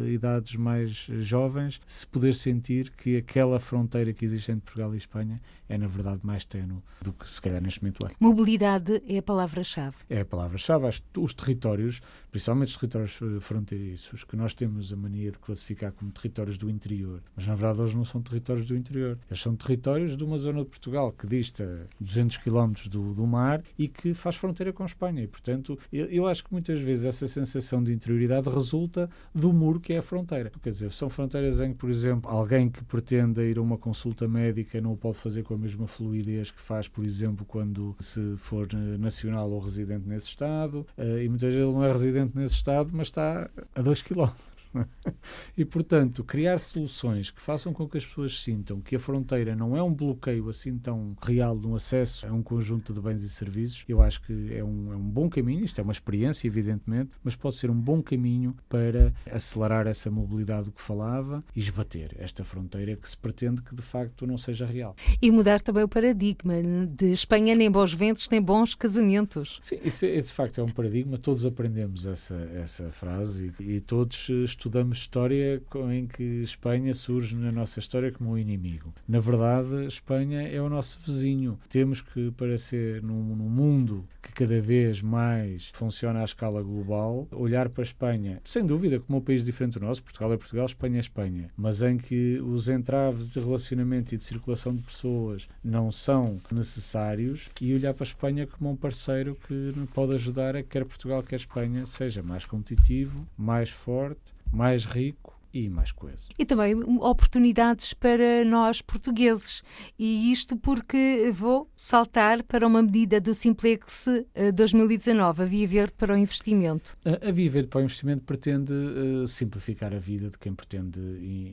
idades 0.08 0.56
mais 0.56 1.08
jovens, 1.20 1.80
se 1.86 2.06
poder 2.08 2.34
sentir 2.34 2.92
que 2.92 3.18
aquela 3.18 3.60
fronteira 3.60 4.14
que 4.14 4.26
existe 4.26 4.52
entre 4.52 4.66
Portugal 4.66 4.94
e 4.94 4.98
Espanha 4.98 5.42
é, 5.68 5.78
na 5.78 5.88
verdade, 5.88 6.20
mais 6.24 6.46
tenue 6.46 6.82
do 7.02 7.12
que 7.12 7.30
se 7.30 7.42
calhar 7.42 7.62
neste 7.62 7.82
momento 7.82 8.06
é. 8.06 8.12
Mobilidade 8.20 9.02
é 9.08 9.18
a 9.18 9.24
palavra-chave. 9.24 9.96
É 10.10 10.22
a 10.22 10.26
palavra-chave. 10.26 10.88
Os 11.18 11.34
territórios, 11.34 12.02
principalmente 12.32 12.70
os 12.70 12.78
territórios 12.78 13.20
eh, 13.22 13.40
fronteiriços, 13.40 14.24
que 14.24 14.36
nós 14.36 14.54
temos 14.54 14.94
a 14.94 14.96
mania 14.96 15.32
de 15.32 15.40
classificar 15.40 15.92
como 15.92 16.12
territórios 16.12 16.58
do 16.58 16.70
interior, 16.70 17.22
mas 17.36 17.48
na 17.48 17.56
verdade 17.56 17.82
eles 17.82 17.96
não 17.96 18.06
são 18.06 18.22
territórios 18.22 18.66
do 18.66 18.76
interior. 18.76 19.18
Eles 19.30 19.42
são 19.42 19.56
territórios 19.56 20.16
de 20.16 20.24
uma 20.24 20.38
zona 20.38 20.60
de 20.60 20.70
Portugal 20.70 21.12
que 21.12 21.26
dista 21.38 21.88
200 22.00 22.38
km 22.38 22.74
do, 22.90 23.14
do 23.14 23.28
mar 23.28 23.64
e 23.78 23.88
que 23.88 24.14
faz 24.14 24.36
fronteira 24.36 24.72
com 24.72 24.84
a 24.84 24.86
Espanha. 24.86 25.24
E, 25.24 25.28
portanto, 25.28 25.78
eu, 25.92 26.06
eu 26.06 26.28
acho 26.28 26.44
que 26.44 26.52
muitas 26.52 26.80
vezes 26.80 27.06
essa 27.06 27.28
sensação 27.28 27.84
de 27.84 27.94
interioridade 27.94 28.50
resulta 28.50 29.10
do 29.34 29.52
muro 29.52 29.80
que 29.80 29.94
é 29.94 29.98
a 29.98 30.02
fronteira. 30.02 30.52
Quer 30.62 30.70
dizer, 30.70 30.94
são 30.94 31.10
fronteiras 31.10 31.62
em 31.62 31.72
que, 31.72 31.78
por 31.78 31.90
exemplo, 31.90 32.30
alguém 32.30 32.70
que 32.70 32.84
pretenda 32.84 33.44
ir 33.44 33.58
a 33.58 33.62
uma 33.62 33.78
consulta 33.78 34.28
médica 34.28 34.80
não 34.82 34.94
o 34.94 34.98
pode 34.98 35.18
fazer 35.18 35.44
com 35.44 35.54
a 35.54 35.58
mesma 35.58 35.88
fluidez 35.88 36.52
que 36.52 36.62
faz, 36.62 36.88
por 36.88 37.04
exemplo, 37.04 37.46
quando 37.46 37.96
se 38.00 38.36
for 38.38 38.68
eh, 38.74 38.98
nacional 38.98 39.50
ou 39.52 39.60
residente 39.60 40.08
nesse 40.08 40.28
Estado. 40.28 40.86
Eh, 40.98 41.24
e 41.24 41.30
muitas 41.30 41.54
vezes 41.54 41.68
ele 41.68 41.78
não 41.78 41.84
é 41.84 41.92
residente 41.92 42.36
nesse 42.36 42.56
Estado, 42.56 42.90
mas 42.94 43.08
está 43.08 43.50
a 43.74 43.82
2 43.82 44.02
km. 44.02 44.30
e, 45.58 45.66
portanto, 45.66 46.24
criar 46.24 46.60
soluções 46.60 47.32
que 47.32 47.42
façam 47.42 47.74
com 47.74 47.88
que 47.88 47.98
as 47.98 48.06
pessoas 48.06 48.42
sintam 48.42 48.82
que 48.82 48.96
a 48.96 49.00
fronteira 49.00 49.56
não 49.56 49.76
é 49.76 49.82
um 49.82 49.94
bloqueio 49.94 50.50
assim 50.50 50.78
tão 50.78 51.16
real 51.22 51.56
no 51.56 51.76
acesso 51.76 52.28
a 52.28 52.32
um 52.32 52.44
conjunto 52.44 52.94
de 52.94 53.02
bens 53.02 53.24
e 53.24 53.30
serviços, 53.30 53.84
eu 53.88 54.02
acho 54.02 54.22
que 54.22 54.54
é 54.54 54.64
um, 54.64 54.94
é 54.94 54.96
um 54.96 55.10
bom 55.10 55.30
caminho. 55.30 55.64
Isto 55.66 55.80
é 55.80 55.84
uma 55.84 55.92
experiência, 55.92 56.48
evidentemente, 56.48 57.12
mas 57.24 57.36
pode 57.36 57.56
ser 57.56 57.70
um 57.70 57.80
bom 57.80 58.02
caminho 58.02 58.56
para 58.70 59.14
acelerar 59.32 59.88
essa 59.88 60.12
mobilidade 60.12 60.66
do 60.66 60.72
que 60.72 60.82
falava 60.82 61.44
e 61.56 61.60
esbater 61.60 62.16
esta 62.20 62.44
fronteira 62.44 62.96
que 62.96 63.08
se 63.08 63.18
pretende 63.18 63.62
que 63.62 63.76
de 63.76 63.82
facto 63.82 64.28
não 64.28 64.38
seja 64.38 64.66
real. 64.66 64.96
E 65.22 65.32
mudar 65.32 65.62
também 65.62 65.84
o 65.84 65.88
paradigma 65.88 66.54
de 66.88 67.12
Espanha 67.12 67.56
nem 67.56 67.70
bons 67.70 67.94
ventos 67.94 68.30
nem 68.30 68.42
bons 68.42 68.76
casamentos. 68.76 69.60
Sim, 69.62 69.80
isso, 69.84 70.06
esse 70.06 70.32
é, 70.32 70.36
facto 70.36 70.60
é 70.60 70.64
um 70.64 70.70
paradigma. 70.70 71.18
Todos 71.18 71.46
aprendemos 71.46 72.06
essa, 72.06 72.36
essa 72.56 72.92
frase 72.92 73.54
e, 73.60 73.76
e 73.76 73.80
todos 73.80 74.30
estudamos 74.30 74.65
estudamos 74.66 74.98
história 74.98 75.62
em 75.94 76.08
que 76.08 76.42
Espanha 76.42 76.92
surge 76.96 77.36
na 77.36 77.52
nossa 77.52 77.78
história 77.78 78.12
como 78.12 78.32
um 78.32 78.38
inimigo. 78.38 78.92
Na 79.08 79.20
verdade, 79.20 79.86
Espanha 79.86 80.42
é 80.42 80.60
o 80.60 80.68
nosso 80.68 81.00
vizinho. 81.06 81.60
Temos 81.70 82.02
que, 82.02 82.32
para 82.32 82.58
ser 82.58 83.04
num, 83.04 83.36
num 83.36 83.50
mundo 83.50 84.04
que 84.24 84.32
cada 84.32 84.60
vez 84.60 85.04
mais 85.04 85.70
funciona 85.74 86.22
à 86.22 86.24
escala 86.24 86.64
global, 86.64 87.28
olhar 87.32 87.70
para 87.70 87.84
a 87.84 87.86
Espanha, 87.86 88.42
sem 88.44 88.66
dúvida, 88.66 89.00
como 89.00 89.20
um 89.20 89.22
país 89.22 89.44
diferente 89.44 89.78
do 89.78 89.86
nosso, 89.86 90.02
Portugal 90.02 90.34
é 90.34 90.38
Portugal, 90.38 90.66
Espanha 90.66 90.98
é 90.98 91.00
Espanha, 91.00 91.52
mas 91.56 91.84
em 91.84 91.98
que 91.98 92.40
os 92.40 92.68
entraves 92.68 93.30
de 93.30 93.40
relacionamento 93.40 94.16
e 94.16 94.18
de 94.18 94.24
circulação 94.24 94.76
de 94.76 94.82
pessoas 94.82 95.48
não 95.64 95.92
são 95.92 96.42
necessários 96.52 97.52
e 97.62 97.72
olhar 97.72 97.94
para 97.94 98.04
a 98.04 98.08
Espanha 98.08 98.48
como 98.48 98.72
um 98.72 98.76
parceiro 98.76 99.38
que 99.48 99.74
pode 99.94 100.16
ajudar 100.16 100.56
a 100.56 100.64
que 100.64 100.70
quer 100.70 100.86
Portugal, 100.86 101.22
quer 101.22 101.36
Espanha 101.36 101.86
seja 101.86 102.24
mais 102.24 102.46
competitivo, 102.46 103.28
mais 103.38 103.70
forte 103.70 104.34
mais 104.56 104.86
rico 104.86 105.35
e 105.56 105.70
mais 105.70 105.92
coisa. 105.94 106.28
E 106.38 106.46
também 106.46 106.76
oportunidades 107.00 107.94
para 107.94 108.44
nós 108.44 108.82
portugueses. 108.82 109.64
E 109.98 110.30
isto 110.32 110.58
porque 110.58 111.32
vou 111.34 111.72
saltar 111.78 112.44
para 112.44 112.68
uma 112.68 112.84
medida 112.84 113.22
do 113.22 113.34
Simplex 113.34 114.06
2019, 114.54 115.42
eh, 115.42 115.46
a 115.46 115.48
Via 115.48 115.68
Verde 115.68 115.94
para 115.98 116.14
o 116.14 116.18
Investimento. 116.18 116.98
A, 117.06 117.32
Via 117.32 117.50
Verde 117.50 117.70
para 117.70 117.80
o 117.80 117.84
Investimento 117.84 118.26
pretende 118.26 118.74
uh, 118.74 119.28
simplificar 119.28 119.94
a 119.94 120.00
vida 120.00 120.30
de 120.30 120.38
quem 120.38 120.54
pretende 120.54 121.00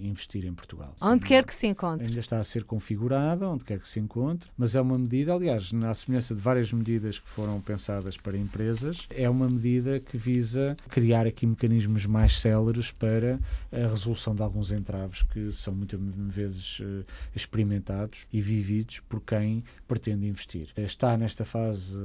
investir 0.03 0.45
em 0.45 0.53
Portugal. 0.53 0.95
Onde 1.01 1.23
Sim, 1.23 1.29
quer 1.29 1.45
que 1.45 1.55
se 1.55 1.69
encontre. 1.69 2.07
Ainda 2.07 2.19
está 2.19 2.41
a 2.41 2.45
ser 2.45 2.65
configurada, 2.65 3.49
onde 3.49 3.65
quer 3.65 3.79
que 3.79 3.89
se 3.89 4.01
encontre, 4.01 4.51
mas 4.59 4.75
é 4.75 4.81
uma 4.81 4.99
medida, 4.99 5.33
aliás, 5.33 5.71
na 5.73 5.95
semelhança 5.95 6.35
de 6.35 6.41
várias 6.41 6.73
medidas 6.73 7.21
que 7.21 7.29
foram 7.29 7.61
pensadas 7.61 8.17
para 8.17 8.37
empresas, 8.37 9.07
é 9.11 9.31
uma 9.31 9.49
medida 9.49 10.01
que 10.01 10.19
visa 10.19 10.77
criar 10.89 11.25
aqui 11.25 11.47
mecanismos 11.47 12.05
mais 12.05 12.41
céleres 12.41 12.91
para 12.91 13.39
a 13.71 13.92
resolução 13.93 14.35
de 14.35 14.43
alguns 14.43 14.73
entraves 14.73 15.23
que 15.23 15.53
são 15.53 15.75
muitas 15.75 16.01
vezes 16.29 16.81
uh, 16.81 17.05
experimentados 17.35 18.27
e 18.33 18.41
vividos 18.41 19.01
por 19.01 19.21
quem 19.21 19.65
pretende 19.87 20.27
investir. 20.27 20.69
Está 20.77 21.17
nesta 21.17 21.45
fase 21.45 21.97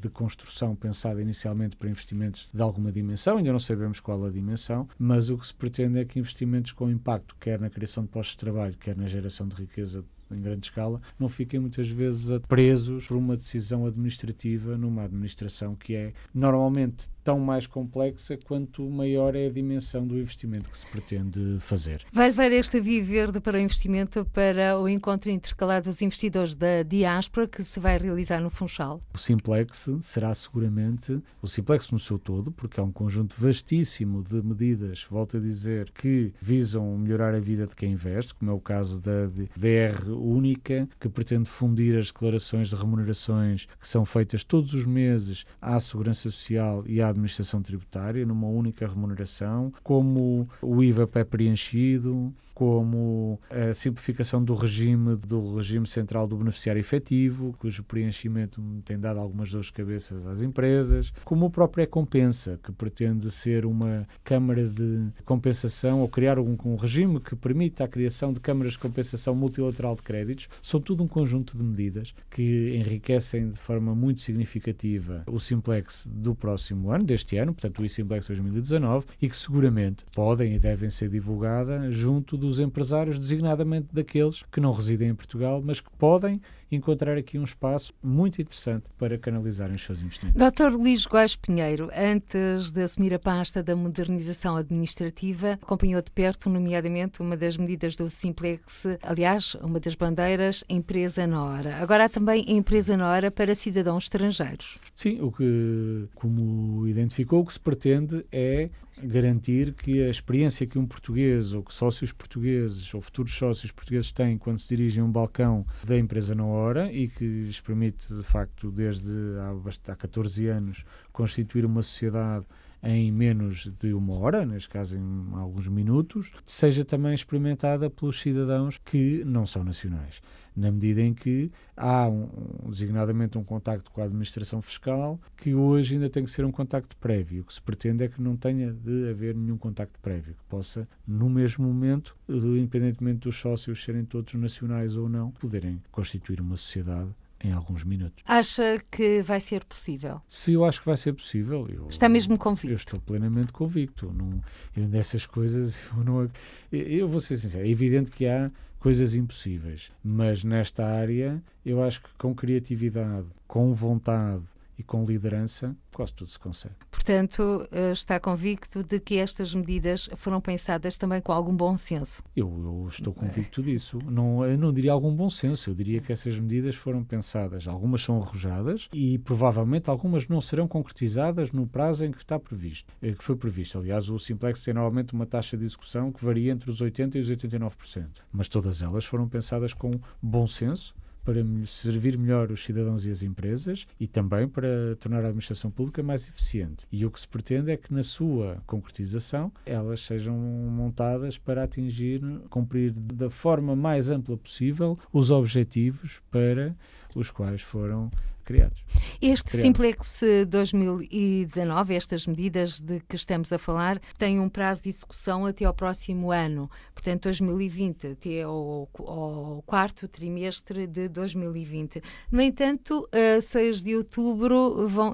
de 0.00 0.08
construção 0.08 0.74
pensada 0.74 1.20
inicialmente 1.22 1.76
para 1.76 1.88
investimentos 1.88 2.48
de 2.52 2.62
alguma 2.62 2.92
dimensão, 2.92 3.38
ainda 3.38 3.52
não 3.52 3.58
sabemos 3.58 4.00
qual 4.00 4.24
a 4.24 4.30
dimensão, 4.30 4.88
mas 4.98 5.30
o 5.30 5.38
que 5.38 5.46
se 5.46 5.54
pretende 5.54 5.98
é 5.98 6.04
que 6.04 6.18
investimentos 6.18 6.72
com 6.72 6.90
impacto, 6.90 7.36
quer 7.40 7.58
na 7.60 7.70
criação 7.70 8.04
de 8.04 8.10
postos 8.10 8.34
de 8.34 8.38
trabalho, 8.38 8.76
quer 8.76 8.96
na 8.96 9.06
geração 9.06 9.46
de 9.48 9.56
riqueza 9.56 10.04
em 10.30 10.40
grande 10.40 10.66
escala, 10.66 11.00
não 11.18 11.28
fiquem 11.28 11.60
muitas 11.60 11.88
vezes 11.88 12.38
presos 12.48 13.06
por 13.06 13.16
uma 13.16 13.36
decisão 13.36 13.86
administrativa 13.86 14.76
numa 14.76 15.04
administração 15.04 15.74
que 15.74 15.94
é 15.94 16.12
normalmente 16.34 17.08
tão 17.28 17.38
mais 17.38 17.66
complexa 17.66 18.38
quanto 18.42 18.88
maior 18.88 19.36
é 19.36 19.48
a 19.48 19.50
dimensão 19.50 20.06
do 20.06 20.18
investimento 20.18 20.70
que 20.70 20.78
se 20.78 20.86
pretende 20.86 21.58
fazer. 21.60 22.02
Vai 22.10 22.28
levar 22.28 22.50
esta 22.50 22.80
via 22.80 23.04
verde 23.04 23.38
para 23.38 23.58
o 23.58 23.60
investimento 23.60 24.24
para 24.32 24.78
o 24.78 24.88
encontro 24.88 25.30
intercalado 25.30 25.90
dos 25.90 26.00
investidores 26.00 26.54
da 26.54 26.82
diáspora 26.82 27.46
que 27.46 27.62
se 27.62 27.78
vai 27.78 27.98
realizar 27.98 28.40
no 28.40 28.48
Funchal? 28.48 29.02
O 29.12 29.18
Simplex 29.18 29.90
será 30.00 30.32
seguramente 30.32 31.20
o 31.42 31.46
Simplex 31.46 31.90
no 31.90 31.98
seu 31.98 32.18
todo, 32.18 32.50
porque 32.50 32.80
é 32.80 32.82
um 32.82 32.90
conjunto 32.90 33.34
vastíssimo 33.38 34.22
de 34.22 34.42
medidas, 34.42 35.06
volto 35.10 35.36
a 35.36 35.40
dizer, 35.40 35.90
que 35.90 36.32
visam 36.40 36.96
melhorar 36.96 37.34
a 37.34 37.40
vida 37.40 37.66
de 37.66 37.76
quem 37.76 37.92
investe, 37.92 38.34
como 38.34 38.50
é 38.50 38.54
o 38.54 38.60
caso 38.60 39.02
da 39.02 39.28
BR 39.54 40.10
única, 40.18 40.88
que 41.00 41.08
pretende 41.08 41.48
fundir 41.48 41.98
as 41.98 42.06
declarações 42.06 42.68
de 42.68 42.74
remunerações 42.74 43.66
que 43.80 43.88
são 43.88 44.04
feitas 44.04 44.44
todos 44.44 44.74
os 44.74 44.84
meses 44.84 45.44
à 45.60 45.78
Segurança 45.80 46.22
Social 46.22 46.84
e 46.86 47.00
à 47.00 47.08
administração 47.08 47.62
tributária 47.62 48.26
numa 48.26 48.48
única 48.48 48.86
remuneração, 48.86 49.72
como 49.82 50.48
o 50.60 50.82
IVA 50.82 51.08
é 51.14 51.24
preenchido, 51.24 52.32
como 52.58 53.38
a 53.48 53.72
simplificação 53.72 54.42
do 54.42 54.52
regime 54.52 55.14
do 55.14 55.54
regime 55.54 55.86
central 55.86 56.26
do 56.26 56.36
beneficiário 56.36 56.80
efetivo, 56.80 57.54
cujo 57.56 57.84
preenchimento 57.84 58.60
tem 58.84 58.98
dado 58.98 59.20
algumas 59.20 59.52
dores 59.52 59.66
de 59.66 59.74
cabeça 59.74 60.16
às 60.28 60.42
empresas, 60.42 61.12
como 61.24 61.46
a 61.46 61.50
própria 61.50 61.86
compensa, 61.86 62.58
que 62.60 62.72
pretende 62.72 63.30
ser 63.30 63.64
uma 63.64 64.08
câmara 64.24 64.68
de 64.68 65.06
compensação 65.24 66.00
ou 66.00 66.08
criar 66.08 66.40
um, 66.40 66.58
um 66.64 66.74
regime 66.74 67.20
que 67.20 67.36
permita 67.36 67.84
a 67.84 67.88
criação 67.88 68.32
de 68.32 68.40
câmaras 68.40 68.72
de 68.72 68.80
compensação 68.80 69.36
multilateral 69.36 69.94
de 69.94 70.02
créditos, 70.02 70.48
são 70.60 70.80
tudo 70.80 71.04
um 71.04 71.08
conjunto 71.08 71.56
de 71.56 71.62
medidas 71.62 72.12
que 72.28 72.74
enriquecem 72.74 73.50
de 73.50 73.60
forma 73.60 73.94
muito 73.94 74.20
significativa 74.20 75.22
o 75.28 75.38
Simplex 75.38 76.08
do 76.12 76.34
próximo 76.34 76.90
ano, 76.90 77.04
deste 77.04 77.36
ano, 77.36 77.54
portanto 77.54 77.78
o 77.78 77.86
e-Simplex 77.86 78.26
2019, 78.26 79.06
e 79.22 79.28
que 79.28 79.36
seguramente 79.36 80.04
podem 80.12 80.56
e 80.56 80.58
devem 80.58 80.90
ser 80.90 81.08
divulgadas 81.08 81.94
junto 81.94 82.36
do 82.36 82.47
dos 82.48 82.60
empresários, 82.60 83.18
designadamente 83.18 83.88
daqueles 83.92 84.42
que 84.50 84.60
não 84.60 84.72
residem 84.72 85.10
em 85.10 85.14
Portugal, 85.14 85.62
mas 85.64 85.80
que 85.80 85.90
podem 85.98 86.40
encontrar 86.70 87.16
aqui 87.16 87.38
um 87.38 87.44
espaço 87.44 87.92
muito 88.02 88.40
interessante 88.40 88.86
para 88.98 89.18
canalizarem 89.18 89.74
os 89.74 89.82
seus 89.82 90.02
investimentos. 90.02 90.40
Dr. 90.40 90.70
Luís 90.72 91.06
Góes 91.06 91.36
Pinheiro, 91.36 91.90
antes 91.94 92.70
de 92.70 92.82
assumir 92.82 93.14
a 93.14 93.18
pasta 93.18 93.62
da 93.62 93.74
modernização 93.74 94.56
administrativa, 94.56 95.52
acompanhou 95.62 96.02
de 96.02 96.10
perto, 96.10 96.50
nomeadamente, 96.50 97.20
uma 97.20 97.36
das 97.36 97.56
medidas 97.56 97.96
do 97.96 98.10
Simplex, 98.10 98.86
aliás, 99.02 99.54
uma 99.56 99.80
das 99.80 99.94
bandeiras, 99.94 100.64
empresa 100.68 101.26
na 101.26 101.42
hora. 101.44 101.76
Agora 101.76 102.04
há 102.04 102.08
também 102.08 102.44
empresa 102.48 102.96
na 102.96 103.08
hora 103.08 103.30
para 103.30 103.54
cidadãos 103.54 104.04
estrangeiros. 104.04 104.78
Sim, 104.94 105.20
o 105.20 105.30
que, 105.30 106.08
como 106.14 106.86
identificou, 106.86 107.40
o 107.40 107.46
que 107.46 107.52
se 107.52 107.60
pretende 107.60 108.24
é 108.32 108.70
garantir 109.02 109.72
que 109.74 110.02
a 110.02 110.10
experiência 110.10 110.66
que 110.66 110.78
um 110.78 110.86
português 110.86 111.52
ou 111.52 111.62
que 111.62 111.72
sócios 111.72 112.12
portugueses 112.12 112.92
ou 112.92 113.00
futuros 113.00 113.32
sócios 113.32 113.70
portugueses 113.70 114.10
têm 114.10 114.36
quando 114.36 114.58
se 114.58 114.68
dirigem 114.68 115.02
a 115.02 115.06
um 115.06 115.10
balcão 115.10 115.64
da 115.84 115.96
empresa 115.96 116.34
na 116.34 116.44
hora 116.44 116.57
e 116.92 117.08
que 117.08 117.24
lhes 117.24 117.60
permite, 117.60 118.12
de 118.12 118.22
facto, 118.22 118.70
desde 118.70 119.10
há, 119.40 119.92
há 119.92 119.96
14 119.96 120.46
anos, 120.48 120.84
constituir 121.12 121.64
uma 121.64 121.82
sociedade 121.82 122.46
em 122.82 123.10
menos 123.10 123.70
de 123.80 123.92
uma 123.92 124.14
hora, 124.14 124.44
neste 124.46 124.68
caso 124.68 124.96
em 124.96 125.28
alguns 125.34 125.68
minutos, 125.68 126.30
seja 126.44 126.84
também 126.84 127.14
experimentada 127.14 127.90
pelos 127.90 128.20
cidadãos 128.20 128.78
que 128.78 129.22
não 129.24 129.46
são 129.46 129.64
nacionais 129.64 130.20
na 130.58 130.72
medida 130.72 131.00
em 131.00 131.14
que 131.14 131.50
há 131.76 132.08
um, 132.08 132.28
designadamente 132.68 133.38
um 133.38 133.44
contacto 133.44 133.90
com 133.92 134.00
a 134.00 134.04
administração 134.04 134.60
fiscal 134.60 135.20
que 135.36 135.54
hoje 135.54 135.94
ainda 135.94 136.10
tem 136.10 136.24
que 136.24 136.30
ser 136.30 136.44
um 136.44 136.50
contacto 136.50 136.96
prévio. 136.96 137.42
O 137.42 137.44
que 137.44 137.54
se 137.54 137.62
pretende 137.62 138.02
é 138.02 138.08
que 138.08 138.20
não 138.20 138.36
tenha 138.36 138.72
de 138.72 139.08
haver 139.08 139.36
nenhum 139.36 139.56
contacto 139.56 139.98
prévio, 140.00 140.34
que 140.34 140.44
possa, 140.48 140.88
no 141.06 141.30
mesmo 141.30 141.64
momento, 141.64 142.16
independentemente 142.28 143.20
dos 143.20 143.36
sócios 143.36 143.84
serem 143.84 144.04
todos 144.04 144.34
nacionais 144.34 144.96
ou 144.96 145.08
não, 145.08 145.30
poderem 145.30 145.80
constituir 145.92 146.40
uma 146.40 146.56
sociedade 146.56 147.10
em 147.42 147.52
alguns 147.52 147.84
minutos. 147.84 148.22
Acha 148.26 148.82
que 148.90 149.22
vai 149.22 149.40
ser 149.40 149.64
possível? 149.64 150.20
Se 150.26 150.52
eu 150.52 150.64
acho 150.64 150.80
que 150.80 150.86
vai 150.86 150.96
ser 150.96 151.12
possível. 151.12 151.66
Eu, 151.68 151.88
Está 151.88 152.08
mesmo 152.08 152.36
convicto? 152.36 152.72
Eu 152.72 152.76
estou 152.76 153.00
plenamente 153.00 153.52
convicto. 153.52 154.12
Não, 154.12 154.40
eu 154.76 154.86
dessas 154.86 155.26
coisas, 155.26 155.78
eu, 155.96 156.04
não, 156.04 156.30
eu 156.72 157.08
vou 157.08 157.20
ser 157.20 157.36
sincero, 157.36 157.64
é 157.64 157.68
evidente 157.68 158.10
que 158.10 158.26
há 158.26 158.50
coisas 158.78 159.14
impossíveis. 159.14 159.90
Mas 160.02 160.44
nesta 160.44 160.86
área, 160.86 161.42
eu 161.64 161.82
acho 161.82 162.02
que 162.02 162.08
com 162.18 162.34
criatividade, 162.34 163.26
com 163.46 163.72
vontade 163.72 164.42
e 164.78 164.82
com 164.84 165.04
liderança, 165.04 165.76
quase 165.92 166.14
tudo 166.14 166.30
se 166.30 166.38
consegue. 166.38 166.74
Portanto, 166.90 167.66
eh, 167.72 167.90
está 167.90 168.20
convicto 168.20 168.84
de 168.84 169.00
que 169.00 169.18
estas 169.18 169.52
medidas 169.52 170.08
foram 170.16 170.40
pensadas 170.40 170.96
também 170.96 171.20
com 171.20 171.32
algum 171.32 171.54
bom 171.54 171.76
senso? 171.76 172.22
Eu, 172.36 172.48
eu 172.48 172.88
estou 172.88 173.12
convicto 173.12 173.60
disso. 173.60 173.98
Não, 174.04 174.44
eu 174.46 174.56
não 174.56 174.72
diria 174.72 174.92
algum 174.92 175.12
bom 175.12 175.28
senso, 175.28 175.70
eu 175.70 175.74
diria 175.74 176.00
que 176.00 176.12
essas 176.12 176.38
medidas 176.38 176.76
foram 176.76 177.02
pensadas. 177.02 177.66
Algumas 177.66 178.02
são 178.02 178.22
arrojadas 178.22 178.88
e 178.92 179.18
provavelmente 179.18 179.90
algumas 179.90 180.28
não 180.28 180.40
serão 180.40 180.68
concretizadas 180.68 181.50
no 181.50 181.66
prazo 181.66 182.04
em 182.04 182.12
que 182.12 182.18
está 182.18 182.38
previsto, 182.38 182.94
eh, 183.02 183.12
que 183.12 183.24
foi 183.24 183.34
previsto. 183.34 183.78
Aliás, 183.78 184.08
o 184.08 184.18
Simplex 184.18 184.62
tem 184.62 184.74
normalmente 184.74 185.12
uma 185.12 185.26
taxa 185.26 185.56
de 185.56 185.64
execução 185.64 186.12
que 186.12 186.24
varia 186.24 186.52
entre 186.52 186.70
os 186.70 186.80
80% 186.80 187.16
e 187.16 187.18
os 187.18 187.30
89%. 187.30 188.06
Mas 188.30 188.48
todas 188.48 188.80
elas 188.80 189.04
foram 189.04 189.28
pensadas 189.28 189.74
com 189.74 189.90
bom 190.22 190.46
senso 190.46 190.94
para 191.28 191.44
servir 191.66 192.16
melhor 192.16 192.50
os 192.50 192.64
cidadãos 192.64 193.04
e 193.04 193.10
as 193.10 193.22
empresas 193.22 193.86
e 194.00 194.06
também 194.06 194.48
para 194.48 194.96
tornar 194.98 195.18
a 195.18 195.26
administração 195.26 195.70
pública 195.70 196.02
mais 196.02 196.26
eficiente. 196.26 196.86
E 196.90 197.04
o 197.04 197.10
que 197.10 197.20
se 197.20 197.28
pretende 197.28 197.70
é 197.70 197.76
que 197.76 197.92
na 197.92 198.02
sua 198.02 198.62
concretização 198.66 199.52
elas 199.66 200.00
sejam 200.00 200.34
montadas 200.34 201.36
para 201.36 201.64
atingir, 201.64 202.22
cumprir 202.48 202.92
da 202.92 203.28
forma 203.28 203.76
mais 203.76 204.10
ampla 204.10 204.38
possível 204.38 204.98
os 205.12 205.30
objetivos 205.30 206.22
para 206.30 206.74
os 207.14 207.30
quais 207.30 207.60
foram 207.60 208.10
criados. 208.48 208.82
Este 209.20 209.50
criados. 209.50 209.60
Simplex 209.60 210.20
2019, 210.48 211.94
estas 211.94 212.26
medidas 212.26 212.80
de 212.80 213.00
que 213.00 213.14
estamos 213.14 213.52
a 213.52 213.58
falar, 213.58 214.00
têm 214.16 214.40
um 214.40 214.48
prazo 214.48 214.84
de 214.84 214.88
execução 214.88 215.44
até 215.44 215.66
ao 215.66 215.74
próximo 215.74 216.32
ano, 216.32 216.70
portanto 216.94 217.24
2020, 217.24 218.06
até 218.06 218.42
ao, 218.42 218.88
ao 219.00 219.62
quarto 219.66 220.08
trimestre 220.08 220.86
de 220.86 221.08
2020. 221.08 222.02
No 222.32 222.40
entanto, 222.40 223.06
a 223.12 223.38
6 223.38 223.82
de 223.82 223.94
outubro 223.96 224.88
vão, 224.88 225.12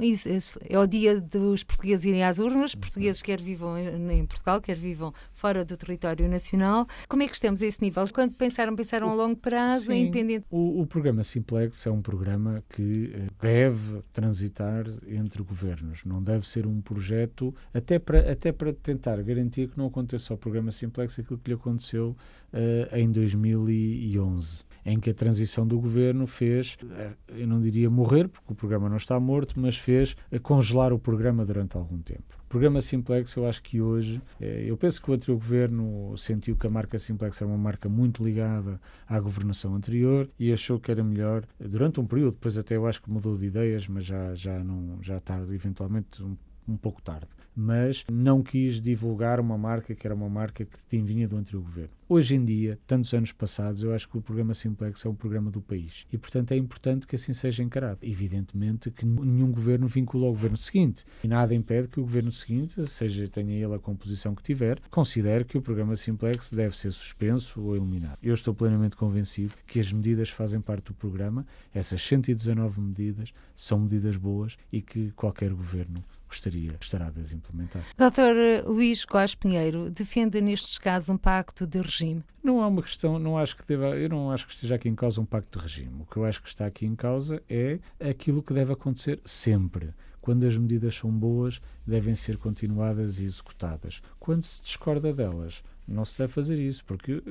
é 0.69 0.79
o 0.79 0.87
dia 0.87 1.21
dos 1.21 1.65
portugueses 1.65 2.05
irem 2.05 2.23
às 2.23 2.39
urnas, 2.39 2.77
portugueses 2.77 3.21
quer 3.21 3.41
vivam 3.41 3.77
em 3.77 4.25
Portugal, 4.27 4.61
quer 4.61 4.77
vivam 4.77 5.13
fora 5.33 5.65
do 5.65 5.77
território 5.77 6.29
nacional. 6.29 6.87
Como 7.09 7.23
é 7.23 7.27
que 7.27 7.35
estamos 7.35 7.61
a 7.63 7.67
esse 7.67 7.83
nível? 7.83 8.05
Quando 8.15 8.37
pensaram, 8.37 8.77
pensaram 8.77 9.11
a 9.11 9.15
longo 9.15 9.37
prazo, 9.37 9.87
Sim, 9.87 10.03
independente? 10.03 10.47
O, 10.51 10.83
o 10.83 10.87
programa 10.87 11.25
Simplex 11.25 11.85
é 11.85 11.91
um 11.91 12.01
programa 12.01 12.63
que 12.71 13.13
eh, 13.13 13.24
deve 13.41 14.03
transitar 14.13 14.85
entre 15.07 15.43
governos. 15.43 16.05
Não 16.05 16.23
deve 16.23 16.47
ser 16.47 16.67
um 16.67 16.81
projeto, 16.81 17.55
até 17.73 17.99
para, 17.99 18.31
até 18.31 18.53
para 18.53 18.73
tentar 18.73 19.23
garantir 19.23 19.69
que 19.69 19.79
não 19.79 19.87
aconteça 19.87 20.33
ao 20.33 20.39
programa 20.39 20.71
Simplex 20.71 21.19
aquilo 21.19 21.39
que 21.39 21.51
lhe 21.51 21.55
aconteceu 21.55 22.17
uh, 22.53 22.97
em 22.97 23.11
2011, 23.11 24.65
em 24.85 24.99
que 24.99 25.11
a 25.11 25.15
transição 25.15 25.67
do 25.67 25.79
governo 25.81 26.27
fez, 26.27 26.77
uh, 26.83 27.17
eu 27.29 27.47
não 27.47 27.61
diria 27.61 27.91
morrer, 27.91 28.29
porque 28.29 28.53
o 28.53 28.55
programa 28.55 28.89
não 28.89 28.97
está 28.97 29.19
morto, 29.19 29.59
mas 29.59 29.77
fez 29.77 30.17
uh, 30.31 30.41
congelar 30.41 30.93
o 30.93 30.99
programa 30.99 31.45
durante 31.45 31.77
algum 31.77 31.99
tempo 31.99 32.44
programa 32.55 32.81
Simplex, 32.81 33.35
eu 33.35 33.49
acho 33.49 33.61
que 33.61 33.81
hoje, 33.81 34.23
eh, 34.41 34.67
eu 34.69 34.77
penso 34.77 35.03
que 35.03 35.11
o 35.11 35.15
anterior 35.15 35.35
governo 35.35 36.17
sentiu 36.17 36.55
que 36.55 36.65
a 36.65 36.71
marca 36.71 36.97
Simplex 37.01 37.43
era 37.43 37.51
uma 37.51 37.59
marca 37.59 37.89
muito 37.89 38.23
ligada 38.23 38.81
à 39.09 39.19
governação 39.19 39.75
anterior 39.75 40.31
e 40.39 40.53
achou 40.53 40.79
que 40.79 40.89
era 40.89 41.03
melhor, 41.03 41.45
durante 41.59 41.99
um 41.99 42.07
período, 42.07 42.35
depois 42.35 42.57
até 42.57 42.77
eu 42.77 42.87
acho 42.87 43.03
que 43.03 43.11
mudou 43.11 43.37
de 43.37 43.47
ideias, 43.47 43.89
mas 43.89 44.05
já, 44.05 44.33
já, 44.37 44.63
não, 44.63 45.03
já 45.03 45.19
tarde, 45.19 45.53
eventualmente 45.53 46.23
um, 46.23 46.37
um 46.69 46.77
pouco 46.77 47.03
tarde 47.03 47.29
mas 47.55 48.05
não 48.11 48.43
quis 48.43 48.81
divulgar 48.81 49.39
uma 49.39 49.57
marca 49.57 49.95
que 49.95 50.07
era 50.07 50.15
uma 50.15 50.29
marca 50.29 50.65
que 50.65 50.79
tinha 50.89 51.05
vinha 51.05 51.29
do 51.29 51.37
anterior 51.37 51.63
governo. 51.63 51.91
Hoje 52.09 52.35
em 52.35 52.45
dia, 52.45 52.79
tantos 52.87 53.13
anos 53.15 53.33
passados, 53.33 53.83
eu 53.83 53.95
acho 53.95 54.09
que 54.09 54.19
o 54.19 54.21
programa 54.21 54.53
Simplex 54.53 55.05
é 55.05 55.09
um 55.09 55.15
programa 55.15 55.51
do 55.51 55.61
país 55.61 56.07
e, 56.13 56.19
portanto, 56.19 56.53
é 56.53 56.57
importante 56.57 57.07
que 57.07 57.17
assim 57.17 57.33
seja 57.33 57.63
encarado. 57.63 57.99
Evidentemente 58.03 58.91
que 58.91 59.07
nenhum 59.07 59.51
governo 59.51 59.87
vincula 59.87 60.27
ao 60.27 60.33
governo 60.33 60.57
seguinte 60.57 61.05
e 61.23 61.29
nada 61.29 61.55
impede 61.55 61.89
que 61.89 62.01
o 62.01 62.03
governo 62.03 62.33
seguinte, 62.33 62.87
seja 62.87 63.27
tenha 63.29 63.55
ele 63.55 63.75
a 63.75 63.79
composição 63.79 64.35
que 64.35 64.43
tiver, 64.43 64.81
considere 64.91 65.45
que 65.45 65.57
o 65.57 65.63
programa 65.63 65.97
Simplex 65.97 66.51
deve 66.51 66.77
ser 66.77 66.93
suspenso 66.93 67.61
ou 67.63 67.77
eliminado. 67.77 68.19
Eu 68.23 68.35
estou 68.35 68.55
plenamente 68.55 68.97
convencido 68.97 69.55
que 69.67 69.81
as 69.81 69.93
medidas 69.93 70.29
fazem 70.29 70.61
parte 70.61 70.87
do 70.87 70.95
programa, 70.95 71.47
essas 71.73 72.03
119 72.03 72.81
medidas 72.81 73.33
são 73.55 73.81
medidas 73.81 74.17
boas 74.17 74.57
e 74.71 74.83
que 74.83 75.11
qualquer 75.13 75.53
governo 75.53 76.05
gostaria, 76.35 76.73
gostará 76.73 77.11
de 77.11 77.21
as 77.21 77.33
implementar. 77.33 77.85
Dr. 77.97 78.69
Luís 78.69 79.05
Góes 79.05 79.35
Pinheiro 79.35 79.89
defende 79.89 80.41
nestes 80.41 80.79
casos 80.79 81.09
um 81.09 81.17
pacto 81.17 81.67
de 81.67 81.81
regime? 81.81 82.25
Não 82.43 82.61
há 82.61 82.67
uma 82.67 82.83
questão, 82.83 83.19
não 83.19 83.39
acho 83.39 83.57
que 83.57 83.67
deva, 83.67 83.97
eu 83.97 84.09
não 84.09 84.31
acho 84.31 84.47
que 84.47 84.53
esteja 84.53 84.75
aqui 84.75 84.89
em 84.89 84.95
causa 84.95 85.21
um 85.21 85.25
pacto 85.25 85.59
de 85.59 85.65
regime. 85.65 86.03
O 86.03 86.07
que 86.07 86.17
eu 86.17 86.25
acho 86.25 86.43
que 86.43 86.49
está 86.49 86.67
aqui 86.67 86.85
em 86.85 86.95
causa 86.95 87.43
é 87.49 87.79
aquilo 88.01 88.43
que 88.43 88.53
deve 88.53 88.73
acontecer 88.73 89.21
sempre. 89.25 89.95
Quando 90.21 90.47
as 90.47 90.57
medidas 90.57 90.95
são 90.95 91.11
boas, 91.11 91.61
devem 91.87 92.15
ser 92.15 92.39
continuadas 92.39 93.21
e 93.21 93.27
executadas. 93.27 94.03
Quando 94.19 94.43
se 94.43 94.63
discorda 94.63 95.13
delas, 95.13 95.63
não 95.87 96.05
se 96.05 96.17
deve 96.17 96.33
fazer 96.33 96.59
isso, 96.59 96.83
porque, 96.85 97.23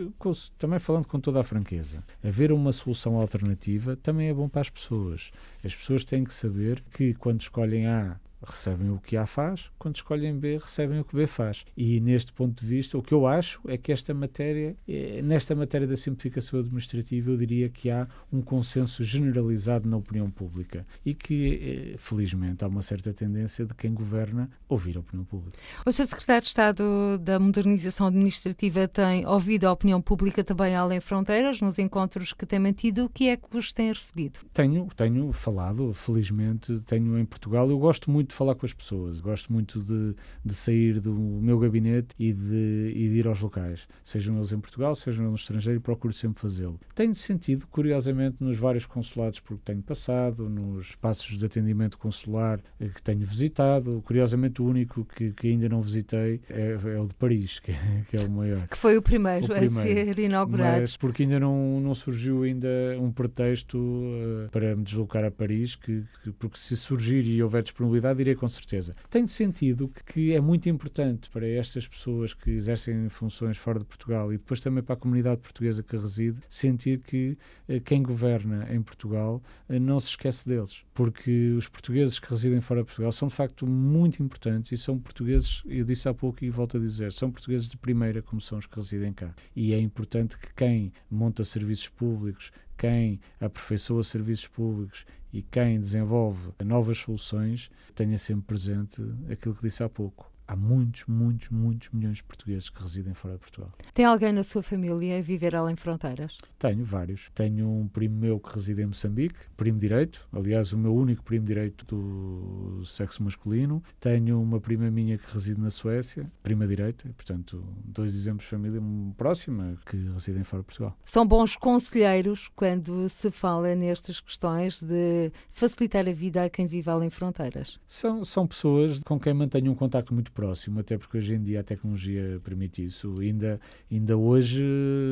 também 0.59 0.77
falando 0.77 1.07
com 1.07 1.19
toda 1.19 1.41
a 1.41 1.43
franqueza, 1.43 2.03
haver 2.23 2.51
uma 2.51 2.71
solução 2.71 3.15
alternativa 3.15 3.95
também 3.95 4.29
é 4.29 4.33
bom 4.33 4.47
para 4.47 4.61
as 4.61 4.69
pessoas. 4.69 5.31
As 5.65 5.75
pessoas 5.75 6.05
têm 6.05 6.23
que 6.23 6.33
saber 6.33 6.83
que 6.91 7.15
quando 7.15 7.41
escolhem 7.41 7.87
A 7.87 8.19
recebem 8.45 8.89
o 8.91 8.99
que 8.99 9.17
A 9.17 9.25
faz, 9.25 9.71
quando 9.77 9.95
escolhem 9.95 10.37
B, 10.37 10.57
recebem 10.57 10.99
o 10.99 11.05
que 11.05 11.15
B 11.15 11.27
faz. 11.27 11.65
E 11.75 11.99
neste 11.99 12.33
ponto 12.33 12.61
de 12.61 12.67
vista, 12.67 12.97
o 12.97 13.01
que 13.01 13.13
eu 13.13 13.25
acho 13.25 13.59
é 13.67 13.77
que 13.77 13.91
esta 13.91 14.13
matéria, 14.13 14.75
eh, 14.87 15.21
nesta 15.21 15.55
matéria 15.55 15.87
da 15.87 15.95
simplificação 15.95 16.59
administrativa, 16.59 17.31
eu 17.31 17.37
diria 17.37 17.69
que 17.69 17.89
há 17.89 18.07
um 18.31 18.41
consenso 18.41 19.03
generalizado 19.03 19.87
na 19.89 19.97
opinião 19.97 20.29
pública 20.29 20.85
e 21.05 21.13
que, 21.13 21.93
eh, 21.93 21.97
felizmente, 21.97 22.63
há 22.63 22.67
uma 22.67 22.81
certa 22.81 23.13
tendência 23.13 23.65
de 23.65 23.73
quem 23.73 23.93
governa 23.93 24.49
ouvir 24.67 24.97
a 24.97 24.99
opinião 24.99 25.25
pública. 25.25 25.57
O 25.85 25.91
Sr. 25.91 26.07
Secretário 26.07 26.41
de 26.41 26.47
Estado 26.47 27.17
da 27.19 27.39
Modernização 27.39 28.07
Administrativa 28.07 28.87
tem 28.87 29.25
ouvido 29.25 29.65
a 29.65 29.71
opinião 29.71 30.01
pública 30.01 30.43
também 30.43 30.75
além 30.75 30.99
fronteiras, 30.99 31.61
nos 31.61 31.79
encontros 31.79 32.33
que 32.33 32.45
tem 32.45 32.59
mantido. 32.59 33.05
O 33.05 33.09
que 33.09 33.29
é 33.29 33.37
que 33.37 33.55
os 33.55 33.71
tem 33.71 33.89
recebido? 33.89 34.39
Tenho, 34.53 34.87
tenho 34.95 35.31
falado, 35.31 35.93
felizmente, 35.93 36.79
tenho 36.85 37.17
em 37.17 37.25
Portugal. 37.25 37.69
Eu 37.69 37.77
gosto 37.77 38.09
muito 38.09 38.32
de 38.33 38.37
falar 38.37 38.55
com 38.55 38.65
as 38.65 38.73
pessoas, 38.73 39.21
gosto 39.21 39.53
muito 39.53 39.79
de, 39.79 40.15
de 40.43 40.53
sair 40.55 40.99
do 40.99 41.13
meu 41.13 41.59
gabinete 41.59 42.15
e 42.17 42.33
de, 42.33 42.91
e 42.95 43.09
de 43.09 43.15
ir 43.19 43.27
aos 43.27 43.39
locais, 43.39 43.87
sejam 44.03 44.35
eles 44.37 44.51
em 44.51 44.59
Portugal, 44.59 44.95
sejam 44.95 45.23
eles 45.23 45.29
no 45.29 45.35
estrangeiro, 45.35 45.79
procuro 45.79 46.13
sempre 46.13 46.41
fazê-lo. 46.41 46.79
Tenho 46.95 47.13
sentido, 47.13 47.67
curiosamente, 47.67 48.37
nos 48.39 48.57
vários 48.57 48.85
consulados 48.85 49.39
por 49.39 49.57
que 49.57 49.63
tenho 49.63 49.83
passado, 49.83 50.49
nos 50.49 50.89
espaços 50.89 51.37
de 51.37 51.45
atendimento 51.45 51.97
consular 51.97 52.59
que 52.79 53.01
tenho 53.01 53.25
visitado, 53.25 54.01
curiosamente 54.05 54.61
o 54.61 54.65
único 54.65 55.05
que, 55.05 55.31
que 55.31 55.47
ainda 55.47 55.69
não 55.69 55.81
visitei 55.81 56.41
é, 56.49 56.77
é 56.95 56.99
o 56.99 57.07
de 57.07 57.13
Paris, 57.13 57.59
que 57.61 57.71
é, 57.71 58.03
que 58.09 58.17
é, 58.17 58.21
o 58.21 58.29
maior. 58.29 58.67
Que 58.67 58.77
foi 58.77 58.97
o 58.97 59.01
primeiro, 59.01 59.45
o 59.45 59.49
primeiro. 59.49 59.79
a 59.79 59.83
ser 59.83 60.19
inaugurado. 60.19 60.81
Mas 60.81 60.97
porque 60.97 61.23
ainda 61.23 61.39
não, 61.39 61.79
não 61.79 61.93
surgiu 61.93 62.43
ainda 62.43 62.67
um 62.99 63.11
pretexto 63.11 63.77
uh, 63.77 64.49
para 64.51 64.75
me 64.75 64.83
deslocar 64.83 65.23
a 65.23 65.31
Paris, 65.31 65.75
que, 65.75 66.03
que, 66.23 66.31
porque 66.31 66.57
se 66.57 66.75
surgir 66.75 67.23
e 67.27 67.43
houver 67.43 67.61
disponibilidade, 67.61 68.22
direi 68.23 68.35
com 68.35 68.47
certeza. 68.47 68.95
Tenho 69.09 69.27
sentido 69.27 69.91
que 70.05 70.33
é 70.33 70.39
muito 70.39 70.69
importante 70.69 71.29
para 71.29 71.47
estas 71.47 71.87
pessoas 71.87 72.33
que 72.33 72.51
exercem 72.51 73.09
funções 73.09 73.57
fora 73.57 73.79
de 73.79 73.85
Portugal 73.85 74.31
e 74.33 74.37
depois 74.37 74.59
também 74.59 74.81
para 74.81 74.93
a 74.93 74.97
comunidade 74.97 75.41
portuguesa 75.41 75.83
que 75.83 75.97
reside, 75.97 76.39
sentir 76.47 76.99
que 76.99 77.37
eh, 77.67 77.79
quem 77.79 78.01
governa 78.01 78.67
em 78.73 78.81
Portugal 78.81 79.43
eh, 79.67 79.77
não 79.77 79.99
se 79.99 80.09
esquece 80.09 80.47
deles. 80.47 80.83
Porque 80.93 81.51
os 81.57 81.67
portugueses 81.67 82.17
que 82.17 82.29
residem 82.29 82.61
fora 82.61 82.81
de 82.81 82.85
Portugal 82.85 83.11
são 83.11 83.27
de 83.27 83.33
facto 83.33 83.67
muito 83.67 84.23
importantes 84.23 84.71
e 84.71 84.77
são 84.77 84.97
portugueses, 84.97 85.61
eu 85.65 85.83
disse 85.83 86.07
há 86.07 86.13
pouco 86.13 86.43
e 86.43 86.49
volto 86.49 86.77
a 86.77 86.79
dizer, 86.79 87.11
são 87.11 87.29
portugueses 87.29 87.67
de 87.67 87.77
primeira 87.77 88.21
como 88.21 88.39
são 88.39 88.57
os 88.57 88.65
que 88.65 88.75
residem 88.75 89.11
cá. 89.11 89.35
E 89.55 89.73
é 89.73 89.79
importante 89.79 90.37
que 90.37 90.47
quem 90.55 90.93
monta 91.11 91.43
serviços 91.43 91.89
públicos, 91.89 92.51
quem 92.77 93.19
aperfeiçoa 93.39 94.03
serviços 94.03 94.47
públicos 94.47 95.05
e 95.33 95.41
quem 95.41 95.79
desenvolve 95.79 96.51
novas 96.63 96.99
soluções 96.99 97.69
tenha 97.95 98.17
sempre 98.17 98.45
presente 98.45 99.01
aquilo 99.29 99.55
que 99.55 99.63
disse 99.63 99.83
há 99.83 99.89
pouco 99.89 100.32
há 100.47 100.55
muitos, 100.55 101.05
muitos, 101.07 101.49
muitos 101.49 101.89
milhões 101.91 102.17
de 102.17 102.23
portugueses 102.23 102.69
que 102.69 102.81
residem 102.81 103.13
fora 103.13 103.35
de 103.35 103.39
Portugal. 103.39 103.71
Tem 103.93 104.05
alguém 104.05 104.31
na 104.31 104.43
sua 104.43 104.63
família 104.63 105.19
a 105.19 105.21
viver 105.21 105.55
além 105.55 105.75
fronteiras? 105.75 106.37
Tenho 106.59 106.83
vários. 106.83 107.29
Tenho 107.33 107.69
um 107.69 107.87
primo 107.87 108.17
meu 108.17 108.39
que 108.39 108.53
reside 108.53 108.81
em 108.81 108.87
Moçambique, 108.87 109.35
primo 109.55 109.77
direito, 109.77 110.27
aliás, 110.31 110.73
o 110.73 110.77
meu 110.77 110.93
único 110.93 111.23
primo 111.23 111.45
direito 111.45 111.85
do 111.85 112.85
sexo 112.85 113.23
masculino. 113.23 113.81
Tenho 113.99 114.41
uma 114.41 114.59
prima 114.59 114.89
minha 114.89 115.17
que 115.17 115.33
reside 115.33 115.59
na 115.59 115.69
Suécia, 115.69 116.23
prima 116.41 116.67
direita, 116.67 117.09
portanto, 117.15 117.63
dois 117.83 118.15
exemplos 118.15 118.45
de 118.45 118.49
família 118.49 118.81
próxima 119.17 119.77
que 119.85 119.97
residem 120.09 120.43
fora 120.43 120.61
de 120.61 120.67
Portugal. 120.67 120.97
São 121.03 121.25
bons 121.25 121.55
conselheiros 121.55 122.49
quando 122.55 123.07
se 123.09 123.31
fala 123.31 123.75
nestas 123.75 124.19
questões 124.19 124.81
de 124.81 125.31
facilitar 125.51 126.07
a 126.07 126.13
vida 126.13 126.43
a 126.43 126.49
quem 126.49 126.67
vive 126.67 126.89
além 126.89 127.09
fronteiras? 127.09 127.79
São, 127.85 128.25
são 128.25 128.47
pessoas 128.47 128.99
com 128.99 129.19
quem 129.19 129.33
mantenho 129.33 129.71
um 129.71 129.75
contacto 129.75 130.13
muito 130.13 130.31
próximo, 130.33 130.79
até 130.79 130.97
porque 130.97 131.17
hoje 131.17 131.35
em 131.35 131.41
dia 131.41 131.59
a 131.59 131.63
tecnologia 131.63 132.39
permite 132.43 132.83
isso. 132.83 133.15
Ainda, 133.19 133.59
ainda 133.91 134.17
hoje 134.17 134.63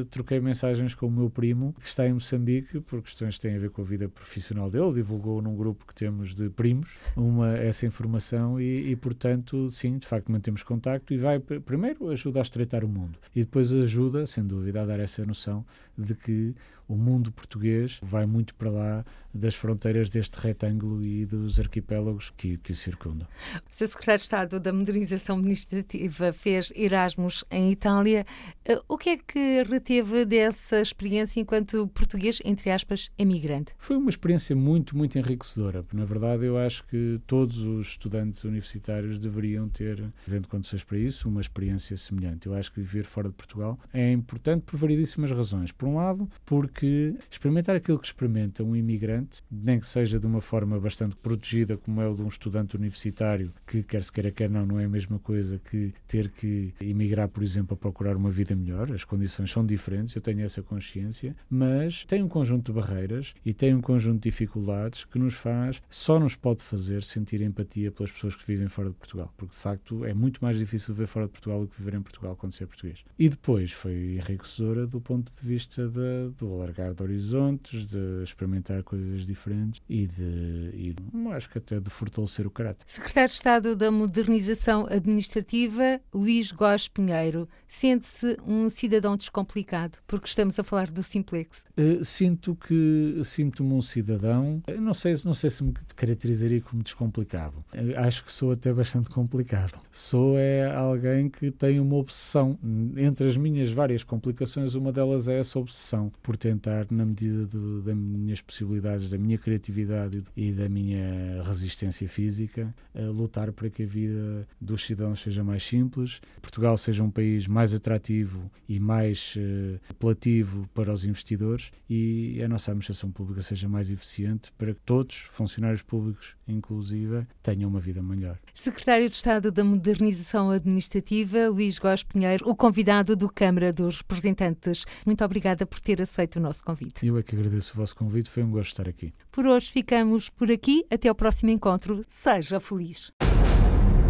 troquei 0.10 0.40
mensagens 0.40 0.94
com 0.96 1.08
o 1.08 1.12
meu 1.12 1.30
primo, 1.30 1.74
que 1.80 1.88
está 1.88 2.08
em 2.08 2.14
Moçambique, 2.14 2.80
por 2.82 3.02
questões 3.02 3.36
que 3.36 3.42
têm 3.42 3.56
a 3.56 3.60
ver 3.60 3.70
com 3.70 3.82
a 3.82 3.86
vida 3.86 4.10
profissional 4.10 4.70
dele. 4.70 4.94
Divulgou 4.94 5.42
num 5.42 5.56
grupo 5.56 5.86
que 5.86 5.96
temos 5.96 6.34
de 6.34 6.50
primos 6.50 6.98
uma, 7.16 7.58
essa 7.58 7.86
informação 7.86 8.60
e, 8.60 8.92
e 8.92 8.96
portanto, 8.96 9.70
sim, 9.70 9.98
de 9.98 10.08
facto, 10.08 10.32
mantemos 10.32 10.64
contacto 10.64 11.14
e 11.14 11.18
vai, 11.18 11.40
primeiro, 11.40 12.10
ajuda 12.10 12.40
a 12.40 12.42
estreitar 12.42 12.84
o 12.84 12.88
mundo 12.88 13.18
e 13.36 13.42
depois 13.42 13.72
ajuda, 13.74 14.26
sem 14.26 14.44
dúvida, 14.46 14.82
a 14.82 14.86
dar 14.86 15.00
essa 15.00 15.26
noção 15.26 15.66
de 15.98 16.16
que 16.16 16.56
o 16.92 16.98
mundo 16.98 17.32
português 17.32 18.00
vai 18.02 18.26
muito 18.26 18.54
para 18.56 18.70
lá 18.70 19.06
das 19.34 19.56
fronteiras 19.56 20.10
deste 20.10 20.38
retângulo 20.40 21.02
e 21.06 21.26
dos 21.26 21.60
arquipélagos 21.60 22.32
que, 22.36 22.58
que 22.58 22.72
o 22.72 22.76
circundam. 22.76 23.28
O 23.56 23.74
Sr. 23.74 23.88
Secretário 23.88 24.18
de 24.18 24.24
Estado 24.24 24.60
da 24.60 24.74
Modernização 24.74 25.38
Administrativa 25.38 26.34
fez 26.34 26.72
Erasmus 26.76 27.46
em 27.50 27.72
Itália. 27.72 28.26
Eh, 28.66 28.82
o 28.88 28.98
que 28.98 29.10
é 29.12 29.18
que 29.18 29.64
reteve 29.64 30.26
dessa 30.26 30.82
experiência 30.82 31.40
enquanto 31.40 31.88
português, 31.88 32.42
entre 32.44 32.70
aspas, 32.72 33.10
emigrante? 33.18 33.74
Foi 33.78 33.96
uma 33.96 34.10
experiência 34.10 34.56
muito, 34.56 34.98
muito 34.98 35.18
enriquecedora. 35.18 35.86
Na 35.94 36.06
verdade, 36.06 36.46
eu 36.46 36.58
acho 36.58 36.86
que 36.88 37.20
todos 37.26 37.60
os 37.60 37.88
estudantes 37.88 38.44
universitários 38.44 39.18
deveriam 39.18 39.70
ter, 39.70 40.04
havendo 40.28 40.50
condições 40.50 40.84
para 40.84 40.98
isso, 40.98 41.30
uma 41.30 41.42
experiência 41.42 41.96
semelhante. 41.96 42.48
Eu 42.48 42.54
acho 42.54 42.72
que 42.72 42.82
viver 42.82 43.06
fora 43.06 43.30
de 43.30 43.36
Portugal 43.36 43.80
é 43.94 44.12
importante 44.12 44.64
por 44.64 44.78
variedíssimas 44.78 45.32
razões. 45.32 45.72
Por 45.72 45.88
um 45.88 45.96
lado, 45.96 46.30
porque 46.46 46.81
experimentar 47.30 47.76
aquilo 47.76 48.00
que 48.00 48.06
experimenta 48.06 48.64
um 48.64 48.76
imigrante, 48.76 49.42
nem 49.52 49.80
que 49.80 49.88
seja 49.88 50.20
de 50.20 50.26
uma 50.26 50.42
forma 50.42 50.80
bastante 50.80 51.16
protegida, 51.16 51.78
como 51.78 52.02
é 52.02 52.08
o 52.08 52.16
de 52.16 52.22
um 52.22 52.28
estudante 52.28 52.76
universitário, 52.76 53.54
que 53.66 53.84
quer 53.84 54.04
se 54.04 54.12
queira, 54.12 54.32
quer 54.32 54.50
não, 54.50 54.66
não 54.66 54.80
é 54.80 54.86
a 54.86 54.90
mesma 54.90 55.20
coisa 55.20 55.60
que 55.70 55.94
ter 56.08 56.30
que 56.30 56.74
emigrar, 56.80 57.28
por 57.30 57.44
exemplo, 57.44 57.74
a 57.74 57.78
procurar 57.78 58.16
uma 58.16 58.30
vida 58.30 58.56
melhor. 58.56 58.92
As 58.92 59.04
condições 59.04 59.52
são 59.52 59.66
diferentes, 59.66 60.16
eu 60.16 60.22
tenho 60.22 60.42
essa 60.42 60.62
consciência, 60.62 61.36
mas 61.50 62.06
tem 62.06 62.24
um 62.24 62.28
conjunto 62.28 62.72
de 62.72 62.80
barreiras 62.80 63.34
e 63.46 63.54
tem 63.54 63.74
um 63.74 63.82
conjunto 63.82 64.22
de 64.22 64.30
dificuldades 64.30 65.06
que 65.06 65.20
nos 65.20 65.34
faz, 65.34 65.82
só 65.90 66.20
nos 66.20 66.36
pode 66.36 66.62
fazer 66.62 67.04
sentir 67.04 67.42
empatia 67.42 67.92
pelas 67.92 68.12
pessoas 68.12 68.36
que 68.36 68.46
vivem 68.46 68.68
fora 68.68 68.90
de 68.90 68.96
Portugal, 68.96 69.34
porque 69.38 69.54
de 69.54 69.60
facto 69.60 70.06
é 70.06 70.14
muito 70.14 70.44
mais 70.44 70.58
difícil 70.58 70.94
viver 70.94 71.08
fora 71.08 71.26
de 71.26 71.32
Portugal 71.32 71.62
do 71.62 71.68
que 71.68 71.78
viver 71.78 71.96
em 71.96 72.02
Portugal 72.02 72.36
quando 72.36 72.54
se 72.54 72.64
é 72.64 72.66
português. 72.66 73.04
E 73.18 73.30
depois 73.30 73.72
foi 73.72 74.16
enriquecedora 74.16 74.88
do 74.88 75.02
ponto 75.02 75.32
de 75.32 75.48
vista 75.48 75.88
do 75.88 76.50
alargar 76.72 76.94
de 76.94 77.04
horizontes, 77.04 77.86
de 77.86 78.24
experimentar 78.24 78.82
coisas 78.84 79.26
diferentes 79.26 79.82
e 79.90 80.08
de, 80.08 80.72
e 80.74 80.96
acho 81.34 81.50
que 81.50 81.58
até 81.58 81.80
de 81.80 81.90
fortalecer 81.90 82.48
o 82.48 82.52
caráter. 82.52 82.84
Secretário 82.88 83.30
de 83.30 83.36
Estado 83.36 83.76
da 83.76 83.92
Modernização 83.92 84.88
Administrativa, 84.90 86.00
Luís 86.14 86.52
Góes 86.52 86.88
Pinheiro, 86.88 87.48
sente-se 87.68 88.38
um 88.46 88.70
cidadão 88.70 89.16
descomplicado, 89.16 89.98
porque 90.08 90.28
estamos 90.28 90.58
a 90.58 90.64
falar 90.64 90.90
do 90.90 91.04
Simplex? 91.04 91.64
Uh, 91.78 92.04
sinto 92.04 92.56
que 92.56 93.22
sinto-me 93.24 93.74
um 93.74 93.82
cidadão, 93.82 94.62
não 94.80 94.94
sei, 94.94 95.16
não 95.26 95.34
sei 95.34 95.50
se 95.50 95.64
me 95.64 95.74
caracterizaria 95.96 96.62
como 96.62 96.82
descomplicado. 96.82 97.64
Uh, 97.74 97.98
acho 97.98 98.24
que 98.24 98.32
sou 98.32 98.52
até 98.52 98.72
bastante 98.74 99.10
complicado. 99.10 99.80
Sou 99.92 100.38
é 100.38 100.72
alguém 100.74 101.30
que 101.30 101.52
tem 101.52 101.80
uma 101.80 101.96
obsessão. 101.96 102.58
Entre 102.96 103.28
as 103.28 103.36
minhas 103.38 103.72
várias 103.72 104.04
complicações, 104.04 104.76
uma 104.76 104.92
delas 104.92 105.28
é 105.28 105.40
essa 105.40 105.60
obsessão 105.60 106.12
por 106.22 106.38
tentar, 106.52 106.88
na 106.90 107.06
medida 107.06 107.46
do, 107.46 107.82
das 107.82 107.96
minhas 107.96 108.42
possibilidades, 108.42 109.10
da 109.10 109.18
minha 109.18 109.38
criatividade 109.38 110.24
e 110.36 110.52
da 110.52 110.68
minha 110.68 111.42
resistência 111.44 112.08
física, 112.08 112.74
lutar 113.14 113.52
para 113.52 113.70
que 113.70 113.84
a 113.84 113.86
vida 113.86 114.48
dos 114.60 114.86
cidadãos 114.86 115.22
seja 115.22 115.44
mais 115.44 115.64
simples, 115.64 116.22
Portugal 116.42 116.78
seja 116.78 117.04
um 117.04 117.10
país 117.10 117.48
mais 117.48 117.74
atrativo 117.74 118.52
e 118.68 118.80
mais 118.80 119.36
uh, 119.36 119.80
apelativo 119.90 120.68
para 120.74 120.92
os 120.92 121.06
investidores 121.06 121.72
e 121.90 122.42
a 122.44 122.48
nossa 122.48 122.72
administração 122.72 123.12
pública 123.12 123.42
seja 123.42 123.68
mais 123.68 123.90
eficiente 123.90 124.52
para 124.58 124.74
que 124.74 124.82
todos, 124.82 125.16
funcionários 125.32 125.82
públicos 125.82 126.36
inclusive, 126.52 127.26
tenham 127.42 127.70
uma 127.70 127.80
vida 127.80 128.02
melhor. 128.02 128.38
Secretário 128.54 129.08
de 129.08 129.16
Estado 129.16 129.52
da 129.52 129.64
Modernização 129.64 130.50
Administrativa, 130.50 131.50
Luís 131.50 131.80
Góes 131.80 132.04
Pinheiro, 132.04 132.50
o 132.50 132.56
convidado 132.56 133.16
do 133.16 133.30
Câmara 133.30 133.72
dos 133.72 133.98
Representantes. 133.98 134.86
Muito 135.06 135.24
obrigada 135.24 135.66
por 135.66 135.80
ter 135.80 136.02
aceito 136.02 136.38
o 136.38 136.40
nosso 136.40 136.64
convite. 136.64 137.06
Eu 137.06 137.18
é 137.18 137.24
que 137.24 137.36
agradeço 137.36 137.74
o 137.74 137.78
vosso 137.78 137.96
convite, 137.96 138.30
foi 138.30 138.44
um 138.44 138.52
gosto 138.52 138.70
estar 138.70 138.88
aqui. 138.88 139.14
Por 139.32 139.46
hoje 139.46 139.72
ficamos 139.72 140.30
por 140.30 140.52
aqui, 140.52 140.86
até 140.92 141.10
ao 141.10 141.16
próximo 141.16 141.50
encontro. 141.52 142.02
Seja 142.08 142.60
feliz. 142.60 143.12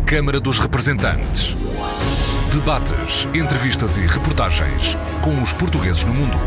Câmara 0.05 0.39
dos 0.39 0.59
Representantes. 0.59 1.55
Debates, 2.51 3.25
entrevistas 3.33 3.95
e 3.95 4.01
reportagens 4.01 4.95
com 5.23 5.41
os 5.41 5.53
portugueses 5.53 6.03
no 6.03 6.13
mundo. 6.13 6.37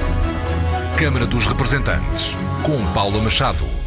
Câmara 0.98 1.26
dos 1.26 1.46
Representantes, 1.46 2.32
com 2.62 2.92
Paula 2.92 3.22
Machado. 3.22 3.83